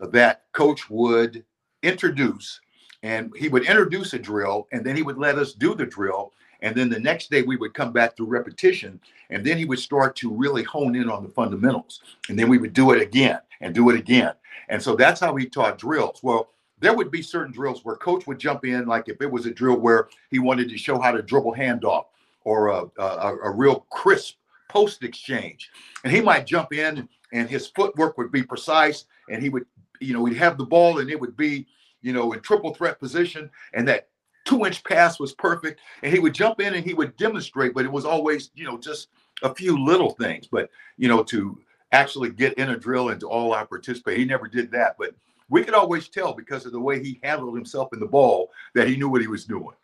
that 0.00 0.44
coach 0.52 0.88
would 0.88 1.44
introduce, 1.82 2.60
and 3.02 3.32
he 3.36 3.48
would 3.48 3.66
introduce 3.66 4.14
a 4.14 4.18
drill, 4.18 4.66
and 4.72 4.84
then 4.84 4.96
he 4.96 5.02
would 5.02 5.18
let 5.18 5.36
us 5.36 5.52
do 5.52 5.74
the 5.74 5.86
drill, 5.86 6.32
and 6.60 6.74
then 6.74 6.88
the 6.88 6.98
next 6.98 7.30
day 7.30 7.42
we 7.42 7.56
would 7.56 7.74
come 7.74 7.92
back 7.92 8.16
through 8.16 8.26
repetition, 8.26 9.00
and 9.30 9.44
then 9.44 9.58
he 9.58 9.64
would 9.64 9.78
start 9.78 10.16
to 10.16 10.32
really 10.32 10.62
hone 10.62 10.96
in 10.96 11.10
on 11.10 11.22
the 11.22 11.28
fundamentals, 11.28 12.00
and 12.28 12.38
then 12.38 12.48
we 12.48 12.58
would 12.58 12.72
do 12.72 12.92
it 12.92 13.02
again 13.02 13.40
and 13.60 13.74
do 13.74 13.90
it 13.90 13.98
again, 13.98 14.32
and 14.68 14.80
so 14.80 14.94
that's 14.94 15.20
how 15.20 15.34
he 15.34 15.46
taught 15.46 15.78
drills. 15.78 16.20
Well, 16.22 16.50
there 16.80 16.94
would 16.94 17.10
be 17.10 17.22
certain 17.22 17.52
drills 17.52 17.84
where 17.84 17.96
coach 17.96 18.28
would 18.28 18.38
jump 18.38 18.64
in, 18.64 18.86
like 18.86 19.08
if 19.08 19.20
it 19.20 19.30
was 19.30 19.46
a 19.46 19.50
drill 19.50 19.78
where 19.78 20.08
he 20.30 20.38
wanted 20.38 20.68
to 20.68 20.78
show 20.78 21.00
how 21.00 21.10
to 21.10 21.22
dribble 21.22 21.54
handoff 21.54 22.04
or 22.44 22.68
a, 22.68 22.84
a, 22.98 23.36
a 23.44 23.50
real 23.50 23.80
crisp 23.90 24.36
post 24.68 25.02
exchange. 25.02 25.70
And 26.04 26.12
he 26.12 26.20
might 26.20 26.46
jump 26.46 26.72
in 26.72 27.08
and 27.32 27.48
his 27.48 27.68
footwork 27.68 28.18
would 28.18 28.32
be 28.32 28.42
precise 28.42 29.04
and 29.30 29.42
he 29.42 29.48
would, 29.48 29.66
you 30.00 30.14
know, 30.14 30.24
he'd 30.24 30.36
have 30.36 30.58
the 30.58 30.64
ball 30.64 31.00
and 31.00 31.10
it 31.10 31.20
would 31.20 31.36
be, 31.36 31.66
you 32.02 32.12
know, 32.12 32.32
in 32.32 32.40
triple 32.40 32.74
threat 32.74 32.98
position. 32.98 33.50
And 33.74 33.86
that 33.88 34.08
two 34.44 34.64
inch 34.64 34.82
pass 34.84 35.18
was 35.18 35.34
perfect. 35.34 35.80
And 36.02 36.12
he 36.12 36.18
would 36.18 36.34
jump 36.34 36.60
in 36.60 36.74
and 36.74 36.84
he 36.84 36.94
would 36.94 37.16
demonstrate, 37.16 37.74
but 37.74 37.84
it 37.84 37.92
was 37.92 38.04
always, 38.04 38.50
you 38.54 38.64
know, 38.64 38.78
just 38.78 39.08
a 39.42 39.54
few 39.54 39.82
little 39.82 40.10
things. 40.12 40.46
But, 40.46 40.70
you 40.96 41.08
know, 41.08 41.22
to 41.24 41.58
actually 41.92 42.30
get 42.30 42.54
in 42.54 42.70
a 42.70 42.76
drill 42.76 43.10
and 43.10 43.20
to 43.20 43.28
all 43.28 43.54
out 43.54 43.68
participate, 43.68 44.18
he 44.18 44.24
never 44.24 44.48
did 44.48 44.70
that. 44.72 44.96
But 44.98 45.14
we 45.48 45.64
could 45.64 45.74
always 45.74 46.08
tell 46.08 46.32
because 46.32 46.66
of 46.66 46.72
the 46.72 46.80
way 46.80 47.02
he 47.02 47.20
handled 47.22 47.54
himself 47.54 47.92
in 47.92 48.00
the 48.00 48.06
ball 48.06 48.50
that 48.74 48.88
he 48.88 48.96
knew 48.96 49.08
what 49.08 49.22
he 49.22 49.28
was 49.28 49.44
doing. 49.44 49.74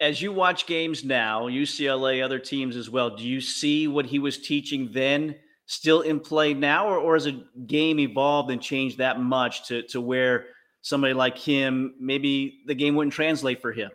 As 0.00 0.20
you 0.20 0.30
watch 0.32 0.66
games 0.66 1.04
now, 1.04 1.48
UCLA, 1.48 2.22
other 2.22 2.38
teams 2.38 2.76
as 2.76 2.90
well, 2.90 3.16
do 3.16 3.24
you 3.24 3.40
see 3.40 3.88
what 3.88 4.04
he 4.04 4.18
was 4.18 4.38
teaching 4.38 4.90
then 4.92 5.34
still 5.64 6.02
in 6.02 6.20
play 6.20 6.52
now, 6.52 6.86
or, 6.86 6.98
or 6.98 7.14
has 7.14 7.26
a 7.26 7.42
game 7.66 7.98
evolved 7.98 8.50
and 8.50 8.60
changed 8.60 8.98
that 8.98 9.20
much 9.20 9.66
to, 9.68 9.82
to 9.84 10.00
where 10.00 10.46
somebody 10.82 11.14
like 11.14 11.38
him, 11.38 11.94
maybe 11.98 12.60
the 12.66 12.74
game 12.74 12.94
wouldn't 12.94 13.14
translate 13.14 13.60
for 13.62 13.72
him? 13.72 13.90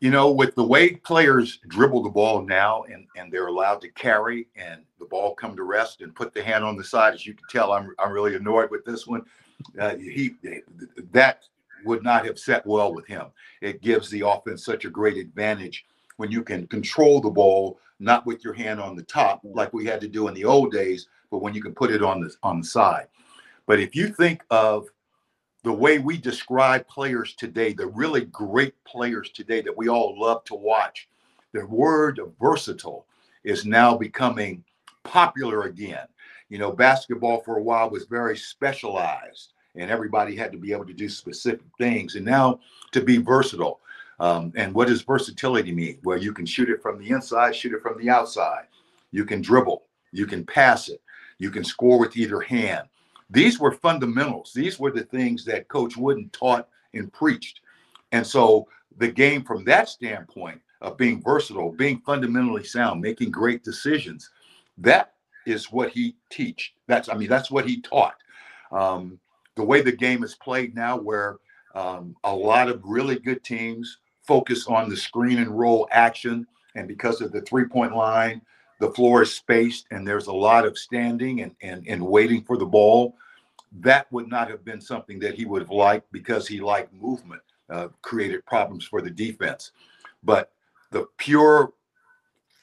You 0.00 0.10
know, 0.10 0.30
with 0.30 0.54
the 0.54 0.64
way 0.64 0.94
players 0.94 1.58
dribble 1.68 2.02
the 2.02 2.10
ball 2.10 2.42
now 2.42 2.84
and, 2.84 3.06
and 3.16 3.32
they're 3.32 3.46
allowed 3.46 3.80
to 3.80 3.88
carry 3.90 4.46
and 4.54 4.82
the 4.98 5.06
ball 5.06 5.34
come 5.34 5.56
to 5.56 5.62
rest 5.62 6.02
and 6.02 6.14
put 6.14 6.34
the 6.34 6.42
hand 6.42 6.64
on 6.64 6.76
the 6.76 6.84
side, 6.84 7.14
as 7.14 7.26
you 7.26 7.34
can 7.34 7.46
tell, 7.48 7.72
I'm, 7.72 7.94
I'm 7.98 8.12
really 8.12 8.36
annoyed 8.36 8.70
with 8.70 8.84
this 8.84 9.06
one. 9.06 9.22
Uh, 9.80 9.96
he 9.96 10.34
that 11.12 11.44
would 11.84 12.02
not 12.02 12.24
have 12.24 12.38
set 12.38 12.66
well 12.66 12.92
with 12.94 13.06
him. 13.06 13.26
It 13.60 13.82
gives 13.82 14.10
the 14.10 14.26
offense 14.26 14.64
such 14.64 14.84
a 14.84 14.90
great 14.90 15.16
advantage 15.16 15.84
when 16.16 16.30
you 16.30 16.42
can 16.42 16.66
control 16.66 17.20
the 17.20 17.30
ball, 17.30 17.78
not 18.00 18.26
with 18.26 18.44
your 18.44 18.54
hand 18.54 18.80
on 18.80 18.96
the 18.96 19.04
top 19.04 19.40
like 19.44 19.72
we 19.72 19.86
had 19.86 20.00
to 20.00 20.08
do 20.08 20.28
in 20.28 20.34
the 20.34 20.44
old 20.44 20.72
days, 20.72 21.06
but 21.30 21.38
when 21.38 21.54
you 21.54 21.62
can 21.62 21.74
put 21.74 21.90
it 21.90 22.02
on 22.02 22.20
the 22.20 22.34
on 22.42 22.60
the 22.60 22.66
side. 22.66 23.06
But 23.66 23.80
if 23.80 23.94
you 23.94 24.08
think 24.08 24.44
of 24.50 24.88
the 25.64 25.72
way 25.72 25.98
we 25.98 26.16
describe 26.16 26.86
players 26.86 27.34
today, 27.34 27.72
the 27.72 27.86
really 27.86 28.24
great 28.26 28.72
players 28.84 29.30
today 29.30 29.60
that 29.62 29.76
we 29.76 29.88
all 29.88 30.18
love 30.18 30.44
to 30.44 30.54
watch, 30.54 31.08
the 31.52 31.66
word 31.66 32.20
versatile 32.40 33.06
is 33.44 33.64
now 33.64 33.96
becoming 33.96 34.64
popular 35.04 35.62
again. 35.64 36.06
You 36.48 36.58
know, 36.58 36.72
basketball 36.72 37.40
for 37.42 37.58
a 37.58 37.62
while 37.62 37.90
was 37.90 38.04
very 38.04 38.36
specialized 38.36 39.52
and 39.78 39.90
everybody 39.90 40.36
had 40.36 40.52
to 40.52 40.58
be 40.58 40.72
able 40.72 40.86
to 40.86 40.92
do 40.92 41.08
specific 41.08 41.66
things. 41.78 42.16
And 42.16 42.24
now 42.24 42.60
to 42.92 43.00
be 43.00 43.18
versatile. 43.18 43.80
Um, 44.20 44.52
and 44.56 44.74
what 44.74 44.88
does 44.88 45.02
versatility 45.02 45.72
mean? 45.72 45.98
Well, 46.02 46.18
you 46.18 46.32
can 46.32 46.44
shoot 46.44 46.68
it 46.68 46.82
from 46.82 46.98
the 46.98 47.10
inside, 47.10 47.54
shoot 47.54 47.72
it 47.72 47.82
from 47.82 47.98
the 47.98 48.10
outside. 48.10 48.64
You 49.12 49.24
can 49.24 49.40
dribble, 49.40 49.84
you 50.12 50.26
can 50.26 50.44
pass 50.44 50.88
it, 50.88 51.00
you 51.38 51.50
can 51.50 51.64
score 51.64 51.98
with 51.98 52.16
either 52.16 52.40
hand. 52.40 52.88
These 53.30 53.60
were 53.60 53.72
fundamentals. 53.72 54.52
These 54.52 54.78
were 54.78 54.90
the 54.90 55.04
things 55.04 55.44
that 55.44 55.68
Coach 55.68 55.96
Wooden 55.96 56.30
taught 56.30 56.68
and 56.94 57.12
preached. 57.12 57.60
And 58.12 58.26
so 58.26 58.66
the 58.96 59.08
game 59.08 59.44
from 59.44 59.64
that 59.64 59.88
standpoint 59.88 60.60
of 60.80 60.96
being 60.96 61.22
versatile, 61.22 61.72
being 61.72 62.00
fundamentally 62.00 62.64
sound, 62.64 63.00
making 63.00 63.30
great 63.30 63.62
decisions, 63.62 64.30
that 64.78 65.14
is 65.46 65.70
what 65.72 65.90
he 65.90 66.16
teach. 66.30 66.74
That's 66.86 67.08
I 67.08 67.14
mean 67.14 67.28
that's 67.28 67.50
what 67.50 67.66
he 67.66 67.80
taught. 67.80 68.16
Um, 68.70 69.18
the 69.58 69.64
way 69.64 69.82
the 69.82 69.92
game 69.92 70.22
is 70.22 70.36
played 70.36 70.76
now, 70.76 70.96
where 70.96 71.38
um, 71.74 72.14
a 72.22 72.32
lot 72.32 72.68
of 72.68 72.80
really 72.84 73.18
good 73.18 73.42
teams 73.42 73.98
focus 74.22 74.68
on 74.68 74.88
the 74.88 74.96
screen 74.96 75.38
and 75.38 75.58
roll 75.58 75.88
action, 75.90 76.46
and 76.76 76.86
because 76.86 77.20
of 77.20 77.32
the 77.32 77.40
three 77.42 77.64
point 77.64 77.94
line, 77.94 78.40
the 78.78 78.92
floor 78.92 79.22
is 79.22 79.34
spaced 79.34 79.86
and 79.90 80.06
there's 80.06 80.28
a 80.28 80.32
lot 80.32 80.64
of 80.64 80.78
standing 80.78 81.40
and, 81.40 81.56
and, 81.60 81.84
and 81.88 82.00
waiting 82.00 82.44
for 82.44 82.56
the 82.56 82.64
ball. 82.64 83.16
That 83.80 84.10
would 84.12 84.28
not 84.28 84.48
have 84.48 84.64
been 84.64 84.80
something 84.80 85.18
that 85.18 85.34
he 85.34 85.44
would 85.44 85.60
have 85.62 85.72
liked 85.72 86.10
because 86.12 86.46
he 86.46 86.60
liked 86.60 86.94
movement, 86.94 87.42
uh, 87.68 87.88
created 88.02 88.46
problems 88.46 88.84
for 88.84 89.02
the 89.02 89.10
defense. 89.10 89.72
But 90.22 90.52
the 90.92 91.06
pure 91.16 91.72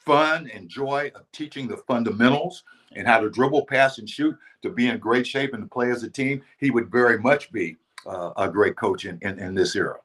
fun 0.05 0.49
and 0.53 0.69
joy 0.69 1.11
of 1.15 1.29
teaching 1.31 1.67
the 1.67 1.77
fundamentals 1.77 2.63
and 2.95 3.07
how 3.07 3.19
to 3.19 3.29
dribble, 3.29 3.65
pass, 3.65 3.97
and 3.97 4.09
shoot 4.09 4.37
to 4.61 4.69
be 4.69 4.87
in 4.87 4.97
great 4.99 5.27
shape 5.27 5.53
and 5.53 5.63
to 5.63 5.69
play 5.69 5.91
as 5.91 6.03
a 6.03 6.09
team, 6.09 6.41
he 6.57 6.71
would 6.71 6.89
very 6.91 7.19
much 7.19 7.51
be 7.51 7.77
uh, 8.05 8.31
a 8.37 8.49
great 8.49 8.75
coach 8.75 9.05
in, 9.05 9.17
in, 9.21 9.39
in 9.39 9.53
this 9.53 9.75
era. 9.75 9.97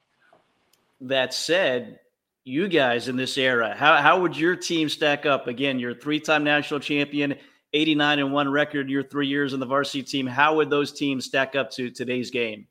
That 1.00 1.32
said, 1.32 2.00
you 2.44 2.68
guys 2.68 3.08
in 3.08 3.16
this 3.16 3.38
era, 3.38 3.74
how, 3.76 3.96
how 3.96 4.20
would 4.20 4.36
your 4.36 4.56
team 4.56 4.88
stack 4.88 5.26
up? 5.26 5.46
Again, 5.46 5.78
you're 5.78 5.94
three 5.94 6.20
time 6.20 6.44
national 6.44 6.80
champion, 6.80 7.36
89 7.72 8.18
and 8.18 8.32
one 8.32 8.48
record, 8.48 8.90
your 8.90 9.02
three 9.02 9.28
years 9.28 9.52
in 9.52 9.60
the 9.60 9.66
varsity 9.66 10.02
team. 10.02 10.26
How 10.26 10.56
would 10.56 10.70
those 10.70 10.92
teams 10.92 11.26
stack 11.26 11.54
up 11.54 11.70
to 11.72 11.90
today's 11.90 12.30
game? 12.30 12.66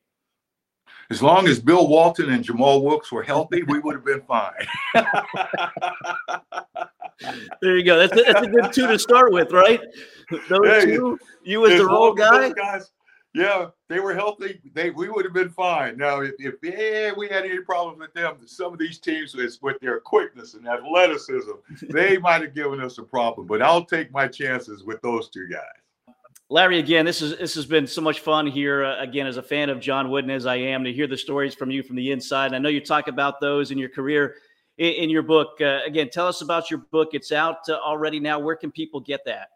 As 1.11 1.23
long 1.23 1.47
as 1.47 1.59
Bill 1.59 1.87
Walton 1.87 2.29
and 2.29 2.43
Jamal 2.43 2.83
Wilkes 2.83 3.11
were 3.11 3.23
healthy, 3.23 3.63
we 3.63 3.79
would 3.79 3.95
have 3.95 4.05
been 4.05 4.21
fine. 4.21 4.53
there 7.61 7.77
you 7.77 7.83
go. 7.83 7.97
That's 7.97 8.13
a, 8.13 8.23
that's 8.23 8.47
a 8.47 8.49
good 8.49 8.73
two 8.73 8.87
to 8.87 8.99
start 8.99 9.31
with, 9.31 9.51
right? 9.51 9.81
Those 10.49 10.59
hey, 10.63 10.85
two, 10.85 11.17
you 11.43 11.65
as 11.65 11.79
the 11.79 11.85
role 11.85 12.13
guy. 12.13 12.51
Guys, 12.51 12.91
yeah, 13.33 13.67
they 13.87 13.99
were 13.99 14.15
healthy. 14.15 14.59
They 14.73 14.89
we 14.89 15.09
would 15.09 15.25
have 15.25 15.33
been 15.33 15.49
fine. 15.49 15.97
Now, 15.97 16.21
if, 16.21 16.33
if 16.39 16.55
yeah, 16.63 17.11
we 17.15 17.27
had 17.27 17.45
any 17.45 17.61
problems 17.61 17.99
with 17.99 18.13
them, 18.13 18.37
some 18.45 18.73
of 18.73 18.79
these 18.79 18.97
teams 18.99 19.35
with, 19.35 19.57
with 19.61 19.79
their 19.79 19.99
quickness 19.99 20.55
and 20.55 20.67
athleticism, 20.67 21.51
they 21.89 22.17
might 22.21 22.41
have 22.41 22.55
given 22.55 22.81
us 22.81 22.97
a 22.97 23.03
problem. 23.03 23.45
But 23.45 23.61
I'll 23.61 23.85
take 23.85 24.11
my 24.11 24.27
chances 24.27 24.83
with 24.83 25.01
those 25.01 25.29
two 25.29 25.47
guys. 25.47 25.61
Larry, 26.51 26.79
again, 26.79 27.05
this 27.05 27.21
is 27.21 27.37
this 27.37 27.53
has 27.53 27.67
been 27.67 27.85
so 27.85 28.01
much 28.01 28.21
fun 28.21 28.47
here. 28.47 28.83
Uh, 28.83 28.99
again, 28.99 29.27
as 29.27 29.37
a 29.37 29.43
fan 29.43 29.69
of 29.69 29.79
John 29.79 30.09
Wooden 30.09 30.31
as 30.31 30.47
I 30.47 30.55
am, 30.55 30.83
to 30.83 30.91
hear 30.91 31.05
the 31.05 31.17
stories 31.17 31.53
from 31.53 31.69
you 31.69 31.83
from 31.83 31.95
the 31.95 32.11
inside. 32.11 32.47
And 32.47 32.55
I 32.55 32.59
know 32.59 32.69
you 32.69 32.83
talk 32.83 33.07
about 33.07 33.39
those 33.39 33.69
in 33.69 33.77
your 33.77 33.89
career 33.89 34.35
in, 34.79 34.93
in 34.93 35.09
your 35.09 35.21
book. 35.21 35.61
Uh, 35.61 35.81
again, 35.85 36.09
tell 36.09 36.27
us 36.27 36.41
about 36.41 36.71
your 36.71 36.79
book. 36.91 37.09
It's 37.13 37.31
out 37.31 37.69
uh, 37.69 37.73
already 37.73 38.19
now. 38.19 38.39
Where 38.39 38.55
can 38.55 38.71
people 38.71 38.99
get 38.99 39.23
that? 39.25 39.49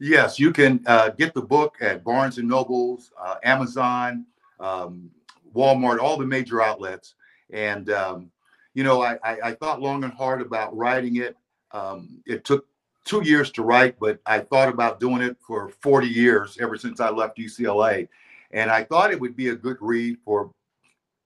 Yes, 0.00 0.38
you 0.38 0.52
can 0.52 0.82
uh, 0.86 1.10
get 1.10 1.34
the 1.34 1.42
book 1.42 1.76
at 1.80 2.02
Barnes 2.02 2.38
and 2.38 2.48
Nobles, 2.48 3.12
uh, 3.20 3.36
Amazon, 3.44 4.24
um, 4.58 5.10
Walmart, 5.54 5.98
all 5.98 6.16
the 6.16 6.26
major 6.26 6.62
outlets. 6.62 7.14
And 7.50 7.90
um, 7.90 8.30
you 8.74 8.84
know, 8.84 9.02
I, 9.02 9.18
I, 9.22 9.38
I, 9.44 9.52
thought 9.52 9.82
long 9.82 10.02
and 10.02 10.12
hard 10.12 10.40
about 10.40 10.74
writing 10.74 11.16
it. 11.16 11.36
Um, 11.72 12.22
it 12.24 12.44
took 12.44 12.66
two 13.04 13.22
years 13.22 13.50
to 13.52 13.62
write, 13.62 13.96
but 14.00 14.18
I 14.24 14.38
thought 14.38 14.70
about 14.70 14.98
doing 14.98 15.20
it 15.20 15.36
for 15.46 15.68
40 15.68 16.06
years 16.06 16.58
ever 16.60 16.78
since 16.78 16.98
I 16.98 17.10
left 17.10 17.36
UCLA. 17.36 18.08
And 18.52 18.70
I 18.70 18.84
thought 18.84 19.12
it 19.12 19.20
would 19.20 19.36
be 19.36 19.48
a 19.48 19.54
good 19.54 19.76
read 19.80 20.16
for 20.24 20.50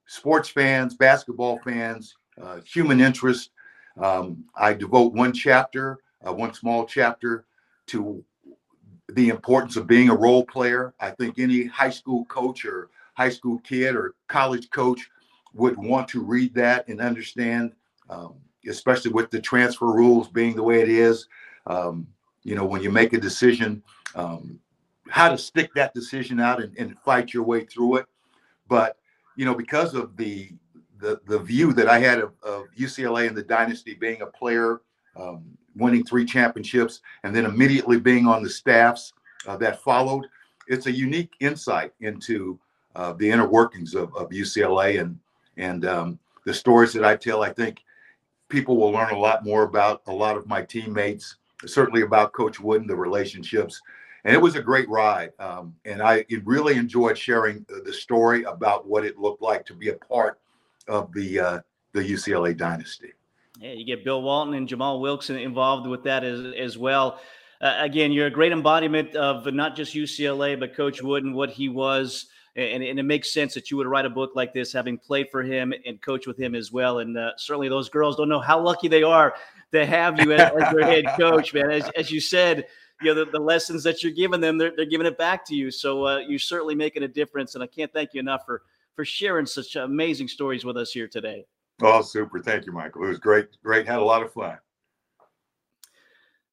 sports 0.06 0.48
fans, 0.48 0.94
basketball 0.94 1.60
fans, 1.64 2.16
uh, 2.40 2.60
human 2.60 3.00
interest. 3.00 3.50
Um, 3.98 4.44
I 4.54 4.74
devote 4.74 5.12
one 5.12 5.32
chapter, 5.32 5.98
uh, 6.26 6.32
one 6.32 6.52
small 6.54 6.86
chapter 6.86 7.44
to 7.88 8.24
the 9.10 9.28
importance 9.28 9.76
of 9.76 9.86
being 9.86 10.08
a 10.10 10.14
role 10.14 10.44
player. 10.44 10.94
I 11.00 11.10
think 11.10 11.38
any 11.38 11.64
high 11.64 11.90
school 11.90 12.24
coach 12.26 12.64
or 12.64 12.90
high 13.14 13.30
school 13.30 13.58
kid 13.60 13.94
or 13.94 14.14
college 14.28 14.68
coach 14.70 15.08
would 15.54 15.76
want 15.76 16.08
to 16.08 16.22
read 16.22 16.54
that 16.54 16.86
and 16.88 17.00
understand, 17.00 17.72
um, 18.10 18.34
especially 18.68 19.12
with 19.12 19.30
the 19.30 19.40
transfer 19.40 19.86
rules 19.86 20.28
being 20.28 20.54
the 20.54 20.62
way 20.62 20.82
it 20.82 20.88
is, 20.88 21.28
um, 21.66 22.06
you 22.42 22.54
know, 22.54 22.64
when 22.64 22.82
you 22.82 22.90
make 22.90 23.12
a 23.12 23.20
decision, 23.20 23.82
um, 24.14 24.58
how 25.08 25.28
to 25.28 25.38
stick 25.38 25.72
that 25.74 25.94
decision 25.94 26.40
out 26.40 26.62
and, 26.62 26.76
and, 26.76 26.98
fight 26.98 27.32
your 27.32 27.44
way 27.44 27.64
through 27.64 27.96
it. 27.96 28.06
But 28.68 28.98
you 29.36 29.44
know, 29.44 29.54
because 29.54 29.94
of 29.94 30.16
the 30.16 30.50
the, 30.98 31.20
the 31.26 31.38
view 31.38 31.72
that 31.74 31.88
I 31.88 31.98
had 31.98 32.18
of, 32.18 32.32
of 32.42 32.66
UCLA 32.78 33.28
and 33.28 33.36
the 33.36 33.42
dynasty 33.42 33.94
being 33.94 34.22
a 34.22 34.26
player, 34.26 34.80
um, 35.16 35.44
winning 35.74 36.04
three 36.04 36.24
championships, 36.24 37.00
and 37.22 37.34
then 37.34 37.44
immediately 37.44 37.98
being 38.00 38.26
on 38.26 38.42
the 38.42 38.50
staffs 38.50 39.12
uh, 39.46 39.56
that 39.58 39.82
followed, 39.82 40.26
it's 40.68 40.86
a 40.86 40.92
unique 40.92 41.32
insight 41.40 41.92
into 42.00 42.58
uh, 42.94 43.12
the 43.12 43.30
inner 43.30 43.46
workings 43.46 43.94
of, 43.94 44.14
of 44.16 44.30
UCLA 44.30 45.00
and 45.00 45.18
and 45.58 45.86
um, 45.86 46.18
the 46.44 46.52
stories 46.52 46.92
that 46.92 47.04
I 47.04 47.16
tell. 47.16 47.42
I 47.42 47.50
think 47.50 47.82
people 48.48 48.76
will 48.76 48.90
learn 48.90 49.12
a 49.12 49.18
lot 49.18 49.44
more 49.44 49.62
about 49.62 50.02
a 50.06 50.12
lot 50.12 50.36
of 50.36 50.46
my 50.46 50.62
teammates 50.62 51.36
certainly 51.64 52.02
about 52.02 52.32
Coach 52.32 52.60
Wooden, 52.60 52.86
the 52.86 52.96
relationships. 52.96 53.80
And 54.24 54.34
it 54.34 54.40
was 54.40 54.56
a 54.56 54.62
great 54.62 54.88
ride. 54.88 55.32
Um, 55.38 55.74
and 55.84 56.02
I 56.02 56.26
really 56.44 56.74
enjoyed 56.74 57.16
sharing 57.16 57.64
the 57.68 57.92
story 57.92 58.42
about 58.42 58.86
what 58.86 59.04
it 59.04 59.18
looked 59.18 59.42
like 59.42 59.64
to 59.66 59.74
be 59.74 59.88
a 59.88 59.94
part 59.94 60.40
of 60.88 61.12
the 61.12 61.40
uh, 61.40 61.60
the 61.92 62.00
UCLA 62.00 62.56
dynasty. 62.56 63.12
Yeah, 63.60 63.72
you 63.72 63.84
get 63.84 64.04
Bill 64.04 64.22
Walton 64.22 64.54
and 64.54 64.68
Jamal 64.68 65.00
Wilkes 65.00 65.30
involved 65.30 65.86
with 65.86 66.04
that 66.04 66.24
as, 66.24 66.54
as 66.54 66.76
well. 66.76 67.20
Uh, 67.60 67.74
again, 67.78 68.12
you're 68.12 68.26
a 68.26 68.30
great 68.30 68.52
embodiment 68.52 69.16
of 69.16 69.46
not 69.52 69.74
just 69.74 69.94
UCLA, 69.94 70.58
but 70.60 70.76
Coach 70.76 71.02
Wood 71.02 71.24
and 71.24 71.34
what 71.34 71.50
he 71.50 71.68
was. 71.68 72.26
And, 72.54 72.82
and, 72.82 72.98
it 72.98 73.02
makes 73.02 73.32
sense 73.32 73.52
that 73.54 73.70
you 73.70 73.76
would 73.76 73.86
write 73.86 74.06
a 74.06 74.10
book 74.10 74.32
like 74.34 74.54
this, 74.54 74.72
having 74.72 74.96
played 74.96 75.28
for 75.30 75.42
him 75.42 75.74
and 75.84 76.00
coached 76.00 76.26
with 76.26 76.38
him 76.38 76.54
as 76.54 76.72
well. 76.72 77.00
And 77.00 77.16
uh, 77.16 77.32
certainly 77.36 77.68
those 77.68 77.90
girls 77.90 78.16
don't 78.16 78.30
know 78.30 78.40
how 78.40 78.58
lucky 78.58 78.88
they 78.88 79.02
are 79.02 79.34
to 79.72 79.84
have 79.84 80.18
you 80.20 80.32
as, 80.32 80.52
as 80.52 80.74
their 80.74 80.86
head 80.86 81.04
coach, 81.18 81.52
man. 81.52 81.70
As, 81.70 81.90
as 81.90 82.10
you 82.10 82.18
said, 82.18 82.64
you 83.02 83.14
know, 83.14 83.24
the, 83.24 83.30
the, 83.30 83.38
lessons 83.38 83.82
that 83.84 84.02
you're 84.02 84.12
giving 84.12 84.40
them, 84.40 84.56
they're, 84.56 84.72
they're 84.74 84.86
giving 84.86 85.06
it 85.06 85.18
back 85.18 85.44
to 85.46 85.54
you. 85.54 85.70
So 85.70 86.06
uh, 86.06 86.18
you're 86.18 86.38
certainly 86.38 86.74
making 86.74 87.02
a 87.02 87.08
difference. 87.08 87.54
And 87.54 87.62
I 87.62 87.66
can't 87.66 87.92
thank 87.92 88.14
you 88.14 88.20
enough 88.20 88.46
for, 88.46 88.62
for 88.96 89.04
sharing 89.04 89.46
such 89.46 89.76
amazing 89.76 90.26
stories 90.26 90.64
with 90.64 90.76
us 90.76 90.90
here 90.90 91.06
today. 91.06 91.44
Oh, 91.82 92.00
super. 92.02 92.40
Thank 92.40 92.66
you, 92.66 92.72
Michael. 92.72 93.04
It 93.04 93.08
was 93.08 93.18
great. 93.18 93.48
Great. 93.62 93.86
Had 93.86 93.98
a 93.98 94.04
lot 94.04 94.22
of 94.22 94.32
fun. 94.32 94.56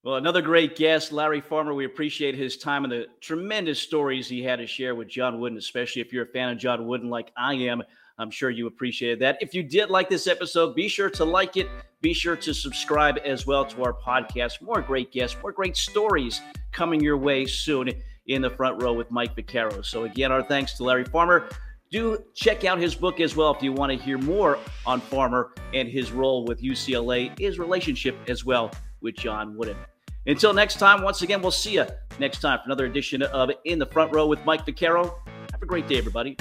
Well, 0.03 0.17
another 0.17 0.41
great 0.41 0.75
guest, 0.75 1.13
Larry 1.13 1.39
Farmer. 1.39 1.73
We 1.73 1.85
appreciate 1.85 2.35
his 2.35 2.57
time 2.57 2.83
and 2.83 2.91
the 2.91 3.05
tremendous 3.21 3.79
stories 3.79 4.27
he 4.27 4.43
had 4.43 4.57
to 4.57 4.67
share 4.67 4.95
with 4.95 5.07
John 5.07 5.39
Wooden, 5.39 5.57
especially 5.57 6.01
if 6.01 6.11
you're 6.11 6.25
a 6.25 6.27
fan 6.27 6.49
of 6.49 6.57
John 6.57 6.85
Wooden 6.85 7.09
like 7.09 7.31
I 7.37 7.53
am. 7.53 7.81
I'm 8.19 8.29
sure 8.29 8.49
you 8.49 8.67
appreciated 8.67 9.19
that. 9.19 9.37
If 9.39 9.53
you 9.53 9.63
did 9.63 9.89
like 9.89 10.09
this 10.09 10.27
episode, 10.27 10.75
be 10.75 10.89
sure 10.89 11.09
to 11.11 11.23
like 11.23 11.55
it. 11.55 11.69
Be 12.01 12.13
sure 12.13 12.35
to 12.35 12.53
subscribe 12.53 13.17
as 13.23 13.47
well 13.47 13.63
to 13.63 13.83
our 13.85 13.93
podcast. 13.93 14.61
More 14.61 14.81
great 14.81 15.13
guests, 15.13 15.37
more 15.41 15.53
great 15.53 15.77
stories 15.77 16.41
coming 16.73 16.99
your 16.99 17.17
way 17.17 17.45
soon 17.45 17.89
in 18.27 18.41
the 18.41 18.49
front 18.49 18.83
row 18.83 18.91
with 18.91 19.09
Mike 19.09 19.37
Vaccaro. 19.37 19.85
So, 19.85 20.03
again, 20.03 20.33
our 20.33 20.43
thanks 20.43 20.73
to 20.73 20.83
Larry 20.83 21.05
Farmer. 21.05 21.49
Do 21.93 22.17
check 22.33 22.65
out 22.65 22.79
his 22.79 22.95
book 22.95 23.19
as 23.19 23.35
well 23.35 23.53
if 23.53 23.61
you 23.61 23.71
want 23.71 23.91
to 23.91 23.97
hear 24.03 24.17
more 24.17 24.57
on 24.83 24.99
Farmer 24.99 25.53
and 25.75 25.87
his 25.87 26.11
role 26.11 26.43
with 26.43 26.59
UCLA, 26.59 27.37
his 27.37 27.59
relationship 27.59 28.17
as 28.27 28.43
well 28.43 28.71
with 29.01 29.15
John 29.15 29.55
Wooden. 29.55 29.77
Until 30.25 30.55
next 30.55 30.79
time, 30.79 31.03
once 31.03 31.21
again, 31.21 31.39
we'll 31.43 31.51
see 31.51 31.75
you 31.75 31.85
next 32.17 32.41
time 32.41 32.57
for 32.57 32.65
another 32.65 32.87
edition 32.87 33.21
of 33.21 33.51
In 33.65 33.77
the 33.77 33.85
Front 33.85 34.11
Row 34.11 34.25
with 34.25 34.43
Mike 34.43 34.65
Vaccaro. 34.65 35.13
Have 35.51 35.61
a 35.61 35.67
great 35.67 35.87
day, 35.87 35.99
everybody. 35.99 36.35